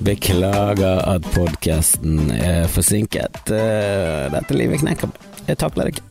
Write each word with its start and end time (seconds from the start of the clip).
Beklager 0.00 1.02
at 1.04 1.26
podkasten 1.34 2.30
er 2.32 2.64
forsinket. 2.72 3.50
Eh, 3.52 4.28
Dette 4.32 4.56
livet 4.56 4.80
knekker 4.80 5.10
meg. 5.10 5.26
Jeg 5.50 5.58
takler 5.60 5.88
det 5.88 5.96
ikke. 5.96 6.06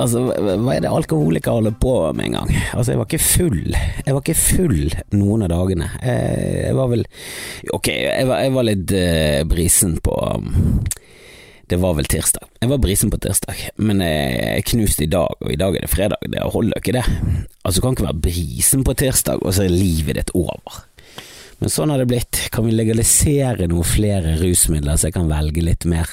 Altså, 0.00 0.22
hva 0.32 0.74
er 0.74 0.84
det 0.84 0.90
alkoholikere 0.92 1.58
holder 1.58 1.74
på 1.80 1.94
med 2.16 2.30
en 2.30 2.36
gang? 2.38 2.52
Altså, 2.76 2.92
jeg 2.92 3.00
var 3.00 3.08
ikke 3.08 3.24
full. 3.24 3.74
Jeg 4.06 4.16
var 4.16 4.20
ikke 4.20 4.36
full 4.38 4.94
noen 5.16 5.44
av 5.44 5.52
dagene. 5.52 5.88
Jeg, 6.00 6.44
jeg 6.66 6.76
var 6.78 6.92
vel 6.92 7.04
Ok, 7.76 7.90
jeg 7.92 8.28
var, 8.28 8.44
jeg 8.44 8.54
var 8.56 8.68
litt 8.68 8.94
uh, 8.96 9.40
brisen 9.48 9.96
på 10.04 10.16
um, 10.16 10.54
det 11.70 11.78
var 11.78 11.94
vel 11.94 12.08
tirsdag. 12.10 12.48
Jeg 12.58 12.70
var 12.72 12.80
brisen 12.82 13.12
på 13.12 13.18
tirsdag, 13.22 13.60
men 13.78 14.00
jeg 14.02 14.64
knuste 14.72 15.04
i 15.04 15.10
dag, 15.12 15.36
og 15.38 15.52
i 15.54 15.58
dag 15.60 15.76
er 15.78 15.84
det 15.84 15.90
fredag. 15.92 16.24
Det 16.26 16.42
holder 16.42 16.80
ikke, 16.80 16.96
det. 16.96 17.04
Altså, 17.62 17.76
du 17.78 17.84
kan 17.84 17.94
ikke 17.94 18.08
være 18.08 18.22
brisen 18.24 18.82
på 18.82 18.96
tirsdag, 18.98 19.38
og 19.38 19.54
så 19.54 19.68
er 19.68 19.70
livet 19.70 20.18
ditt 20.18 20.32
over. 20.34 20.80
Men 21.60 21.72
sånn 21.72 21.92
har 21.92 22.00
det 22.00 22.08
blitt. 22.08 22.40
Kan 22.54 22.64
vi 22.66 22.72
legalisere 22.72 23.68
noen 23.68 23.86
flere 23.86 24.38
rusmidler, 24.40 24.96
så 24.96 25.10
jeg 25.10 25.18
kan 25.18 25.28
velge 25.30 25.64
litt 25.64 25.84
mer? 25.88 26.08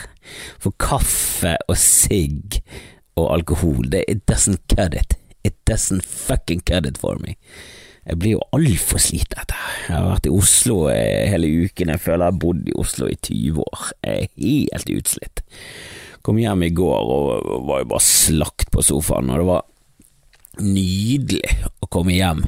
For 0.59 0.75
kaffe 0.75 1.55
og 1.67 1.79
sigg 1.79 2.59
og 3.17 3.31
alkohol, 3.31 3.87
det 3.93 4.03
it 4.11 4.25
doesn't 4.29 4.61
cut 4.75 4.97
it. 4.97 5.15
It 5.47 5.55
doesn't 5.69 6.03
fucking 6.03 6.65
cut 6.67 6.85
it 6.89 6.99
for 6.99 7.19
me. 7.23 7.37
Jeg 8.07 8.19
blir 8.21 8.35
jo 8.37 8.43
altfor 8.55 9.01
slitet. 9.03 9.55
Jeg 9.87 9.95
har 9.95 10.05
vært 10.07 10.27
i 10.27 10.35
Oslo 10.35 10.77
hele 10.91 11.49
uken, 11.63 11.91
jeg 11.91 12.03
føler 12.03 12.27
jeg 12.27 12.35
har 12.35 12.43
bodd 12.43 12.67
i 12.67 12.75
Oslo 12.79 13.09
i 13.11 13.17
20 13.19 13.63
år. 13.63 13.87
Jeg 14.03 14.27
er 14.27 14.75
helt 14.75 14.93
utslitt. 14.99 15.43
Kom 16.27 16.39
hjem 16.39 16.67
i 16.67 16.73
går 16.75 17.11
og 17.15 17.67
var 17.67 17.83
jo 17.83 17.89
bare 17.91 18.03
slakt 18.03 18.71
på 18.71 18.83
sofaen, 18.83 19.31
og 19.31 19.41
det 19.41 19.47
var 19.47 19.67
nydelig 20.63 21.57
å 21.83 21.89
komme 21.91 22.15
hjem 22.15 22.47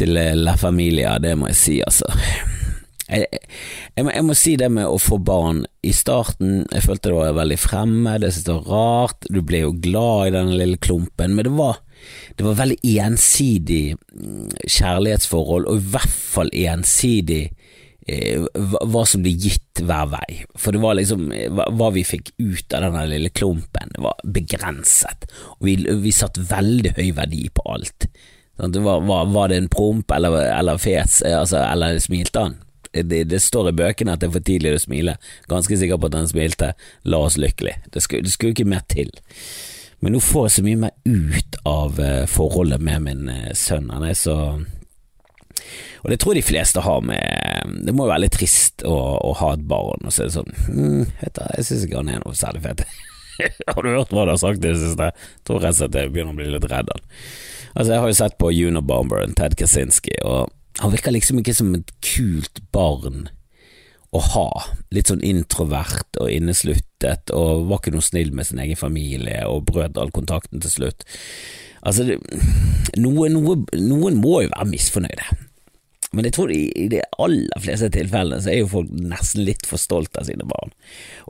til 0.00 0.16
La 0.40 0.56
Familia, 0.56 1.18
det 1.20 1.36
må 1.38 1.50
jeg 1.50 1.60
si, 1.60 1.76
altså. 1.84 2.08
Jeg, 3.10 3.26
jeg, 3.96 4.04
må, 4.06 4.12
jeg, 4.14 4.24
må, 4.26 4.34
si 4.38 4.52
det 4.60 4.68
med 4.70 4.86
å 4.86 4.98
få 5.02 5.18
barn 5.26 5.64
i 5.82 5.90
starten, 5.94 6.62
jeg 6.70 6.84
følte 6.84 7.10
det 7.10 7.16
var 7.16 7.38
veldig 7.40 7.58
fremmed, 7.58 8.22
jeg 8.22 8.36
syntes 8.36 8.46
det 8.46 8.56
var 8.60 8.70
rart, 8.70 9.26
du 9.26 9.40
ble 9.46 9.64
jo 9.64 9.72
glad 9.82 10.28
i 10.28 10.34
den 10.36 10.52
lille 10.54 10.78
klumpen, 10.78 11.34
men 11.34 11.48
det 11.48 11.54
var, 11.58 11.82
det 12.38 12.46
var 12.46 12.60
veldig 12.62 12.94
ensidig 13.08 13.82
mm, 13.98 14.46
kjærlighetsforhold, 14.62 15.66
og 15.66 15.82
i 15.82 15.92
hvert 15.96 16.16
fall 16.36 16.54
ensidig 16.62 17.42
eh, 18.06 18.46
hva 18.54 19.06
som 19.10 19.26
ble 19.26 19.34
gitt 19.34 19.82
hver 19.82 20.12
vei. 20.14 20.42
For 20.54 20.76
det 20.76 20.84
var 20.84 21.00
liksom 21.00 21.32
hva, 21.56 21.66
hva 21.66 21.90
vi 21.96 22.06
fikk 22.06 22.30
ut 22.38 22.78
av 22.78 22.86
denne 22.86 23.08
lille 23.10 23.34
klumpen, 23.34 23.90
det 23.96 24.06
var 24.06 24.22
begrenset, 24.38 25.26
og 25.58 25.66
vi, 25.66 25.80
vi 26.06 26.14
satte 26.14 26.46
veldig 26.46 26.94
høy 26.94 27.08
verdi 27.18 27.48
på 27.50 27.66
alt. 27.74 28.12
Var, 28.60 29.00
var, 29.08 29.30
var, 29.32 29.48
det 29.48 29.56
en 29.56 29.70
promp 29.72 30.10
eller, 30.12 30.34
eller 30.52 30.78
fes, 30.78 31.22
altså, 31.24 31.62
eller 31.64 31.98
smilte 32.02 32.42
han? 32.44 32.58
det, 32.92 33.24
det, 33.24 33.40
står 33.40 33.70
i 33.70 33.76
bøkene 33.78 34.14
at 34.14 34.22
det 34.22 34.30
er 34.30 34.34
for 34.34 34.46
tidlig 34.46 34.74
å 34.74 34.82
smile. 34.82 35.16
Ganske 35.50 35.78
sikker 35.78 36.00
på 36.00 36.10
at 36.10 36.18
han 36.18 36.30
smilte. 36.30 36.72
La 37.06 37.20
oss 37.22 37.38
lykkelig. 37.38 37.76
Det 37.94 38.02
skulle, 38.02 38.26
det 38.26 38.34
skulle 38.34 38.56
ikke 38.56 38.68
mer 38.68 38.82
til. 38.90 39.12
Men 40.00 40.16
nå 40.16 40.22
får 40.24 40.48
jeg 40.48 40.56
så 40.56 40.64
mye 40.66 40.80
mer 40.86 40.94
ut 41.04 41.58
av 41.68 42.00
uh, 42.00 42.26
forholdet 42.30 42.82
med 42.82 43.06
min 43.06 43.32
sønn. 43.56 43.90
Han 43.92 44.06
er 44.08 44.16
så 44.18 44.36
Og 46.00 46.08
det 46.08 46.18
tror 46.22 46.34
jeg 46.34 46.40
de 46.40 46.48
fleste 46.48 46.80
har 46.80 47.02
med 47.04 47.84
Det 47.84 47.92
må 47.92 48.06
jo 48.06 48.12
være 48.14 48.24
litt 48.24 48.38
trist 48.38 48.82
å, 48.88 48.96
å 49.20 49.34
ha 49.42 49.52
et 49.54 49.66
barn, 49.68 50.06
og 50.06 50.14
så 50.14 50.24
er 50.24 50.30
det 50.30 50.38
sånn 50.38 50.54
hm, 50.70 51.04
du, 51.04 51.42
Jeg 51.58 51.66
syns 51.68 51.84
ikke 51.84 52.00
han 52.00 52.12
er 52.14 52.24
noe 52.24 52.38
særlig 52.38 52.64
fet. 52.64 52.86
har 53.74 53.84
du 53.84 53.92
hørt 53.92 54.14
hva 54.16 54.24
du 54.24 54.32
har 54.32 54.40
sagt 54.40 54.64
i 54.64 54.70
det 54.70 54.80
siste? 54.80 55.12
Jeg 55.12 55.46
tror 55.46 55.62
rett 55.62 55.76
og 55.76 55.82
slett 55.82 56.00
jeg 56.00 56.14
begynner 56.14 56.32
å 56.32 56.40
bli 56.40 56.48
litt 56.56 56.68
redd 56.72 56.90
han. 56.94 57.06
Altså, 57.74 57.92
jeg 57.92 58.02
har 58.02 58.10
jo 58.10 58.18
sett 58.18 58.38
på 58.40 58.52
Unabomber, 58.68 59.26
Ted 59.38 59.56
Kaczynski, 59.58 60.16
og 60.26 60.50
han 60.80 60.94
virker 60.94 61.14
liksom 61.14 61.40
ikke 61.40 61.54
som 61.54 61.74
et 61.76 61.92
kult 62.04 62.62
barn 62.74 63.28
å 64.10 64.22
ha. 64.32 64.48
Litt 64.94 65.10
sånn 65.10 65.22
introvert 65.26 66.18
og 66.20 66.30
innesluttet, 66.32 67.30
og 67.34 67.68
var 67.70 67.82
ikke 67.82 67.94
noe 67.94 68.06
snill 68.06 68.32
med 68.34 68.48
sin 68.48 68.62
egen 68.62 68.78
familie, 68.78 69.44
og 69.46 69.68
brøt 69.70 69.98
all 70.00 70.10
kontakten 70.14 70.62
til 70.62 70.72
slutt. 70.72 71.06
Altså, 71.86 72.08
det, 72.08 72.18
noe, 73.00 73.30
noe, 73.32 73.60
noen 73.78 74.18
må 74.20 74.42
jo 74.44 74.52
være 74.52 74.70
misfornøyde. 74.72 75.30
Men 76.10 76.26
jeg 76.26 76.34
tror 76.34 76.50
i 76.50 76.88
de 76.90 76.98
aller 77.22 77.62
fleste 77.62 77.86
tilfellene 77.94 78.42
så 78.42 78.50
er 78.50 78.64
jo 78.64 78.70
folk 78.72 78.90
nesten 78.90 79.44
litt 79.46 79.62
for 79.68 79.78
stolte 79.78 80.18
av 80.18 80.26
sine 80.26 80.46
barn. 80.48 80.72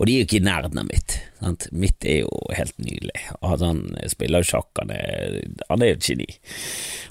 Og 0.00 0.08
de 0.08 0.14
er 0.14 0.22
jo 0.22 0.28
ikke 0.28 0.38
i 0.38 0.46
nærheten 0.46 0.80
av 0.80 0.88
mitt. 0.88 1.18
Sant? 1.36 1.66
Mitt 1.76 2.06
er 2.08 2.22
jo 2.22 2.30
helt 2.56 2.76
nydelig. 2.80 3.26
Altså, 3.42 3.74
han 3.74 3.82
spiller 4.08 4.40
jo 4.40 4.50
sjakk, 4.54 4.70
han 4.80 4.94
er, 4.96 5.36
han 5.68 5.84
er 5.84 5.92
jo 5.92 5.98
et 5.98 6.08
geni. 6.08 6.28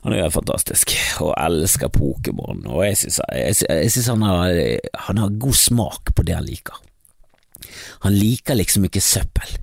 Han 0.07 0.15
er 0.15 0.23
jo 0.23 0.33
fantastisk, 0.33 0.95
og 1.21 1.35
elsker 1.37 1.93
Pokémon. 1.93 2.65
Og 2.73 2.87
jeg 2.87 2.97
syns 3.03 4.09
han, 4.09 4.25
han 4.25 5.21
har 5.21 5.39
god 5.45 5.61
smak 5.61 6.15
på 6.17 6.25
det 6.25 6.39
han 6.39 6.49
liker. 6.49 6.81
Han 8.07 8.17
liker 8.17 8.57
liksom 8.57 8.89
ikke 8.89 9.03
søppel. 9.03 9.59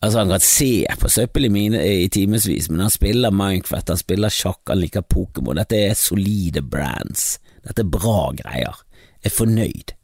Altså, 0.00 0.18
han 0.18 0.30
kan 0.30 0.40
se 0.40 0.86
på 1.00 1.08
søppel 1.10 1.48
i, 1.48 1.50
mine, 1.50 1.82
i 1.82 2.08
timevis, 2.08 2.68
men 2.70 2.84
han 2.84 2.90
spiller 2.90 3.34
Minecraft, 3.34 3.88
han 3.88 3.98
spiller 3.98 4.30
sjakk, 4.30 4.62
han 4.70 4.78
liker 4.78 5.02
Pokémon. 5.02 5.58
Dette 5.58 5.80
er 5.88 5.98
solide 5.98 6.62
brands. 6.62 7.38
Dette 7.66 7.82
er 7.82 7.90
bra 7.90 8.30
greier. 8.38 8.78
Jeg 9.18 9.32
er 9.32 9.34
fornøyd. 9.34 9.94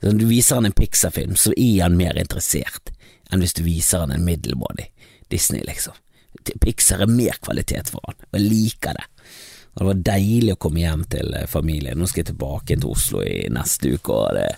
Så 0.00 0.14
du 0.18 0.26
viser 0.26 0.58
han 0.58 0.66
en 0.66 0.74
Pixar-film, 0.74 1.36
så 1.38 1.52
er 1.56 1.84
han 1.84 1.98
mer 1.98 2.18
interessert 2.18 2.92
enn 3.28 3.42
hvis 3.44 3.54
du 3.58 3.60
viser 3.66 4.00
han 4.00 4.12
en 4.14 4.24
middelmådig 4.24 4.86
Disney, 5.28 5.60
liksom. 5.66 5.92
Pixar 6.62 7.02
er 7.04 7.10
mer 7.12 7.36
kvalitet 7.44 7.90
for 7.92 8.00
han, 8.08 8.16
og 8.30 8.38
jeg 8.38 8.46
liker 8.46 8.96
det. 8.96 9.04
Og 9.74 9.82
det 9.82 9.88
var 9.88 10.00
deilig 10.08 10.54
å 10.54 10.60
komme 10.64 10.80
hjem 10.80 11.04
til 11.12 11.34
eh, 11.36 11.46
familien. 11.50 11.98
Nå 12.00 12.08
skal 12.08 12.22
jeg 12.22 12.30
tilbake 12.32 12.78
til 12.78 12.88
Oslo 12.88 13.20
i 13.22 13.44
neste 13.52 13.92
uke, 13.94 14.16
og 14.16 14.38
det 14.38 14.48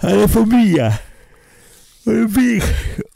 Er 0.00 0.16
det 0.22 0.30
for 0.32 0.48
mye? 0.48 0.88
Og 2.06 2.10
det 2.16 2.26
blir 2.34 2.70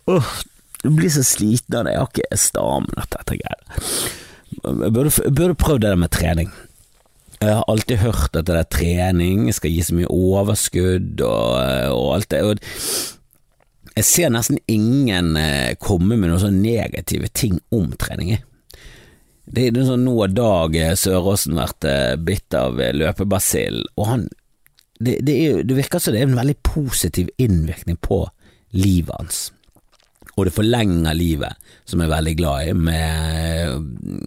Åh, 0.06 0.34
du 0.82 0.91
blir 0.91 1.10
så 1.10 1.25
sliten 1.25 1.78
av 1.78 1.87
det. 1.87 1.94
Jeg 1.94 2.03
har 2.03 2.12
ikke 2.12 2.38
stamina 2.41 3.06
til 3.09 3.19
dette 3.19 3.41
greiet. 3.41 3.82
Jeg 4.54 4.92
burde, 4.94 5.12
burde 5.32 5.56
prøvd 5.59 5.82
det 5.82 5.91
der 5.91 6.00
med 6.00 6.12
trening. 6.12 6.50
Jeg 7.41 7.56
har 7.59 7.65
alltid 7.69 8.00
hørt 8.00 8.37
at 8.37 8.47
det 8.47 8.56
der 8.56 8.69
trening 8.69 9.48
skal 9.53 9.72
gi 9.72 9.82
så 9.84 9.97
mye 9.97 10.10
overskudd 10.12 11.25
og, 11.25 11.56
og 11.93 12.10
alt 12.14 12.31
det. 12.32 12.43
Og 12.44 12.60
jeg 13.94 14.09
ser 14.09 14.32
nesten 14.34 14.60
ingen 14.70 15.38
eh, 15.41 15.72
komme 15.81 16.19
med 16.19 16.28
noen 16.28 16.43
sånne 16.43 16.62
negative 16.64 17.32
ting 17.32 17.59
om 17.75 17.91
trening. 18.00 18.37
Det 19.44 19.69
er 19.69 19.82
sånn 19.84 20.06
Nå 20.06 20.14
har 20.22 20.32
Dag 20.32 20.78
Søråsen 21.00 21.59
vært 21.59 21.88
eh, 21.88 22.14
bitt 22.16 22.56
av 22.56 22.76
løpebasill, 22.76 23.84
og 23.97 24.09
han 24.09 24.28
det, 25.03 25.19
det, 25.26 25.34
er, 25.34 25.64
det 25.66 25.75
virker 25.76 26.00
som 26.00 26.14
det 26.14 26.22
er 26.22 26.28
en 26.28 26.38
veldig 26.38 26.56
positiv 26.64 27.28
innvirkning 27.43 27.97
på 28.00 28.22
livet 28.76 29.16
hans 29.19 29.41
og 30.34 30.46
det 30.46 30.54
forlenger 30.54 31.16
livet, 31.16 31.58
som 31.86 32.00
jeg 32.00 32.08
er 32.08 32.14
veldig 32.16 32.36
glad 32.38 32.68
i, 32.68 32.74
med 32.74 34.22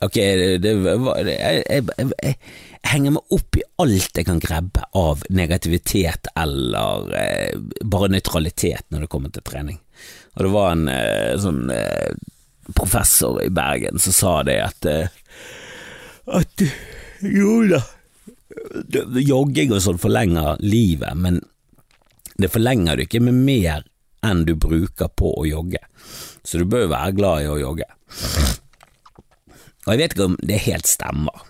Ok, 0.00 0.16
det, 0.64 0.70
var 0.80 1.18
jeg, 1.28 1.58
jeg, 1.68 1.84
jeg, 1.98 2.12
jeg, 2.24 2.36
henger 2.88 3.12
meg 3.18 3.34
opp 3.36 3.58
i 3.60 3.64
alt 3.82 4.16
jeg 4.16 4.24
kan 4.24 4.40
grabbe 4.40 4.86
av 4.96 5.26
negativitet 5.28 6.30
eller 6.40 7.10
eh, 7.18 7.58
bare 7.84 8.08
nøytralitet 8.14 8.86
når 8.88 9.04
det 9.04 9.10
kommer 9.12 9.34
til 9.34 9.44
trening. 9.44 9.76
Og 10.38 10.46
det 10.46 10.52
var 10.54 10.72
en 10.72 10.88
eh, 10.88 11.34
sånn 11.42 11.68
eh, 11.74 12.16
professor 12.72 13.42
i 13.44 13.50
Bergen 13.52 14.00
som 14.00 14.16
sa 14.16 14.34
det 14.48 14.56
at 14.64 14.88
eh, 14.88 15.20
at 16.30 16.64
jo 17.20 17.60
da, 17.68 17.82
jogging 19.20 19.74
og 19.74 19.82
sånn 19.84 20.00
forlenger 20.00 20.60
livet, 20.62 21.16
men 21.18 21.40
det 22.40 22.50
forlenger 22.52 22.96
du 22.96 23.04
ikke 23.04 23.22
med 23.24 23.36
mer 23.44 23.84
enn 24.26 24.44
du 24.48 24.54
bruker 24.58 25.08
på 25.16 25.32
å 25.36 25.46
jogge. 25.48 25.80
Så 26.44 26.60
du 26.60 26.66
bør 26.68 26.86
jo 26.86 26.92
være 26.94 27.16
glad 27.16 27.44
i 27.44 27.52
å 27.52 27.60
jogge. 27.60 27.88
Og 29.86 29.92
jeg 29.94 30.00
vet 30.02 30.14
ikke 30.14 30.28
om 30.28 30.36
det 30.44 30.64
helt 30.66 30.88
stemmer, 30.90 31.46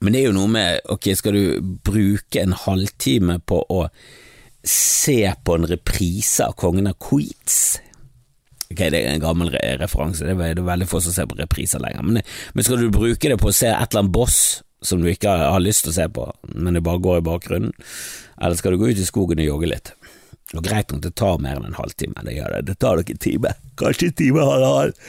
men 0.00 0.14
det 0.14 0.22
er 0.22 0.30
jo 0.30 0.36
noe 0.36 0.50
med 0.50 0.90
ok, 0.92 1.10
skal 1.18 1.36
du 1.36 1.76
bruke 1.84 2.40
en 2.40 2.54
halvtime 2.56 3.40
på 3.44 3.58
å 3.68 3.84
se 4.64 5.22
på 5.44 5.56
en 5.56 5.68
reprise 5.68 6.46
av 6.46 6.56
Kongen 6.60 6.88
av 6.88 6.96
Queens? 7.02 7.80
Ok, 8.70 8.78
det 8.78 9.00
er 9.00 9.10
en 9.10 9.22
gammel 9.22 9.50
referanse, 9.80 10.24
det 10.24 10.36
er 10.36 10.62
veldig 10.62 10.88
få 10.88 11.02
som 11.02 11.14
ser 11.14 11.28
på 11.28 11.38
repriser 11.40 11.82
lenger, 11.82 12.06
men, 12.06 12.20
men 12.54 12.66
skal 12.66 12.78
du 12.80 12.92
bruke 12.94 13.32
det 13.32 13.40
på 13.40 13.50
å 13.50 13.56
se 13.56 13.68
et 13.72 13.90
eller 13.90 14.04
annet 14.04 14.14
boss 14.14 14.38
som 14.86 15.02
du 15.02 15.10
ikke 15.10 15.32
har 15.42 15.60
lyst 15.60 15.84
til 15.84 15.92
å 15.92 15.96
se 15.98 16.06
på, 16.08 16.28
men 16.54 16.78
det 16.78 16.84
bare 16.86 17.02
går 17.02 17.20
i 17.20 17.26
bakgrunnen, 17.26 17.74
eller 18.40 18.56
skal 18.56 18.72
du 18.72 18.80
gå 18.80 18.92
ut 18.92 19.02
i 19.02 19.08
skogen 19.08 19.42
og 19.42 19.50
jogge 19.50 19.72
litt? 19.74 19.92
Og 20.56 20.64
greit 20.66 20.90
nok 20.90 21.02
det 21.04 21.12
tar 21.18 21.38
mer 21.42 21.60
enn 21.60 21.68
en 21.68 21.78
halvtime, 21.78 22.24
det 22.26 22.34
gjør 22.34 22.56
det. 22.56 22.64
Det 22.70 22.78
tar 22.82 22.98
nok 22.98 23.12
en 23.12 23.22
time, 23.22 23.54
kanskje 23.78 24.10
en 24.10 24.16
time 24.18 24.46
og 24.46 24.54
en 24.56 24.66
halv, 24.66 25.04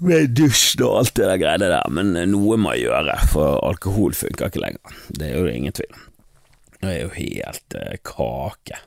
med 0.00 0.32
dusj 0.32 0.80
og 0.80 0.94
alt 1.02 1.16
det 1.18 1.26
der 1.28 1.40
greiene 1.42 1.72
der, 1.74 1.90
men 1.92 2.14
noe 2.30 2.56
må 2.60 2.72
jeg 2.72 2.88
gjøre, 2.88 3.16
for 3.32 3.58
alkohol 3.68 4.16
funker 4.16 4.48
ikke 4.48 4.62
lenger. 4.62 5.02
Det 5.12 5.28
er 5.28 5.36
jo 5.36 5.50
ingen 5.50 5.76
tvil. 5.76 5.98
Det 6.80 6.88
er 6.94 7.02
jo 7.02 7.10
helt 7.18 7.76
uh, 7.76 7.96
kake. 8.08 8.80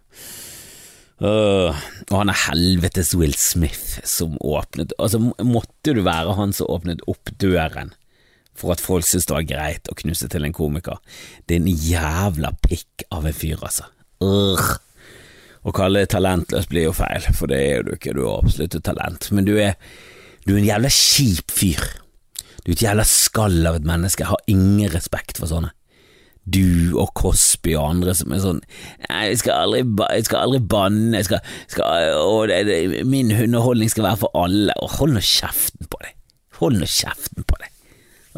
Uh, 1.21 1.83
og 2.09 2.15
han 2.17 2.31
er 2.33 2.39
helvetes 2.47 3.13
Will 3.15 3.35
Smith 3.37 4.01
som 4.09 4.33
åpnet 4.41 4.95
Altså, 4.97 5.21
måtte 5.45 5.93
du 5.93 6.01
være 6.03 6.33
han 6.35 6.55
som 6.57 6.71
åpnet 6.73 7.05
opp 7.07 7.29
døren 7.39 7.93
for 8.57 8.73
at 8.73 8.81
folk 8.81 9.05
synes 9.07 9.29
det 9.29 9.35
var 9.37 9.45
greit 9.47 9.89
å 9.89 9.95
knuse 9.97 10.27
til 10.29 10.45
en 10.45 10.55
komiker. 10.55 10.97
Det 11.45 11.55
er 11.55 11.61
en 11.61 11.85
jævla 11.85 12.51
pikk 12.65 13.05
av 13.13 13.29
en 13.29 13.37
fyr, 13.37 13.61
altså. 13.61 13.87
Urgh. 14.25 14.75
Å 15.63 15.71
kalle 15.75 16.03
det 16.03 16.11
talentløs 16.11 16.67
blir 16.71 16.89
jo 16.89 16.95
feil, 16.95 17.27
for 17.35 17.51
det 17.51 17.59
er 17.59 17.77
jo 17.77 17.85
du 17.87 17.93
ikke, 17.95 18.15
du 18.15 18.25
er 18.25 18.33
absolutt 18.35 18.75
et 18.75 18.83
talent. 18.83 19.29
Men 19.31 19.47
du 19.47 19.53
er, 19.55 19.77
du 20.43 20.55
er 20.55 20.59
en 20.59 20.71
jævla 20.71 20.91
kjip 20.91 21.53
fyr. 21.55 21.85
Du 22.63 22.71
er 22.71 22.75
et 22.75 22.83
jævla 22.83 23.05
skall 23.07 23.61
av 23.69 23.79
et 23.79 23.87
menneske, 23.87 24.23
jeg 24.23 24.31
har 24.31 24.51
ingen 24.51 24.91
respekt 24.91 25.39
for 25.39 25.51
sånne. 25.51 25.71
Du 26.43 26.97
og 26.99 27.13
Cosby 27.15 27.71
og 27.77 27.85
andre 27.87 28.11
som 28.19 28.33
er 28.35 28.41
sånn 28.43 28.57
jeg 29.05 29.37
skal 29.39 29.61
aldri, 29.63 29.85
jeg 30.11 30.25
skal 30.27 30.41
aldri 30.41 30.59
banne, 30.73 31.13
jeg 31.15 31.29
skal, 31.29 31.53
skal 31.71 32.17
å, 32.19 32.41
det, 32.51 32.57
det, 32.67 33.05
min 33.07 33.31
underholdning 33.31 33.91
skal 33.91 34.09
være 34.09 34.19
for 34.25 34.35
alle. 34.35 34.75
Og 34.83 34.97
hold 34.97 35.15
nå 35.15 35.23
kjeften 35.23 35.87
på 35.87 36.01
deg. 36.03 36.17
Hold 36.59 36.81
nå 36.81 36.89
kjeften 36.91 37.47
på 37.47 37.61
deg. 37.61 37.71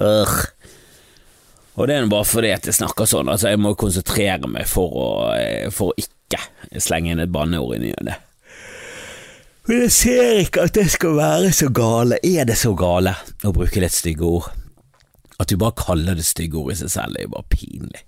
Urgh. 0.06 0.44
Og 1.76 1.90
det 1.90 1.96
er 1.96 2.06
bare 2.08 2.28
fordi 2.28 2.54
at 2.56 2.68
jeg 2.70 2.78
snakker 2.78 3.08
sånn, 3.10 3.30
altså 3.32 3.52
jeg 3.52 3.60
må 3.60 3.74
konsentrere 3.80 4.48
meg 4.48 4.68
for 4.70 4.96
å, 4.96 5.08
for 5.76 5.92
å 5.92 5.98
ikke 6.00 6.40
slenge 6.80 7.12
inn 7.12 7.24
et 7.24 7.34
banneord 7.34 7.76
i 7.76 7.82
ny 7.84 7.92
og 7.98 8.08
ne. 8.08 8.16
Men 9.66 9.82
jeg 9.88 9.94
ser 9.96 10.40
ikke 10.44 10.68
at 10.68 10.76
det 10.78 10.86
skal 10.94 11.16
være 11.18 11.52
så 11.58 11.72
gale. 11.74 12.20
Er 12.24 12.46
det 12.46 12.58
så 12.62 12.76
gale 12.78 13.16
å 13.44 13.54
bruke 13.56 13.82
litt 13.82 13.96
stygge 13.96 14.28
ord? 14.28 14.52
At 15.42 15.50
du 15.50 15.58
bare 15.60 15.76
kaller 15.76 16.16
det 16.16 16.28
stygge 16.28 16.62
ord 16.62 16.72
i 16.72 16.78
seg 16.80 16.92
selv, 16.94 17.18
er 17.18 17.26
jo 17.26 17.34
bare 17.34 17.50
pinlig. 17.52 18.04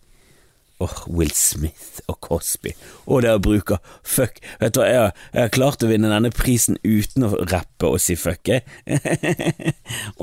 Oh, 0.79 0.94
Will 1.09 1.31
Smith 1.33 2.03
og 2.06 2.19
Cosby, 2.21 2.69
og 3.09 3.24
det 3.25 3.31
å 3.33 3.39
bruke 3.41 3.79
fuck 4.06 4.35
Vet 4.62 4.75
du 4.75 4.83
hva, 4.83 4.85
jeg, 4.85 5.15
jeg 5.33 5.41
har 5.41 5.53
klart 5.56 5.81
å 5.81 5.89
vinne 5.89 6.12
denne 6.12 6.29
prisen 6.29 6.77
uten 6.83 7.25
å 7.25 7.31
rappe 7.50 7.89
og 7.89 7.97
si 8.01 8.13
fuck, 8.19 8.45
jeg. 8.45 8.62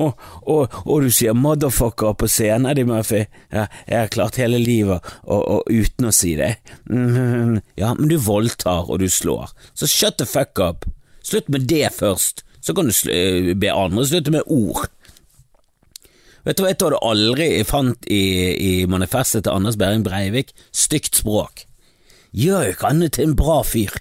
og, 0.02 0.14
og, 0.46 0.76
og, 0.84 0.94
du 1.02 1.10
sier 1.10 1.34
motherfucker 1.34 2.14
på 2.20 2.30
scenen, 2.30 2.68
Eddie 2.70 2.86
Murphy. 2.86 3.24
Ja, 3.50 3.66
jeg 3.90 3.98
har 3.98 4.14
klart 4.14 4.38
hele 4.38 4.62
livet 4.62 5.02
og, 5.24 5.42
og 5.42 5.74
uten 5.74 6.06
å 6.06 6.14
si 6.14 6.36
det. 6.38 6.52
Mm, 6.86 7.58
ja, 7.80 7.90
men 7.98 8.12
du 8.12 8.14
voldtar 8.22 8.86
og 8.86 9.02
du 9.02 9.08
slår, 9.10 9.50
så 9.74 9.90
shut 9.90 10.22
the 10.22 10.28
fuck 10.28 10.62
up. 10.62 10.86
Slutt 11.26 11.50
med 11.50 11.66
det 11.66 11.88
først, 11.98 12.44
så 12.62 12.76
kan 12.78 12.86
du 12.86 13.54
be 13.58 13.74
andre 13.74 14.06
slutte 14.06 14.38
med 14.38 14.46
ord. 14.46 14.86
Vet 16.44 16.58
du 16.58 16.64
hva 16.67 16.75
du 16.76 16.99
aldri 17.00 17.49
fant 17.64 18.05
i, 18.12 18.25
i 18.52 18.73
manifestet 18.91 19.46
til 19.46 19.55
Anders 19.55 19.79
Behring 19.81 20.05
Breivik? 20.05 20.52
Stygt 20.76 21.17
språk. 21.23 21.64
Gjør 22.37 22.67
jo 22.67 22.75
ikke 22.75 22.91
annet 22.91 23.17
til 23.17 23.31
en 23.31 23.38
bra 23.38 23.62
fyr. 23.64 23.94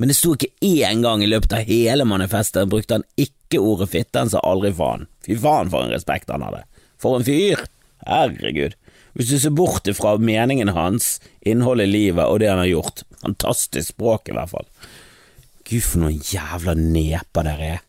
Men 0.00 0.10
det 0.10 0.16
sto 0.16 0.32
ikke 0.34 0.50
én 0.64 1.04
gang 1.04 1.22
i 1.22 1.28
løpet 1.28 1.54
av 1.54 1.68
hele 1.68 2.06
manifestet 2.08 2.70
brukte 2.72 2.98
han 2.98 3.06
ikke 3.20 3.60
ordet 3.60 3.90
fitte, 3.92 4.18
han 4.18 4.32
sa 4.32 4.40
aldri 4.48 4.72
faen. 4.74 5.06
Fy 5.26 5.36
faen 5.38 5.70
for 5.70 5.84
en 5.84 5.92
respekt 5.94 6.32
han 6.32 6.42
hadde. 6.46 6.64
For 6.98 7.18
en 7.18 7.26
fyr! 7.26 7.62
Herregud. 8.08 8.74
Hvis 9.12 9.30
du 9.30 9.36
ser 9.42 9.52
bort 9.54 9.86
fra 9.98 10.14
meningen 10.16 10.72
hans, 10.74 11.18
innholdet 11.44 11.90
i 11.90 11.92
livet 11.92 12.24
og 12.24 12.40
det 12.40 12.48
han 12.50 12.62
har 12.62 12.70
gjort, 12.70 13.04
fantastisk 13.20 13.92
språk 13.92 14.30
i 14.30 14.34
hvert 14.38 14.50
fall. 14.54 14.66
Gud, 15.68 15.84
for 15.84 16.02
noen 16.02 16.18
jævla 16.18 16.74
neper 16.80 17.46
dere 17.46 17.70
er. 17.76 17.86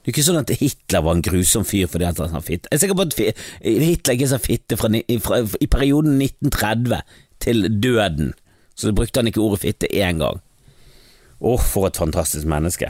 Det 0.00 0.08
er 0.08 0.14
ikke 0.14 0.24
sånn 0.24 0.40
at 0.40 0.52
Hitler 0.56 1.02
var 1.04 1.16
en 1.16 1.24
grusom 1.24 1.64
fyr 1.68 1.88
fordi 1.92 2.06
han 2.08 2.16
sa 2.16 2.40
fitte. 2.40 2.70
Jeg 2.70 2.78
er 2.78 2.82
sikker 2.84 2.96
på 2.96 3.04
at 3.04 3.18
Hitler 3.60 4.16
ikke 4.16 4.30
sa 4.30 4.38
fitte 4.40 4.78
fra, 4.80 4.88
fra, 5.20 5.40
i 5.60 5.68
perioden 5.68 6.16
1930 6.24 7.02
til 7.44 7.68
døden, 7.84 8.32
så 8.76 8.94
brukte 8.96 9.20
han 9.20 9.28
ikke 9.28 9.42
ordet 9.44 9.60
fitte 9.66 9.90
én 9.92 10.22
gang. 10.22 10.40
Åh, 11.40 11.52
oh, 11.52 11.60
for 11.60 11.88
et 11.88 12.00
fantastisk 12.00 12.48
menneske. 12.48 12.88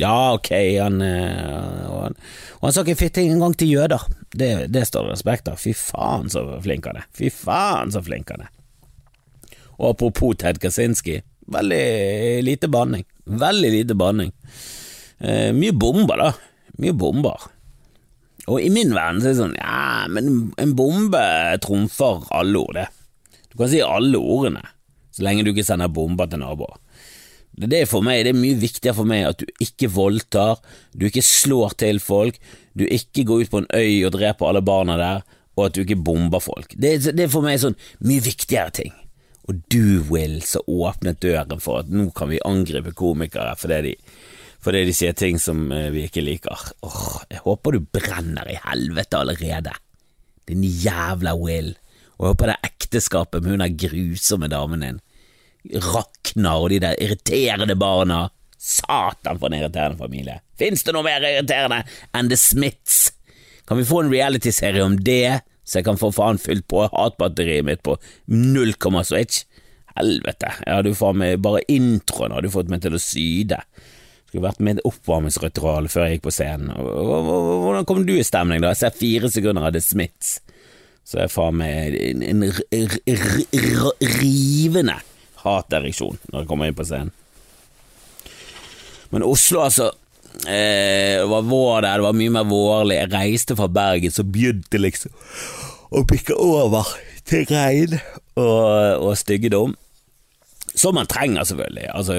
Ja, 0.00 0.32
ok, 0.32 0.48
han, 0.80 1.02
øh, 1.04 1.90
og 1.92 1.98
han, 2.06 2.14
og 2.60 2.66
han 2.66 2.72
sa 2.72 2.84
ikke 2.84 3.00
fitte 3.02 3.24
engang 3.24 3.56
til 3.56 3.74
jøder. 3.74 4.06
Det, 4.32 4.52
det 4.72 4.86
står 4.88 5.08
det 5.08 5.16
respekt 5.16 5.50
av. 5.52 5.58
Fy 5.60 5.74
faen 5.76 6.32
så 6.32 6.44
flink 6.64 6.88
han 6.88 7.02
er. 7.02 7.08
Fy 7.16 7.28
faen 7.32 7.92
så 7.92 8.00
flink 8.04 8.32
han 8.32 8.46
er. 8.46 8.52
Og 9.76 9.90
apropos 9.90 10.36
Ted 10.40 10.60
Kaczynski, 10.62 11.18
veldig 11.52 11.84
lite 12.44 12.68
banning. 12.72 13.04
Veldig 13.24 13.72
lite 13.76 13.96
banning. 13.98 14.32
Eh, 15.22 15.50
mye 15.54 15.72
bomber, 15.72 16.18
da. 16.18 16.32
Mye 16.82 16.94
bomber. 16.98 17.48
Og 18.50 18.58
i 18.58 18.70
min 18.74 18.90
verden 18.94 19.22
så 19.22 19.30
er 19.30 19.34
det 19.34 19.38
sånn, 19.38 19.58
ja, 19.60 20.06
men 20.10 20.50
en 20.58 20.72
bombe 20.78 21.22
trumfer 21.62 22.24
alle 22.34 22.58
ord, 22.58 22.78
det. 22.80 22.88
Du 23.52 23.58
kan 23.60 23.70
si 23.70 23.82
alle 23.84 24.18
ordene, 24.18 24.64
så 25.14 25.22
lenge 25.26 25.44
du 25.46 25.52
ikke 25.52 25.66
sender 25.66 25.92
bomber 25.92 26.26
til 26.30 26.42
naboer. 26.42 26.80
Det 27.52 27.82
er, 27.82 27.86
for 27.86 28.02
meg, 28.04 28.22
det 28.24 28.32
er 28.32 28.40
mye 28.40 28.56
viktigere 28.56 28.96
for 28.96 29.08
meg 29.08 29.26
at 29.28 29.42
du 29.42 29.62
ikke 29.62 29.90
voldtar, 29.92 30.62
du 30.96 31.04
ikke 31.06 31.22
slår 31.22 31.76
til 31.82 32.00
folk, 32.00 32.40
du 32.72 32.86
ikke 32.88 33.26
går 33.28 33.44
ut 33.44 33.52
på 33.52 33.60
en 33.60 33.70
øy 33.76 34.06
og 34.08 34.14
dreper 34.16 34.48
alle 34.48 34.64
barna 34.64 34.96
der, 34.98 35.22
og 35.52 35.66
at 35.68 35.76
du 35.76 35.82
ikke 35.84 36.00
bomber 36.00 36.40
folk. 36.42 36.72
Det, 36.72 36.96
det 37.12 37.26
er 37.26 37.32
for 37.32 37.44
meg 37.44 37.60
sånn 37.60 37.76
mye 38.08 38.24
viktigere 38.24 38.72
ting. 38.80 38.96
Og 39.50 39.60
du, 39.70 40.00
Will, 40.08 40.40
så 40.46 40.62
åpnet 40.70 41.20
døren 41.22 41.60
for 41.60 41.82
at 41.82 41.92
nå 41.92 42.08
kan 42.16 42.30
vi 42.32 42.40
angripe 42.46 42.94
komikere 42.96 43.52
fordi 43.60 43.80
de 43.90 43.94
fordi 44.62 44.84
de 44.86 44.94
sier 44.94 45.14
ting 45.18 45.40
som 45.42 45.64
eh, 45.74 45.90
vi 45.94 46.06
ikke 46.06 46.24
liker. 46.24 46.66
Åh, 46.86 47.22
jeg 47.32 47.42
håper 47.44 47.74
du 47.74 47.86
brenner 47.94 48.50
i 48.50 48.58
helvete 48.62 49.22
allerede, 49.22 49.74
din 50.50 50.62
jævla 50.64 51.34
Will, 51.38 51.72
og 52.18 52.26
jeg 52.26 52.34
håper 52.34 52.52
det 52.52 52.60
ekteskapet 52.70 53.42
med 53.42 53.54
hun 53.54 53.64
der 53.64 53.80
grusomme 53.86 54.50
damen 54.52 54.86
din 54.86 55.02
rakner, 55.82 56.58
og 56.58 56.70
de 56.70 56.80
der 56.82 56.98
irriterende 57.02 57.76
barna. 57.78 58.28
Satan 58.62 59.40
for 59.40 59.50
en 59.50 59.58
irriterende 59.58 59.98
familie. 59.98 60.36
Fins 60.58 60.84
det 60.86 60.92
noe 60.94 61.02
mer 61.02 61.24
irriterende 61.26 61.80
enn 62.14 62.28
The 62.30 62.36
Smiths? 62.38 63.08
Kan 63.66 63.80
vi 63.80 63.86
få 63.86 64.04
en 64.04 64.12
realityserie 64.12 64.84
om 64.84 64.94
det, 65.02 65.42
så 65.66 65.80
jeg 65.80 65.88
kan 65.88 65.98
få 65.98 66.12
faen 66.14 66.38
fylt 66.38 66.68
på 66.70 66.84
hatbatteriet 66.92 67.66
mitt 67.66 67.82
på 67.82 67.96
null 68.30 68.76
komma 68.78 69.02
switch? 69.06 69.42
Helvete, 69.96 70.52
hadde 70.62 70.92
jo 70.92 70.98
faen 70.98 71.18
meg 71.18 71.42
bare 71.42 71.64
introen 71.70 72.36
hadde 72.36 72.52
fått 72.54 72.70
meg 72.70 72.84
til 72.84 72.94
å 72.94 73.02
syde. 73.02 73.58
Skulle 74.32 74.46
vært 74.46 74.62
med 74.64 74.78
oppvarmingsritual 74.88 75.90
før 75.92 76.06
jeg 76.06 76.16
gikk 76.16 76.22
på 76.24 76.32
scenen. 76.32 76.70
Hvordan 76.72 77.84
kom 77.84 77.98
du 78.08 78.14
i 78.16 78.22
stemning 78.24 78.62
da? 78.64 78.70
Jeg 78.72 78.80
ser 78.80 78.94
fire 78.96 79.28
sekunder 79.28 79.66
av 79.68 79.74
The 79.74 79.82
Smiths. 79.84 80.38
Så 81.04 81.18
er 81.20 81.28
faen 81.28 81.58
meg 81.60 81.92
en, 82.00 82.22
en 82.24 82.46
rivende 84.22 84.94
hatereaksjon 85.42 86.16
når 86.30 86.38
jeg 86.38 86.48
kommer 86.48 86.70
inn 86.70 86.78
på 86.78 86.86
scenen. 86.88 87.12
Men 89.12 89.28
Oslo, 89.28 89.66
altså. 89.66 89.90
Eh, 90.48 91.20
det 91.20 91.28
var 91.28 91.44
vår 91.44 91.84
der, 91.84 92.00
det 92.00 92.06
var 92.06 92.16
mye 92.16 92.32
mer 92.38 92.48
vårlig. 92.48 92.96
Jeg 93.02 93.12
reiste 93.12 93.58
fra 93.60 93.68
Bergen, 93.68 94.16
så 94.16 94.24
begynte 94.24 94.80
liksom 94.80 95.12
å 95.92 96.06
bikke 96.08 96.40
over 96.40 96.88
til 97.28 97.44
regn 97.52 97.98
og, 98.40 99.04
og 99.04 99.12
styggedom. 99.20 99.76
Som 100.74 100.94
man 100.96 101.06
trenger, 101.06 101.44
selvfølgelig. 101.44 101.88
Altså, 101.92 102.14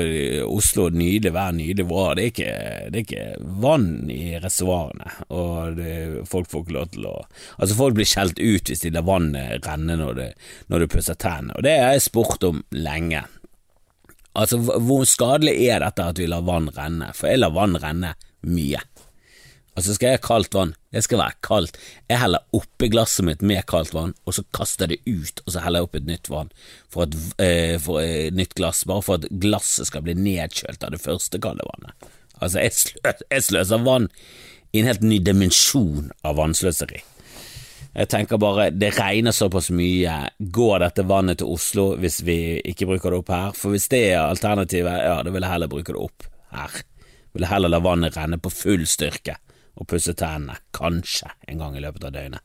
Oslo, 0.45 0.87
nydelig 0.93 1.33
vær, 1.33 1.55
nydelig 1.57 1.87
vår. 1.89 2.15
Det 2.15 2.23
er 2.23 2.31
ikke, 2.31 2.55
det 2.93 2.99
er 2.99 3.05
ikke 3.07 3.53
vann 3.63 3.87
i 4.13 4.35
reservoarene, 4.43 5.13
og 5.33 5.81
folk 6.29 6.51
får 6.51 6.65
ikke 6.65 6.75
lov 6.77 6.91
til 6.93 7.07
å 7.09 7.15
Altså, 7.57 7.77
folk 7.77 7.97
blir 7.97 8.09
skjelt 8.09 8.37
ut 8.37 8.69
hvis 8.69 8.83
de 8.83 8.91
lar 8.93 9.07
vannet 9.07 9.65
renne 9.65 9.97
når, 9.97 10.19
du, 10.19 10.49
når 10.69 10.83
du 10.83 10.91
pusser 10.93 11.17
tennene, 11.17 11.55
og 11.57 11.65
det 11.65 11.73
har 11.79 11.95
jeg 11.95 12.05
spurt 12.05 12.45
om 12.45 12.61
lenge. 12.77 13.23
Altså, 14.37 14.57
hvor 14.61 15.05
skadelig 15.09 15.57
er 15.69 15.83
dette 15.83 16.05
at 16.09 16.21
vi 16.21 16.29
lar 16.29 16.45
vann 16.45 16.69
renne? 16.73 17.11
For 17.17 17.29
jeg 17.29 17.41
lar 17.41 17.53
vann 17.53 17.77
renne 17.81 18.13
mye. 18.49 18.81
Altså 19.73 19.95
skal 19.95 20.11
jeg 20.11 20.19
ha 20.19 20.21
kaldt 20.21 20.53
vann, 20.53 20.75
det 20.93 21.01
skal 21.01 21.17
være 21.23 21.39
kaldt. 21.45 21.77
Jeg 22.11 22.21
heller 22.21 22.43
oppi 22.53 22.89
glasset 22.93 23.25
mitt 23.25 23.41
med 23.41 23.65
kaldt 23.69 23.93
vann, 23.95 24.13
og 24.27 24.35
så 24.37 24.43
kaster 24.53 24.91
jeg 24.91 25.01
det 25.01 25.15
ut, 25.17 25.41
og 25.45 25.53
så 25.55 25.63
heller 25.63 25.81
jeg 25.81 25.87
opp 25.87 25.95
et 25.97 26.09
nytt 26.09 26.29
vann 26.29 26.51
for 26.93 27.07
et, 27.07 27.15
uh, 27.41 27.77
for 27.81 28.01
et 28.03 28.37
nytt 28.37 28.53
glass, 28.59 28.83
bare 28.89 29.05
for 29.05 29.17
at 29.17 29.31
glasset 29.41 29.89
skal 29.89 30.05
bli 30.05 30.13
nedkjølt 30.19 30.85
av 30.85 30.93
det 30.93 31.01
første 31.01 31.41
kalde 31.41 31.65
vannet. 31.71 32.11
Altså, 32.37 32.61
jeg, 32.61 32.75
slø 32.77 33.15
jeg 33.31 33.47
sløser 33.47 33.81
vann 33.87 34.11
i 34.73 34.81
en 34.81 34.89
helt 34.89 35.05
ny 35.05 35.17
dimensjon 35.25 36.11
av 36.25 36.37
vannsløseri. 36.37 37.01
Jeg 37.93 38.09
tenker 38.09 38.41
bare, 38.41 38.71
det 38.73 38.95
regner 38.97 39.33
såpass 39.33 39.69
mye, 39.73 40.13
går 40.37 40.79
dette 40.81 41.05
vannet 41.05 41.41
til 41.41 41.49
Oslo 41.53 41.91
hvis 42.01 42.23
vi 42.25 42.37
ikke 42.65 42.87
bruker 42.89 43.13
det 43.13 43.19
opp 43.21 43.33
her? 43.33 43.57
For 43.57 43.73
hvis 43.73 43.85
det 43.93 44.01
er 44.11 44.23
alternativet, 44.23 45.01
ja, 45.05 45.19
da 45.21 45.33
vil 45.33 45.45
jeg 45.45 45.53
heller 45.53 45.69
bruke 45.69 45.93
det 45.93 46.01
opp 46.01 46.25
her. 46.53 46.81
Jeg 46.81 47.37
vil 47.37 47.49
heller 47.49 47.73
la 47.73 47.81
vannet 47.81 48.17
renne 48.17 48.41
på 48.41 48.53
full 48.53 48.85
styrke 48.89 49.37
og 49.79 49.87
pusse 49.89 50.13
tennene, 50.17 50.59
kanskje 50.75 51.31
en 51.49 51.61
gang 51.61 51.77
i 51.77 51.83
løpet 51.83 52.07
av 52.07 52.13
døgnet. 52.15 52.43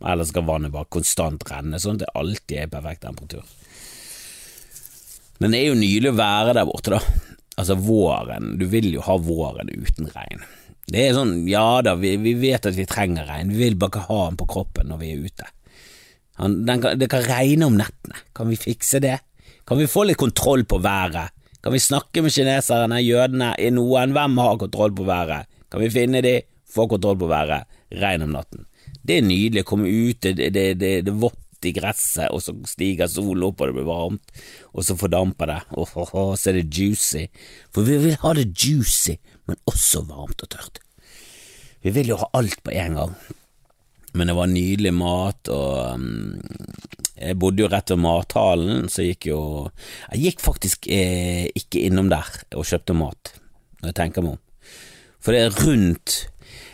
Men 0.00 0.12
ellers 0.12 0.32
skal 0.32 0.44
vannet 0.48 0.74
bare 0.74 0.92
konstant 0.92 1.46
renne, 1.48 1.80
sånn 1.80 1.96
at 1.96 2.04
det 2.04 2.12
alltid 2.20 2.58
er 2.60 2.72
perfekt 2.72 3.04
temperatur. 3.06 3.46
Men 5.40 5.52
det 5.52 5.62
er 5.62 5.70
jo 5.70 5.80
nylig 5.80 6.12
å 6.12 6.18
være 6.18 6.56
der 6.56 6.68
borte, 6.68 6.96
da. 6.96 7.00
Altså 7.56 7.76
våren, 7.80 8.54
du 8.60 8.66
vil 8.68 8.90
jo 8.92 9.04
ha 9.06 9.16
våren 9.16 9.70
uten 9.72 10.10
regn. 10.12 10.42
Det 10.86 11.02
er 11.02 11.16
sånn, 11.16 11.38
ja 11.50 11.80
da, 11.82 11.96
vi, 11.98 12.12
vi 12.20 12.34
vet 12.38 12.68
at 12.68 12.76
vi 12.76 12.84
trenger 12.88 13.26
regn, 13.26 13.54
vi 13.54 13.64
vil 13.64 13.78
bare 13.80 13.94
ikke 13.94 14.08
ha 14.10 14.18
den 14.28 14.36
på 14.38 14.48
kroppen 14.52 14.92
når 14.92 15.00
vi 15.00 15.12
er 15.14 15.24
ute. 15.24 15.48
Han, 16.36 16.58
kan, 16.68 16.92
det 17.00 17.08
kan 17.10 17.24
regne 17.24 17.70
om 17.70 17.78
nettene, 17.78 18.20
kan 18.36 18.52
vi 18.52 18.60
fikse 18.60 19.00
det? 19.02 19.16
Kan 19.66 19.80
vi 19.80 19.88
få 19.90 20.04
litt 20.06 20.20
kontroll 20.20 20.66
på 20.68 20.78
været? 20.84 21.32
Kan 21.64 21.74
vi 21.74 21.80
snakke 21.82 22.22
med 22.22 22.30
kineserne, 22.36 23.00
jødene, 23.02 23.54
noen, 23.74 24.12
hvem 24.14 24.36
har 24.38 24.60
kontroll 24.60 24.92
på 24.94 25.08
været? 25.08 25.48
Kan 25.72 25.82
vi 25.82 25.90
finne 25.90 26.20
de? 26.22 26.36
Få 26.76 26.86
kontroll 26.90 27.18
på 27.20 27.30
været, 27.30 27.66
regn 27.96 28.26
om 28.26 28.36
natten. 28.36 28.66
Det 29.06 29.18
er 29.18 29.26
nydelig 29.26 29.64
å 29.64 29.68
komme 29.68 29.90
ut, 29.90 30.22
det, 30.22 30.50
det, 30.54 30.68
det, 30.80 30.92
det 31.06 31.12
er 31.12 31.20
vått 31.22 31.66
i 31.66 31.72
gresset, 31.74 32.28
og 32.30 32.42
så 32.44 32.54
stiger 32.68 33.10
solen 33.10 33.46
opp 33.48 33.62
og 33.62 33.70
det 33.70 33.76
blir 33.78 33.88
varmt, 33.88 34.34
og 34.72 34.86
så 34.86 34.96
fordamper 34.98 35.50
det, 35.50 35.60
og, 35.76 35.94
oh, 35.96 36.12
oh, 36.12 36.34
så 36.38 36.52
er 36.52 36.60
det 36.60 36.68
juicy. 36.74 37.26
For 37.74 37.86
vi 37.86 37.98
vil 38.02 38.20
ha 38.22 38.34
det 38.36 38.50
juicy, 38.52 39.16
men 39.48 39.58
også 39.70 40.04
varmt 40.10 40.44
og 40.44 40.52
tørt. 40.52 40.82
Vi 41.84 41.92
vil 41.94 42.12
jo 42.12 42.20
ha 42.20 42.30
alt 42.36 42.62
på 42.66 42.74
en 42.74 42.96
gang. 42.98 43.18
Men 44.16 44.30
det 44.30 44.36
var 44.38 44.48
nydelig 44.48 44.92
mat, 44.96 45.50
og 45.52 46.00
um, 46.00 46.38
jeg 47.16 47.36
bodde 47.40 47.62
jo 47.62 47.68
rett 47.72 47.92
ved 47.92 48.00
mathallen, 48.00 48.88
så 48.92 49.04
gikk 49.04 49.28
jo 49.28 49.40
Jeg 50.12 50.22
gikk 50.22 50.44
faktisk 50.44 50.88
eh, 50.92 51.46
ikke 51.56 51.84
innom 51.84 52.08
der 52.12 52.28
og 52.56 52.64
kjøpte 52.68 52.96
mat, 52.96 53.34
når 53.80 53.92
jeg 53.92 53.98
tenker 54.00 54.24
meg 54.24 54.38
om. 54.38 54.42
For 55.20 55.36
det 55.36 55.44
er 55.44 55.60
rundt 55.66 56.16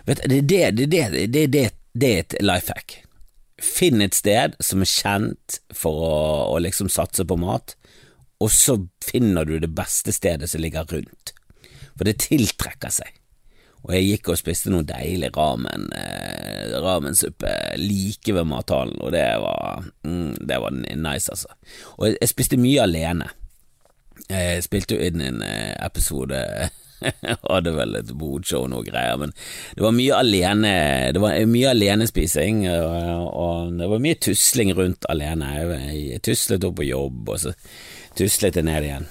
Vet 0.06 0.22
det, 0.28 0.40
det, 0.50 0.70
det, 0.70 0.86
det, 1.32 1.46
det, 1.46 1.70
det 1.94 2.10
er 2.10 2.24
et 2.24 2.36
life 2.42 2.72
hack. 2.72 2.98
Finn 3.62 4.02
et 4.02 4.16
sted 4.16 4.56
som 4.64 4.82
er 4.82 4.90
kjent 4.90 5.60
for 5.76 6.02
å, 6.02 6.16
å 6.54 6.58
liksom 6.62 6.90
satse 6.90 7.26
på 7.28 7.38
mat, 7.38 7.76
og 8.42 8.50
så 8.50 8.80
finner 9.04 9.46
du 9.46 9.58
det 9.62 9.70
beste 9.70 10.14
stedet 10.14 10.50
som 10.50 10.62
ligger 10.62 10.88
rundt. 10.90 11.34
For 11.94 12.08
det 12.08 12.18
tiltrekker 12.24 12.90
seg. 12.90 13.12
Og 13.82 13.94
jeg 13.96 14.06
gikk 14.06 14.30
og 14.30 14.38
spiste 14.38 14.70
noe 14.70 14.86
deilig 14.86 15.32
ramen, 15.34 15.88
eh, 15.98 16.74
ramensuppe 16.82 17.50
like 17.78 18.34
ved 18.34 18.46
mathallen, 18.46 18.98
og 19.02 19.10
det 19.14 19.26
var, 19.42 19.82
mm, 20.06 20.36
det 20.38 20.58
var 20.62 20.74
nice, 20.74 21.30
altså. 21.30 21.50
Og 21.98 22.06
jeg, 22.06 22.18
jeg 22.20 22.30
spiste 22.30 22.60
mye 22.62 22.84
alene. 22.84 23.30
Jeg 24.28 24.62
spilte 24.62 24.94
jo 24.94 25.08
inn 25.10 25.22
en 25.22 25.42
eh, 25.42 25.74
episode 25.82 26.38
hadde 27.52 27.74
vel 27.76 27.96
et 28.00 28.12
bodshow 28.18 28.66
og 28.66 28.72
noe 28.72 28.86
greier, 28.86 29.18
men 29.20 29.34
det 29.76 29.84
var 29.84 29.96
mye 29.96 30.18
alene 30.18 30.74
Det 31.14 31.22
var 31.22 31.38
mye 31.50 31.72
alenespising, 31.72 32.66
og, 32.72 33.26
og 33.44 33.74
det 33.80 33.88
var 33.90 34.04
mye 34.04 34.20
tusling 34.28 34.72
rundt 34.78 35.08
alene. 35.12 35.50
Jeg, 35.56 35.98
jeg 36.12 36.22
tuslet 36.28 36.68
opp 36.68 36.78
på 36.80 36.88
jobb, 36.88 37.26
og 37.28 37.42
så 37.42 37.56
tuslet 38.18 38.58
jeg 38.58 38.68
ned 38.68 38.88
igjen. 38.88 39.10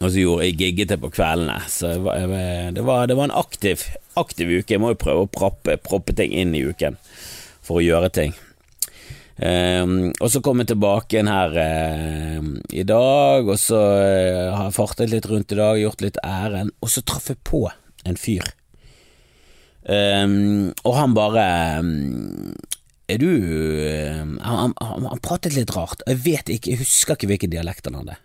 Og 0.00 0.08
så 0.10 0.24
gjorde 0.24 0.48
jeg 0.48 0.56
gigget 0.58 0.90
det 0.90 0.98
på 1.00 1.12
kveldene, 1.14 1.60
så 1.70 1.94
jeg, 1.94 2.02
jeg, 2.04 2.72
det, 2.76 2.82
var, 2.86 3.06
det, 3.06 3.16
var, 3.16 3.30
en 3.30 3.38
aktiv, 3.38 3.86
aktiv 4.18 4.50
uke. 4.58 4.74
Jeg 4.74 4.82
må 4.82 4.90
jo 4.92 5.00
prøve 5.00 5.26
å 5.26 5.30
proppe, 5.30 5.78
proppe 5.80 6.16
ting 6.18 6.34
inn 6.34 6.54
i 6.56 6.64
uken 6.66 6.98
for 7.64 7.78
å 7.78 7.84
gjøre 7.84 8.10
ting. 8.14 8.34
Um, 9.34 10.12
og 10.22 10.28
så 10.30 10.38
kom 10.44 10.60
jeg 10.62 10.68
tilbake 10.70 11.16
igjen 11.16 11.26
her 11.26 11.56
uh, 11.58 12.50
i 12.70 12.84
dag, 12.86 13.48
og 13.48 13.56
så 13.58 13.80
uh, 13.80 14.52
har 14.54 14.68
jeg 14.68 14.76
fartet 14.76 15.10
litt 15.10 15.26
rundt 15.26 15.50
i 15.50 15.58
dag, 15.58 15.78
gjort 15.80 16.04
litt 16.04 16.20
ærend, 16.22 16.70
og 16.78 16.92
så 16.92 17.02
traff 17.02 17.32
jeg 17.32 17.40
på 17.42 17.64
en 18.06 18.18
fyr. 18.20 18.46
Um, 19.84 20.70
og 20.86 20.94
han 20.96 21.12
bare 21.12 21.42
um, 21.84 22.54
Er 23.04 23.18
du 23.20 23.26
han, 24.40 24.72
han, 24.80 25.04
han, 25.10 25.20
pratet 25.20 25.52
litt 25.52 25.74
rart, 25.76 26.00
jeg 26.08 26.22
vet 26.24 26.52
ikke, 26.54 26.70
jeg 26.72 26.80
husker 26.80 27.18
ikke 27.18 27.28
hvilken 27.34 27.52
dialekt 27.52 27.90
han 27.90 27.98
hadde. 27.98 28.16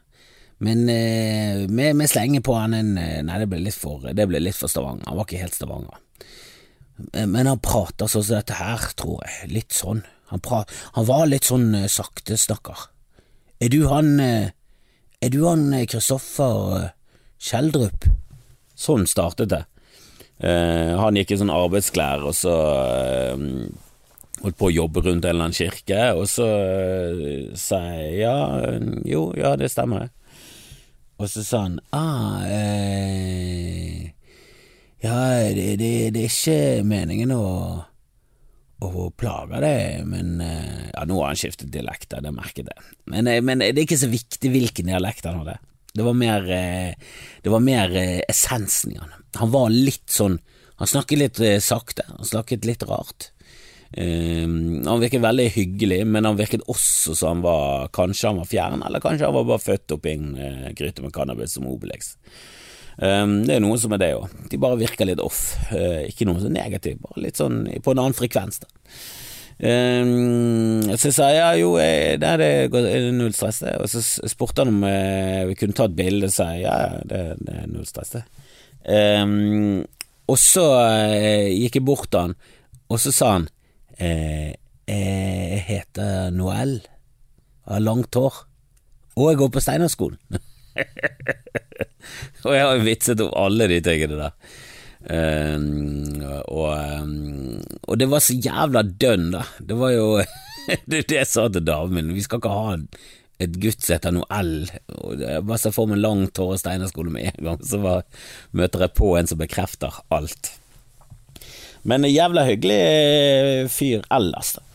Men 0.61 0.85
uh, 0.85 1.65
vi, 1.65 2.07
slenger 2.11 2.45
på 2.45 2.53
han 2.55 2.77
en 2.77 2.93
Nei, 2.93 3.41
det 3.41 3.49
ble 3.49 3.63
litt 3.65 3.79
for, 3.81 4.05
det 4.13 4.29
ble 4.29 4.43
litt 4.43 4.59
for 4.59 4.69
Stavanger. 4.69 5.09
Han 5.09 5.17
var 5.17 5.25
ikke 5.25 5.41
helt 5.41 5.57
Stavanger. 5.57 6.05
Men 7.15 7.47
han 7.47 7.61
prater 7.63 8.11
sånn 8.11 8.27
som 8.27 8.37
dette 8.37 8.57
her, 8.59 8.89
tror 8.99 9.23
jeg. 9.23 9.51
Litt 9.55 9.73
sånn. 9.73 10.03
Han, 10.29 10.41
pra, 10.45 10.63
han 10.95 11.07
var 11.09 11.27
litt 11.29 11.49
sånn 11.49 11.73
uh, 11.73 11.87
sakte, 11.89 12.37
stakkar. 12.37 12.87
Er 13.59 13.71
du 13.73 13.81
han 13.89 14.15
uh, 14.21 14.51
Er 15.19 15.33
du 15.33 15.41
han 15.47 15.73
Kristoffer 15.89 16.59
uh, 16.77 16.89
Kjeldrup? 17.39 18.07
Sånn 18.79 19.07
startet 19.09 19.51
det. 19.51 19.63
Uh, 20.39 20.95
han 21.01 21.17
gikk 21.19 21.33
i 21.35 21.39
sånn 21.41 21.51
arbeidsklær, 21.51 22.23
og 22.23 22.35
så 22.37 22.53
holdt 24.39 24.55
på 24.55 24.69
å 24.69 24.71
jobbe 24.71 25.03
rundt 25.03 25.25
en 25.25 25.33
eller 25.33 25.49
annen 25.49 25.57
kirke, 25.57 25.99
og 26.15 26.29
så 26.31 26.47
sa 27.59 27.81
jeg 27.97 28.21
ja, 28.21 28.37
jo, 29.03 29.25
ja, 29.35 29.57
det 29.59 29.67
stemmer. 29.73 30.07
Og 31.19 31.27
så 31.27 31.43
sa 31.43 31.65
han 31.65 31.75
ah, 31.91 32.39
ja, 35.03 35.17
det, 35.51 35.75
det, 35.81 35.91
det 36.15 36.23
er 36.23 36.31
ikke 36.31 36.87
meningen 36.87 37.35
å 37.35 37.43
og 38.85 39.15
plaga 39.19 39.59
det, 39.59 40.03
men 40.07 40.39
eh, 40.43 40.85
ja, 40.93 41.03
nå 41.07 41.17
har 41.19 41.33
han 41.33 41.39
skiftet 41.39 41.71
dialekt, 41.73 42.13
det 42.15 42.31
merket 42.31 42.69
jeg. 42.71 42.85
Men, 43.11 43.27
eh, 43.27 43.41
men, 43.43 43.63
det 43.63 43.73
er 43.73 43.87
ikke 43.87 43.99
så 43.99 44.11
viktig 44.11 44.51
hvilken 44.53 44.91
dialekt 44.91 45.27
han 45.27 45.41
hadde. 45.41 45.57
Det 45.91 46.05
var 46.05 46.15
mer, 46.15 46.45
eh, 46.53 46.93
det 47.43 47.51
var 47.51 47.65
mer 47.65 47.95
essensen 48.29 48.95
i 48.95 49.01
han. 49.01 49.11
Han 49.41 49.51
var 49.53 49.73
litt 49.73 50.07
sånn 50.11 50.39
Han 50.79 50.87
snakket 50.87 51.19
litt 51.19 51.39
sakte, 51.59 52.05
han 52.07 52.23
snakket 52.23 52.63
litt 52.63 52.85
rart. 52.87 53.25
Um, 53.97 54.85
han 54.85 55.01
virket 55.01 55.19
veldig 55.19 55.47
hyggelig, 55.51 55.97
men 56.07 56.23
han 56.23 56.37
virket 56.39 56.61
også 56.69 57.15
som 57.17 57.33
han 57.33 57.41
var 57.43 57.89
Kanskje 57.91 58.29
han 58.29 58.39
var 58.39 58.47
fjern, 58.47 58.83
eller 58.87 59.01
kanskje 59.03 59.25
han 59.27 59.35
var 59.35 59.47
bare 59.49 59.63
født 59.63 59.95
oppi 59.97 60.13
en 60.13 60.29
uh, 60.37 60.69
gryte 60.77 61.03
med 61.03 61.11
cannabis 61.11 61.57
som 61.57 61.67
Obelix. 61.67 62.13
Um, 62.99 63.45
det 63.47 63.55
er 63.55 63.61
noen 63.63 63.79
som 63.79 63.93
er 63.95 64.01
det 64.01 64.11
òg. 64.17 64.27
De 64.51 64.59
bare 64.59 64.79
virker 64.79 65.07
litt 65.07 65.21
off. 65.23 65.53
Uh, 65.71 66.03
ikke 66.09 66.27
noe 66.27 66.41
så 66.43 66.51
negativ, 66.51 66.99
bare 67.05 67.23
litt 67.23 67.39
sånn 67.39 67.63
på 67.83 67.93
en 67.93 68.01
annen 68.03 68.17
frekvens. 68.17 68.59
da. 68.65 68.71
Um, 69.59 70.83
så 70.99 71.11
sa 71.11 71.29
jeg 71.35 71.61
jo, 71.61 71.73
eh, 71.83 72.15
det 72.19 72.27
er, 72.31 73.07
null 73.15 73.33
stress, 73.35 73.61
det. 73.63 73.77
Og 73.79 73.91
så 73.91 74.03
spurte 74.03 74.65
han 74.65 74.73
om 74.73 74.83
vi 75.49 75.55
kunne 75.59 75.75
ta 75.75 75.87
et 75.87 75.95
bilde, 75.95 76.31
sa 76.31 76.51
jeg 76.55 76.65
ja, 76.67 76.99
det, 77.07 77.23
er 77.55 77.71
null 77.71 77.87
stress, 77.87 78.17
det. 78.17 78.25
Og 80.29 80.37
så 80.39 80.65
gikk 81.51 81.79
jeg 81.79 81.87
bort 81.87 82.07
til 82.11 82.29
han, 82.29 82.37
og 82.87 83.01
så 83.03 83.11
sa 83.15 83.31
han 83.37 83.49
jeg 83.99 85.59
heter 85.67 86.31
Noel, 86.33 86.77
har 87.67 87.83
langt 87.83 88.15
hår, 88.15 88.45
og 89.19 89.27
jeg 89.27 89.41
går 89.43 89.51
på 89.53 89.63
Steinerskolen. 89.65 90.39
og 92.45 92.55
jeg 92.55 92.65
har 92.65 92.75
jo 92.75 92.87
vitset 92.87 93.23
om 93.25 93.31
alle 93.45 93.69
de 93.71 93.79
tingene 93.85 94.19
der. 94.23 94.57
Um, 94.99 96.19
og, 96.51 96.73
um, 96.75 97.61
og, 97.87 97.93
det 98.01 98.09
var 98.11 98.23
så 98.23 98.35
jævla 98.35 98.83
dønn, 98.83 99.29
da. 99.37 99.45
Det 99.63 99.77
var 99.79 99.95
jo 99.95 100.09
Det 100.91 101.05
det 101.09 101.15
jeg 101.15 101.29
sa 101.29 101.47
til 101.49 101.63
damen 101.65 101.95
min, 101.95 102.11
vi 102.13 102.21
skal 102.21 102.41
ikke 102.41 102.51
ha 102.53 102.75
et 103.39 103.55
gutt 103.63 103.81
som 103.81 103.95
heter 103.95 104.13
Noel. 104.13 104.67
Jeg 105.17 105.45
bare 105.47 105.57
ser 105.61 105.73
for 105.73 105.89
meg 105.89 106.01
lang 106.03 106.25
Tåre 106.35 106.59
Steinerskole 106.59 107.09
med 107.13 107.31
en 107.31 107.45
gang, 107.47 107.61
så 107.65 107.79
bare 107.81 108.03
møter 108.51 108.83
jeg 108.85 108.97
på 108.99 109.13
en 109.17 109.29
som 109.31 109.39
bekrefter 109.39 110.01
alt. 110.13 110.51
Men 111.87 112.03
en 112.03 112.11
jævla 112.11 112.43
hyggelig 112.49 113.69
fyr 113.71 114.03
ellers, 114.13 114.57
da. 114.57 114.65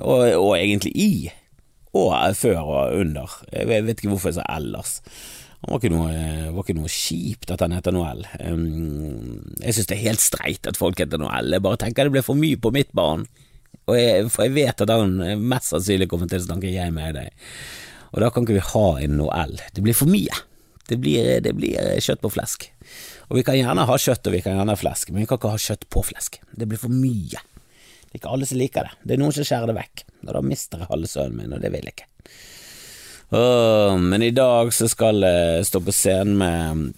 Og, 0.00 0.26
og 0.36 0.52
egentlig 0.56 0.92
i. 0.94 1.12
Og 1.96 2.12
før 2.36 2.60
og 2.60 3.00
under. 3.00 3.32
Jeg 3.52 3.84
vet 3.88 3.98
ikke 3.98 4.12
hvorfor 4.12 4.30
jeg 4.30 4.38
sa 4.40 4.46
ellers. 4.54 5.00
Det 5.62 5.70
var 5.70 5.78
ikke 5.78 5.92
noe, 5.92 6.14
var 6.56 6.64
ikke 6.64 6.74
noe 6.74 6.90
kjipt 6.90 7.52
at 7.54 7.62
han 7.62 7.74
heter 7.76 7.94
Noel. 7.94 8.24
Jeg 8.34 9.76
synes 9.76 9.88
det 9.88 9.94
er 9.94 10.08
helt 10.08 10.22
streit 10.24 10.66
at 10.66 10.78
folk 10.78 10.98
heter 10.98 11.20
Noel. 11.22 11.52
Jeg 11.54 11.62
bare 11.62 11.78
tenker 11.84 12.08
det 12.08 12.16
blir 12.16 12.26
for 12.26 12.38
mye 12.38 12.58
på 12.58 12.72
mitt 12.74 12.90
barn. 12.98 13.28
Og 13.86 13.94
jeg, 13.98 14.26
for 14.34 14.46
jeg 14.46 14.56
vet 14.56 14.82
at 14.82 14.90
han 14.90 15.14
mest 15.38 15.70
sannsynlig 15.70 16.08
kommer 16.10 16.30
til 16.30 16.42
å 16.42 16.46
snakke 16.48 16.70
jeg 16.70 16.94
med 16.94 17.14
deg. 17.18 17.30
Og 18.12 18.24
da 18.24 18.32
kan 18.34 18.44
ikke 18.44 18.58
vi 18.58 18.66
ha 18.72 18.88
en 19.06 19.16
Noel. 19.20 19.54
Det 19.74 19.84
blir 19.86 19.96
for 19.96 20.10
mye. 20.10 20.42
Det 20.90 20.98
blir, 21.00 21.38
det 21.46 21.54
blir 21.56 21.94
kjøtt 22.02 22.22
på 22.24 22.32
flesk. 22.34 22.66
Og 23.30 23.38
vi 23.38 23.44
kan 23.46 23.56
gjerne 23.56 23.86
ha 23.88 23.98
kjøtt 24.02 24.28
og 24.28 24.34
vi 24.34 24.42
kan 24.44 24.58
gjerne 24.58 24.74
ha 24.74 24.78
flesk, 24.78 25.12
men 25.12 25.22
vi 25.22 25.28
kan 25.30 25.38
ikke 25.38 25.54
ha 25.54 25.60
kjøtt 25.62 25.86
på 25.94 26.02
flesk. 26.10 26.40
Det 26.50 26.68
blir 26.68 26.80
for 26.82 26.92
mye. 26.92 27.38
Det 27.38 28.18
er 28.18 28.20
ikke 28.20 28.34
alle 28.34 28.48
som 28.50 28.58
liker 28.60 28.90
det. 28.90 28.98
Det 29.06 29.14
er 29.14 29.22
noen 29.22 29.32
som 29.32 29.46
skjærer 29.46 29.70
det 29.70 29.78
vekk. 29.78 30.02
Og 30.26 30.34
da 30.36 30.42
mister 30.44 30.82
jeg 30.82 30.90
halve 30.90 31.08
sønnen 31.08 31.38
min, 31.38 31.54
og 31.56 31.62
det 31.62 31.70
vil 31.72 31.86
jeg 31.86 31.94
ikke. 31.96 32.10
Men 34.00 34.22
i 34.22 34.30
dag 34.30 34.74
så 34.74 34.88
skal 34.88 35.24
jeg 35.24 35.66
stå 35.66 35.80
på 35.80 35.92
scenen 35.94 36.36
med 36.36 36.92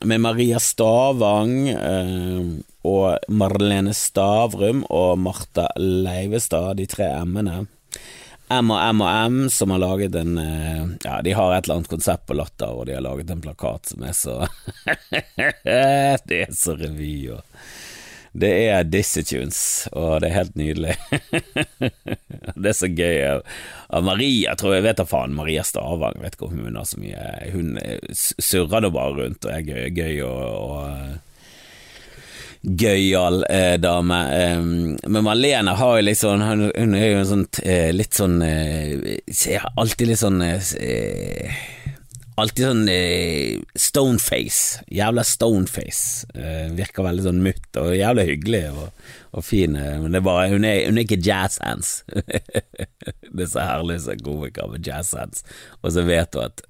med 0.00 0.20
Maria 0.20 0.60
Stavang 0.62 1.72
og 2.86 3.24
Marlene 3.28 3.94
Stavrum 3.96 4.84
og 4.90 5.18
Marta 5.18 5.66
Leivestad, 5.80 6.76
de 6.78 6.86
tre 6.86 7.08
M-ene. 7.24 7.64
M 8.52 8.70
og 8.70 8.78
M 8.94 9.02
og 9.02 9.10
M, 9.32 9.38
som 9.50 9.72
har 9.74 9.82
laget 9.82 10.14
en 10.20 10.36
Ja, 11.02 11.18
de 11.24 11.32
har 11.34 11.56
et 11.56 11.64
eller 11.64 11.80
annet 11.80 11.90
konsept 11.90 12.26
på 12.28 12.36
Latter, 12.38 12.70
og 12.70 12.86
de 12.86 12.94
har 12.94 13.02
laget 13.02 13.30
en 13.32 13.42
plakat 13.42 13.94
som 13.94 14.04
er 14.06 14.14
så 14.14 14.36
Det 16.28 16.44
er 16.44 16.54
så 16.54 16.76
revy 16.78 17.32
og 17.32 17.42
det 18.32 18.50
er 18.72 18.86
Dizzie 18.88 19.24
Tunes, 19.28 19.88
og 19.92 20.22
det 20.22 20.30
er 20.30 20.38
helt 20.38 20.54
nydelig. 20.56 20.94
det 22.62 22.70
er 22.70 22.76
så 22.78 22.88
gøy. 22.88 23.42
Maria, 24.06 24.54
tror 24.56 24.78
jeg 24.78 24.86
vet 24.86 25.02
da 25.02 25.04
faen, 25.08 25.34
Maria 25.36 25.64
Stavang, 25.66 26.16
vet 26.22 26.38
ikke 26.38 26.48
om 26.48 26.62
hun 26.64 26.78
har 26.80 26.88
så 26.88 27.00
mye 27.02 27.26
Hun 27.52 27.74
surrer 28.16 28.86
det 28.86 28.92
bare 28.94 29.18
rundt 29.18 29.44
og 29.44 29.52
er 29.52 29.66
gøy, 29.66 29.84
gøy 29.92 30.22
og, 30.24 30.40
og 30.64 31.20
gøyal 32.62 33.44
eh, 33.50 33.76
dame. 33.82 34.18
Eh, 34.32 34.60
men 35.10 35.24
Malene 35.26 35.76
har 35.76 36.00
jo 36.00 36.14
sånn 36.14 36.44
Hun, 36.46 36.66
hun 36.70 36.94
er 36.94 37.08
jo 37.08 37.20
en 37.20 37.30
sånn 37.34 37.46
eh, 37.66 37.90
litt 37.94 38.14
sånn 38.14 38.38
eh, 38.46 39.68
Alltid 39.74 40.12
litt 40.12 40.22
sånn 40.22 40.42
eh, 40.46 41.62
alltid 42.40 42.64
sånn 42.64 42.88
eh, 42.90 43.60
stoneface. 43.78 44.82
Jævla 44.92 45.24
stoneface. 45.26 46.28
Eh, 46.34 46.68
virker 46.76 47.06
veldig 47.06 47.24
sånn 47.26 47.42
mutt 47.44 47.80
og 47.80 47.92
jævlig 47.96 48.26
hyggelig 48.30 48.62
og, 48.72 49.08
og 49.36 49.46
fin. 49.46 49.76
eh, 49.76 49.98
Men 50.00 50.14
det 50.14 50.22
er 50.22 50.26
bare, 50.26 50.48
hun, 50.52 50.66
er, 50.68 50.84
hun 50.88 50.98
er 51.00 51.06
ikke 51.06 51.20
jazzhands. 51.24 51.94
det 53.34 53.46
er 53.46 53.50
så 53.52 53.66
med 54.72 54.86
jazzhands. 54.86 55.44
Og 55.82 55.92
så 55.94 56.06
vet 56.08 56.32
du 56.34 56.42
at, 56.44 56.64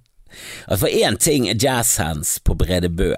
at 0.66 0.82
for 0.82 0.88
én 0.90 1.18
ting 1.20 1.48
er 1.50 1.60
jazzhands 1.60 2.38
på 2.44 2.56
Brede 2.58 2.90
Bø. 2.90 3.12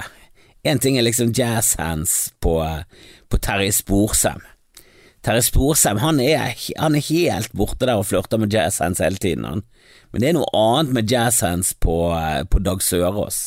Én 0.65 0.81
ting 0.81 0.97
er 0.99 1.05
liksom 1.05 1.33
jazzhands 1.37 2.33
på, 2.41 2.59
på 3.29 3.41
Terje 3.45 3.73
Sporsem. 3.77 4.41
Terje 5.25 5.47
Sporsem 5.47 6.01
han 6.03 6.21
er, 6.21 6.53
han 6.77 6.97
er 6.97 7.05
helt 7.09 7.53
borte 7.57 7.87
der 7.89 8.01
og 8.01 8.09
flørter 8.09 8.41
med 8.41 8.53
jazzhands 8.53 9.01
hele 9.01 9.21
tiden. 9.21 9.45
Han. 9.49 9.65
Men 10.15 10.23
det 10.23 10.29
er 10.31 10.35
noe 10.37 10.51
annet 10.55 10.93
med 10.95 11.11
jazzhands 11.11 11.73
på, 11.83 11.95
på 12.47 12.59
Dag 12.63 12.83
Sørås. 12.87 13.39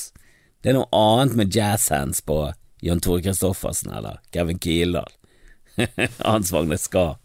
Det 0.59 0.73
er 0.73 0.75
noe 0.75 0.89
annet 0.91 1.37
med 1.39 1.55
jazzhands 1.55 2.19
på 2.27 2.41
Jan 2.83 2.99
Tore 2.99 3.21
Christoffersen 3.23 3.93
eller 3.95 4.17
Kevin 4.35 4.59
Kildahl. 4.59 5.07
Hans 6.27 6.51
Magne 6.51 6.75
Skar. 6.75 7.15